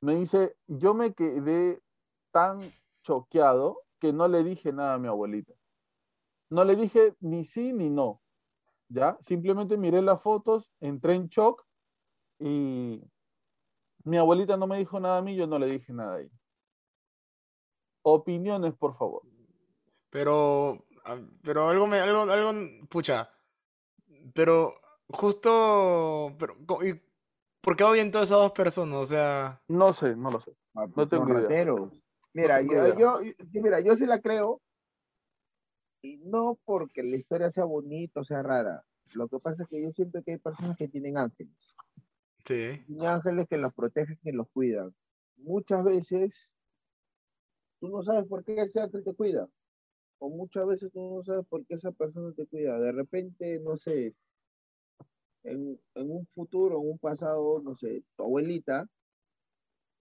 [0.00, 1.80] Me dice, yo me quedé
[2.32, 2.60] tan
[3.02, 5.52] choqueado que no le dije nada a mi abuelita.
[6.50, 8.20] No le dije ni sí ni no.
[8.88, 9.16] ¿Ya?
[9.20, 11.64] Simplemente miré las fotos, entré en shock
[12.38, 13.00] y
[14.04, 16.40] mi abuelita no me dijo nada a mí, yo no le dije nada a ella.
[18.02, 19.22] Opiniones, por favor.
[20.10, 23.30] Pero, ah, pero algo me, algo, algo, pucha,
[24.34, 24.74] pero
[25.08, 27.00] justo, pero, y
[27.60, 28.98] ¿por qué a esas dos personas?
[28.98, 30.52] O sea, No sé, no lo sé.
[30.74, 31.66] Ah, No pues tengo idea.
[32.34, 32.96] Mira, tengo yo, idea.
[32.98, 34.60] yo, sí, mira, yo sí la creo.
[36.02, 38.84] Y no porque la historia sea bonita o sea rara.
[39.14, 41.54] Lo que pasa es que yo siento que hay personas que tienen ángeles.
[42.44, 44.94] Sí, ángeles que los protegen y los cuidan.
[45.36, 46.52] Muchas veces
[47.80, 49.48] tú no sabes por qué ese ángel te cuida.
[50.18, 52.78] O muchas veces tú no sabes por qué esa persona te cuida.
[52.78, 54.14] De repente, no sé,
[55.42, 58.88] en, en un futuro, en un pasado, no sé, tu abuelita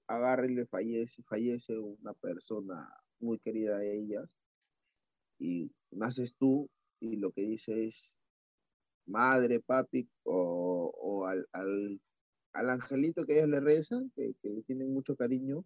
[0.08, 2.88] agarra y le fallece, fallece una persona
[3.20, 4.30] muy querida de ella
[5.40, 6.70] y naces tú
[7.00, 8.12] y lo que dice es
[9.06, 12.00] madre, papi o, o al, al,
[12.54, 15.66] al angelito que ellos le rezan, que, que tienen mucho cariño,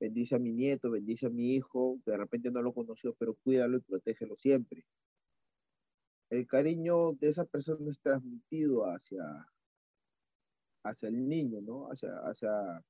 [0.00, 3.34] bendice a mi nieto, bendice a mi hijo, que de repente no lo conoció, pero
[3.42, 4.84] cuídalo y protégelo siempre.
[6.30, 9.22] El cariño de esa persona es transmitido hacia,
[10.84, 11.88] hacia el niño, ¿no?
[11.90, 12.84] Hacia, hacia,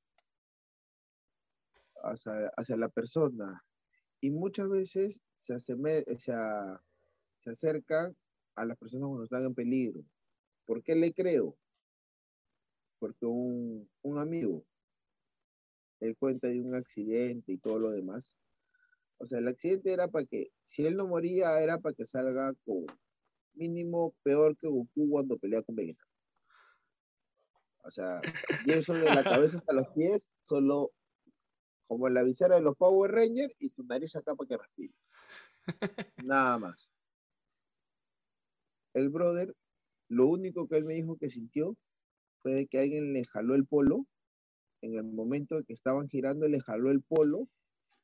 [2.05, 3.65] hacia, hacia la persona.
[4.21, 6.81] Y muchas veces se, aseme- se, a-
[8.55, 10.05] a las personas cuando están en peligro.
[10.65, 11.57] ¿Por qué le creo?
[13.03, 14.65] Porque un, un amigo,
[15.99, 18.37] él cuenta de un accidente y todo lo demás.
[19.19, 22.55] O sea, el accidente era para que, si él no moría, era para que salga
[22.65, 22.87] con
[23.55, 26.05] mínimo peor que Goku cuando pelea con Vegeta.
[27.83, 28.21] O sea,
[28.67, 30.93] y eso de la cabeza hasta los pies, solo
[31.89, 34.97] como la visera de los Power Rangers y tu nariz acá para que respires.
[36.23, 36.89] Nada más.
[38.95, 39.57] El brother,
[40.07, 41.77] lo único que él me dijo que sintió
[42.43, 44.07] fue de que alguien le jaló el polo.
[44.83, 47.49] En el momento en que estaban girando, le jaló el polo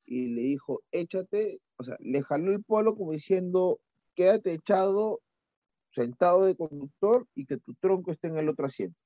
[0.07, 3.81] y le dijo, échate, o sea, le jaló el polo como diciendo,
[4.15, 5.21] quédate echado,
[5.93, 8.99] sentado de conductor y que tu tronco esté en el otro asiento.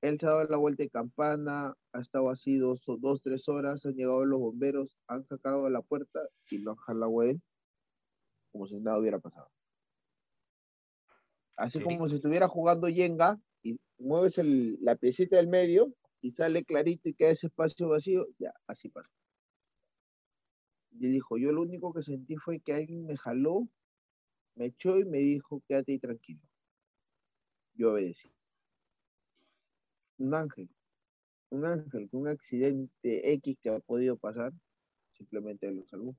[0.00, 3.48] Él se ha dado la vuelta de campana, ha estado así dos, o dos, tres
[3.48, 6.20] horas, han llegado los bomberos, han sacado la puerta
[6.50, 7.40] y lo han jalado a él
[8.52, 9.50] como si nada hubiera pasado.
[11.56, 16.64] Así como si estuviera jugando Jenga y mueves el- la piecita del medio y sale
[16.64, 19.10] clarito y queda ese espacio vacío, ya, así pasa.
[20.92, 23.68] Y dijo, yo lo único que sentí fue que alguien me jaló,
[24.54, 26.40] me echó y me dijo, quédate ahí tranquilo.
[27.74, 28.30] Yo obedecí.
[30.18, 30.68] Un ángel,
[31.50, 34.52] un ángel, que un accidente X que ha podido pasar,
[35.16, 36.14] simplemente lo salvó.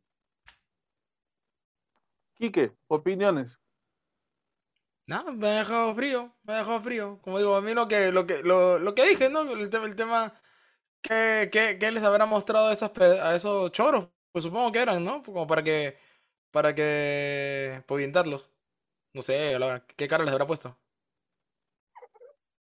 [2.36, 3.60] Quique, opiniones.
[5.08, 7.20] No, me ha dejado frío, me ha dejado frío.
[7.22, 9.42] Como digo, a mí lo que, lo que, lo, lo que dije, ¿no?
[9.42, 10.42] El tema, el tema
[11.02, 15.04] que, que, que les habrá mostrado a, esas, a esos choros, pues supongo que eran,
[15.06, 15.24] ¿no?
[15.24, 15.98] Como para que,
[16.52, 18.52] para que, orientarlos.
[19.14, 20.78] No sé, la- qué cara les habrá puesto.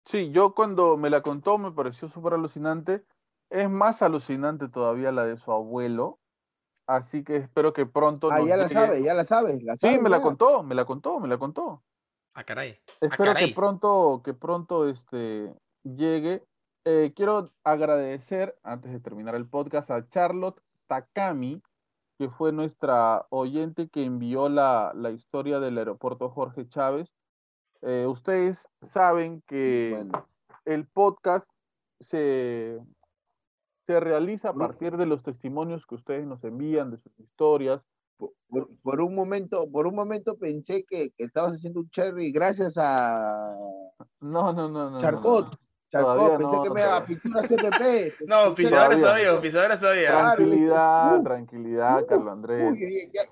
[0.07, 3.05] Sí, yo cuando me la contó me pareció súper alucinante.
[3.51, 6.19] Es más alucinante todavía la de su abuelo.
[6.87, 10.09] Así que espero que pronto Ah, ya la sabes, ya la sabes, la Sí, me
[10.11, 11.85] la contó, me la contó, me la contó.
[12.35, 12.79] Ah, caray.
[12.87, 15.53] Ah, Espero que pronto, que pronto este,
[15.83, 16.45] llegue.
[16.85, 21.63] Eh, quiero agradecer, antes de terminar el podcast, a Charlotte Takami,
[22.19, 27.11] que fue nuestra oyente que envió la, la historia del aeropuerto Jorge Chávez.
[27.83, 30.29] Eh, ustedes saben que Bueno,
[30.67, 31.51] el podcast
[31.99, 32.79] se,
[33.87, 37.83] se realiza a partir de los testimonios que ustedes nos envían, de sus historias.
[38.21, 42.31] Por, por- por un momento, por un momento pensé que, que estabas haciendo un cherry
[42.31, 43.57] gracias a
[44.21, 44.91] No, no, no, no, no.
[44.91, 45.01] no.
[45.01, 45.57] Charcot.
[45.91, 47.07] Charcot, Todavía pensé no, que me daba todavía.
[47.21, 48.15] pintura CPP.
[48.29, 49.41] No, pisadores Todavía.
[49.41, 50.11] pisadores todavía.
[50.11, 52.73] Tranquilidad, uh, tranquilidad, uh, Carlos Andrés.
[52.73, 52.81] Uy,
[53.13, 53.31] ya, ya,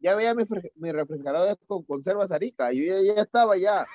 [0.00, 0.42] ya veía mi,
[0.74, 2.72] mi refrigerador con conservas arica.
[2.72, 3.86] Yo ya, ya estaba ya.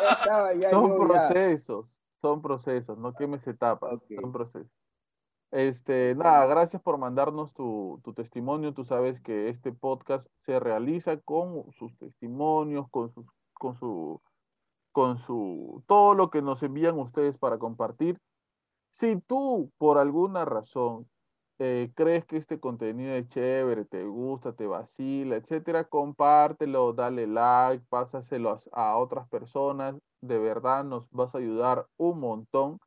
[0.00, 0.70] Ya estaba ya.
[0.70, 1.28] son yo ya.
[1.28, 4.04] procesos, son procesos, no quemes etapas, Ok.
[4.20, 4.72] son procesos.
[5.54, 8.74] Este, nada, gracias por mandarnos tu, tu testimonio.
[8.74, 14.20] Tú sabes que este podcast se realiza con sus testimonios, con sus, con su,
[14.90, 18.18] con su, todo lo que nos envían ustedes para compartir.
[18.94, 21.08] Si tú, por alguna razón,
[21.60, 27.84] eh, crees que este contenido es chévere, te gusta, te vacila, etcétera, compártelo, dale like,
[27.88, 29.94] pásaselo a, a otras personas.
[30.20, 32.80] De verdad nos vas a ayudar un montón.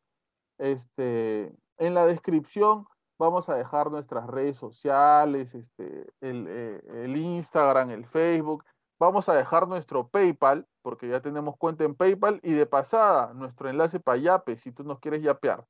[0.57, 2.88] Este, en la descripción
[3.20, 8.64] vamos a dejar nuestras redes sociales, este, el, eh, el Instagram, el Facebook.
[8.99, 13.70] Vamos a dejar nuestro PayPal, porque ya tenemos cuenta en PayPal, y de pasada, nuestro
[13.70, 15.66] enlace para Yape, si tú nos quieres yapear.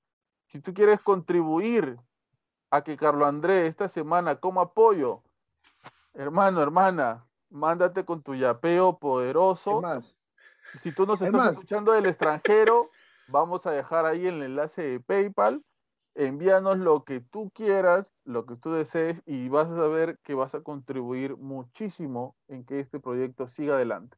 [0.48, 1.98] Si tú quieres contribuir
[2.72, 5.24] a que Carlos Andrés esta semana coma apoyo,
[6.14, 9.82] hermano, hermana, mándate con tu yapeo poderoso.
[9.82, 10.16] más,
[10.82, 11.52] Si tú nos Es estás más.
[11.54, 12.90] escuchando del extranjero,
[13.28, 15.64] vamos a dejar ahí el enlace de PayPal.
[16.20, 20.56] Envíanos lo que tú quieras, lo que tú desees, y vas a ver que vas
[20.56, 24.18] a contribuir muchísimo en que este proyecto siga adelante.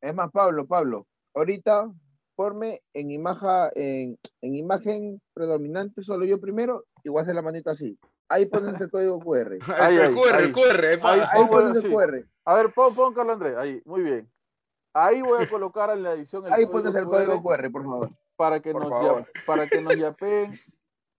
[0.00, 1.90] es más, Pablo, Pablo, ahorita
[2.36, 7.98] ponme en imagen, en, en imagen predominante solo yo primero, igual hacer la manito así.
[8.28, 9.54] Ahí pones el código QR.
[9.54, 10.44] El, Ahí, el ahí, QR, ahí.
[10.44, 11.12] el QR, pa.
[11.12, 12.24] Ahí, Ahí Pongo pones el QR.
[12.44, 14.30] A ver, pon, pon Carlos Andrés, ahí, muy bien.
[14.94, 18.10] Ahí voy a colocar en la edición el Ahí pones el código QR, por favor.
[18.36, 19.24] para que Por nos favor.
[19.26, 20.52] ya- para que nos yapeen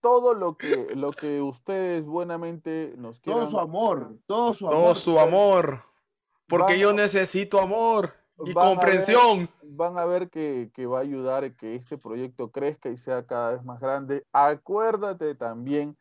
[0.00, 4.82] todo lo que lo que ustedes buenamente nos Todo quieran su amor, todo su amor.
[4.82, 5.82] Todo su amor.
[6.48, 8.14] Porque Van yo necesito amor
[8.44, 9.50] y van a ver- comprensión.
[9.62, 13.26] van a ver que, que va a ayudar a que este proyecto crezca y sea
[13.26, 14.24] cada vez más grande.
[14.32, 15.96] Acuérdate también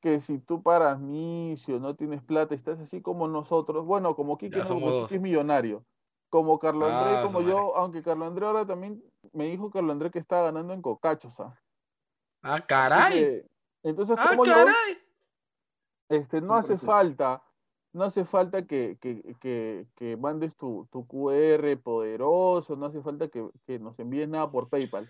[0.00, 4.90] que si tú paras misio, no tienes plata, estás así como nosotros, bueno, como no,
[4.90, 5.04] dos.
[5.04, 5.84] Kike es millonario,
[6.28, 9.00] como Carlos Andrés, Ah, como su yo, aunque Carlos Andrés ahora también
[9.32, 11.56] me dijo Carlos Andrés que está ganando en cocachos, ¿ah?
[12.42, 13.44] Ah, caray.
[13.82, 14.98] entonces, Ah, como caray.
[16.08, 16.86] este, no hace parece.
[16.86, 17.42] falta,
[17.92, 23.28] no hace falta que, que, que, que mandes tu, tu QR poderoso, no hace falta
[23.28, 25.08] que, que nos envíes nada por PayPal.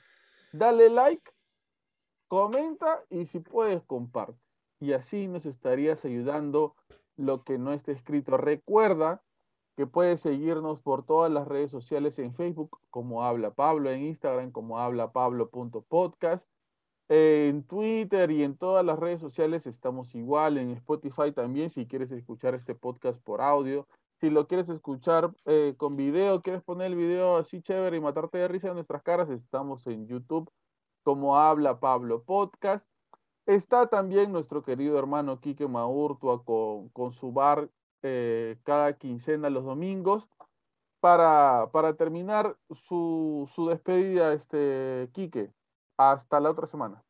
[0.52, 1.30] Dale like,
[2.28, 4.38] comenta y si puedes, comparte.
[4.80, 6.74] Y así nos estarías ayudando
[7.16, 8.36] lo que no esté escrito.
[8.36, 9.22] Recuerda
[9.76, 14.50] que puedes seguirnos por todas las redes sociales en Facebook como Habla Pablo, en Instagram
[14.50, 16.46] como hablapablo.podcast.
[17.14, 22.10] En Twitter y en todas las redes sociales estamos igual, en Spotify también, si quieres
[22.10, 23.86] escuchar este podcast por audio.
[24.18, 28.38] Si lo quieres escuchar eh, con video, quieres poner el video así chévere y matarte
[28.38, 30.50] de risa en nuestras caras, estamos en YouTube
[31.02, 32.88] como Habla Pablo Podcast.
[33.44, 37.68] Está también nuestro querido hermano Quique Maurtua con, con su bar
[38.02, 40.26] eh, cada quincena los domingos.
[41.00, 45.52] Para, para terminar su, su despedida, este, Quique,
[46.10, 47.02] hasta la otra semana.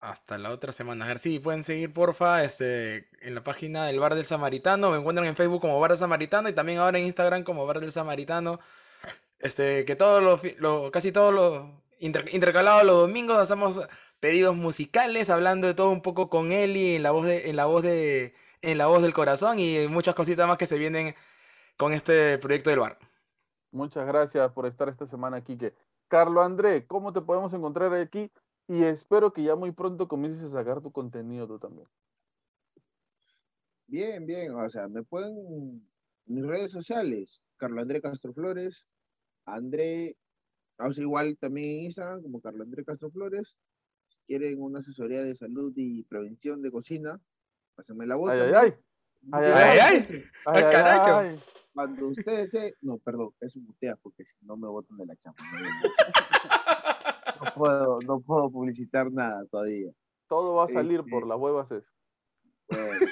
[0.00, 1.04] Hasta la otra semana.
[1.04, 4.90] A ver, sí, pueden seguir, porfa, este, en la página del Bar del Samaritano.
[4.90, 7.80] Me encuentran en Facebook como Bar del Samaritano y también ahora en Instagram como Bar
[7.80, 8.60] del Samaritano.
[9.38, 11.66] Este, que todos los, lo- casi todos los,
[11.98, 13.80] inter- intercalados los domingos hacemos
[14.20, 17.66] pedidos musicales, hablando de todo un poco con Eli en la voz de, en la
[17.66, 21.14] voz de, en la voz del corazón y muchas cositas más que se vienen
[21.76, 22.98] con este proyecto del bar.
[23.72, 25.74] Muchas gracias por estar esta semana, Quique.
[26.10, 28.32] Carlo André, ¿cómo te podemos encontrar aquí?
[28.66, 31.86] Y espero que ya muy pronto comiences a sacar tu contenido tú también.
[33.86, 34.52] Bien, bien.
[34.54, 35.88] O sea, me pueden en
[36.26, 37.40] mis redes sociales.
[37.56, 38.88] Carlos André Castro Flores.
[39.44, 40.16] André,
[40.78, 43.54] o sea, igual también Instagram como Carlos André Castro Flores.
[44.08, 47.20] Si quieren una asesoría de salud y prevención de cocina,
[47.76, 48.30] pásenme la voz.
[48.30, 48.74] Ay, ay, ay.
[49.30, 50.10] Ay, ay, gracias.
[50.10, 50.24] ay.
[50.46, 51.14] Ay, ay, carajo.
[51.18, 51.40] ay.
[51.72, 52.74] Cuando ustedes se...
[52.80, 55.38] No, perdón, eso mutea porque si no me botan de la chamba.
[57.40, 59.92] No, no puedo, no puedo publicitar nada todavía.
[60.28, 61.70] Todo va a salir Este- por las huevas.
[61.70, 61.84] es.
[62.68, 63.06] Bueno,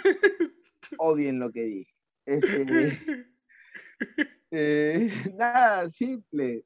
[0.99, 1.95] odien lo que dije.
[2.27, 2.99] Este,
[4.51, 6.65] eh, nada, simple.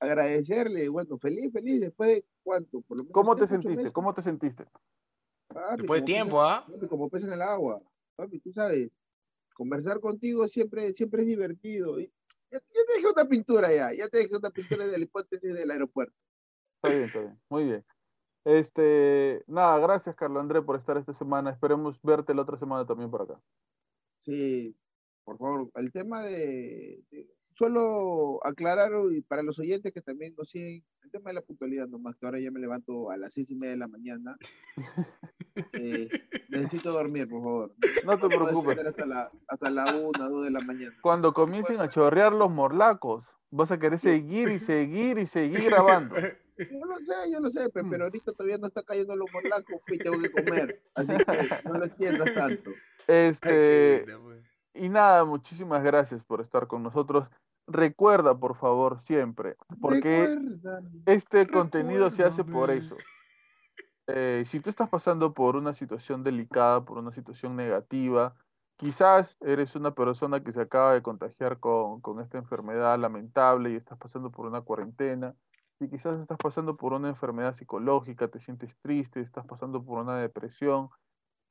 [0.00, 3.76] Agradecerle, bueno, feliz, feliz, después de cuánto, por lo menos ¿Cómo te sentiste?
[3.76, 3.92] meses.
[3.92, 4.66] ¿Cómo te sentiste?
[5.48, 6.66] Papi, Después de tiempo, ¿ah?
[6.88, 7.80] como pez en el agua.
[8.16, 8.90] Papi, tú sabes,
[9.52, 12.00] conversar contigo siempre, siempre es divertido.
[12.00, 12.12] Y
[12.50, 15.54] ya, ya te dejé una pintura ya, ya te dejé una pintura de la hipótesis
[15.54, 16.14] del aeropuerto.
[16.76, 17.40] Está bien, está bien.
[17.48, 17.84] Muy bien.
[18.44, 21.50] Este, nada, gracias, Carlo André, por estar esta semana.
[21.50, 23.40] Esperemos verte la otra semana también por acá.
[24.22, 24.76] Sí,
[25.24, 30.48] por favor, el tema de, de- suelo aclarar y para los oyentes que también nos
[30.50, 33.50] siguen, el tema de la puntualidad nomás, que ahora ya me levanto a las seis
[33.50, 34.36] y media de la mañana.
[35.74, 36.08] Eh,
[36.48, 37.74] necesito dormir, por favor.
[38.06, 38.78] No te No preocupes.
[38.78, 40.96] hasta la, hasta la una, dos de la mañana.
[41.02, 46.14] Cuando comiencen a chorrear los morlacos, vas a querer seguir y seguir y seguir grabando.
[46.58, 49.82] Yo lo sé, yo lo sé, pe, pero ahorita todavía no está cayendo humor blanco,
[49.86, 50.82] pe, y tengo que comer.
[50.94, 52.70] Así que no lo extiendas tanto.
[53.08, 54.44] Este, pues.
[54.74, 57.26] y nada, muchísimas gracias por estar con nosotros.
[57.66, 60.82] Recuerda, por favor, siempre, porque Recuerda.
[61.06, 62.96] este contenido se hace por eso.
[64.08, 68.34] Eh, si tú estás pasando por una situación delicada, por una situación negativa,
[68.76, 73.76] quizás eres una persona que se acaba de contagiar con, con esta enfermedad lamentable y
[73.76, 75.34] estás pasando por una cuarentena,
[75.78, 80.16] si quizás estás pasando por una enfermedad psicológica, te sientes triste, estás pasando por una
[80.16, 80.90] depresión,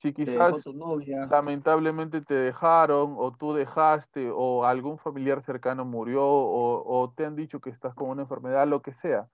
[0.01, 1.27] si quizás tu novia.
[1.27, 7.35] lamentablemente te dejaron o tú dejaste o algún familiar cercano murió o, o te han
[7.35, 9.29] dicho que estás con una enfermedad, lo que sea.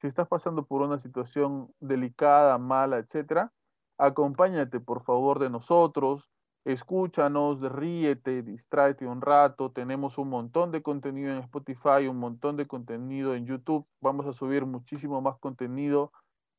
[0.00, 3.52] Si estás pasando por una situación delicada, mala, etcétera,
[3.98, 6.28] acompáñate por favor de nosotros,
[6.64, 9.72] escúchanos, ríete, distráete un rato.
[9.72, 13.86] Tenemos un montón de contenido en Spotify, un montón de contenido en YouTube.
[14.00, 16.12] Vamos a subir muchísimo más contenido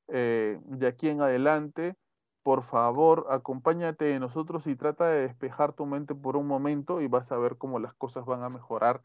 [0.08, 1.96] eh, de aquí en adelante
[2.44, 7.08] por favor, acompáñate de nosotros y trata de despejar tu mente por un momento y
[7.08, 9.02] vas a ver cómo las cosas van a mejorar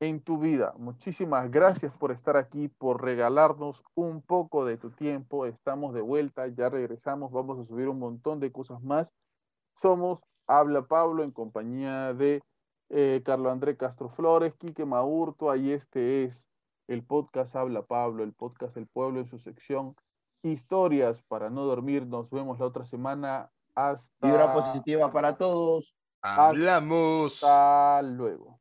[0.00, 0.74] en tu vida.
[0.78, 5.46] Muchísimas gracias por estar aquí, por regalarnos un poco de tu tiempo.
[5.46, 9.12] Estamos de vuelta, ya regresamos, vamos a subir un montón de cosas más.
[9.76, 12.40] Somos Habla Pablo en compañía de
[12.90, 16.46] eh, Carlo André Castro Flores, Quique Maurto, y este es
[16.86, 19.94] el podcast Habla Pablo, el podcast del pueblo en su sección
[20.42, 22.06] Historias para no dormir.
[22.06, 23.50] Nos vemos la otra semana.
[23.74, 25.94] Hasta, Vibra positiva para todos.
[26.20, 27.44] Hablamos.
[27.44, 28.57] hasta luego.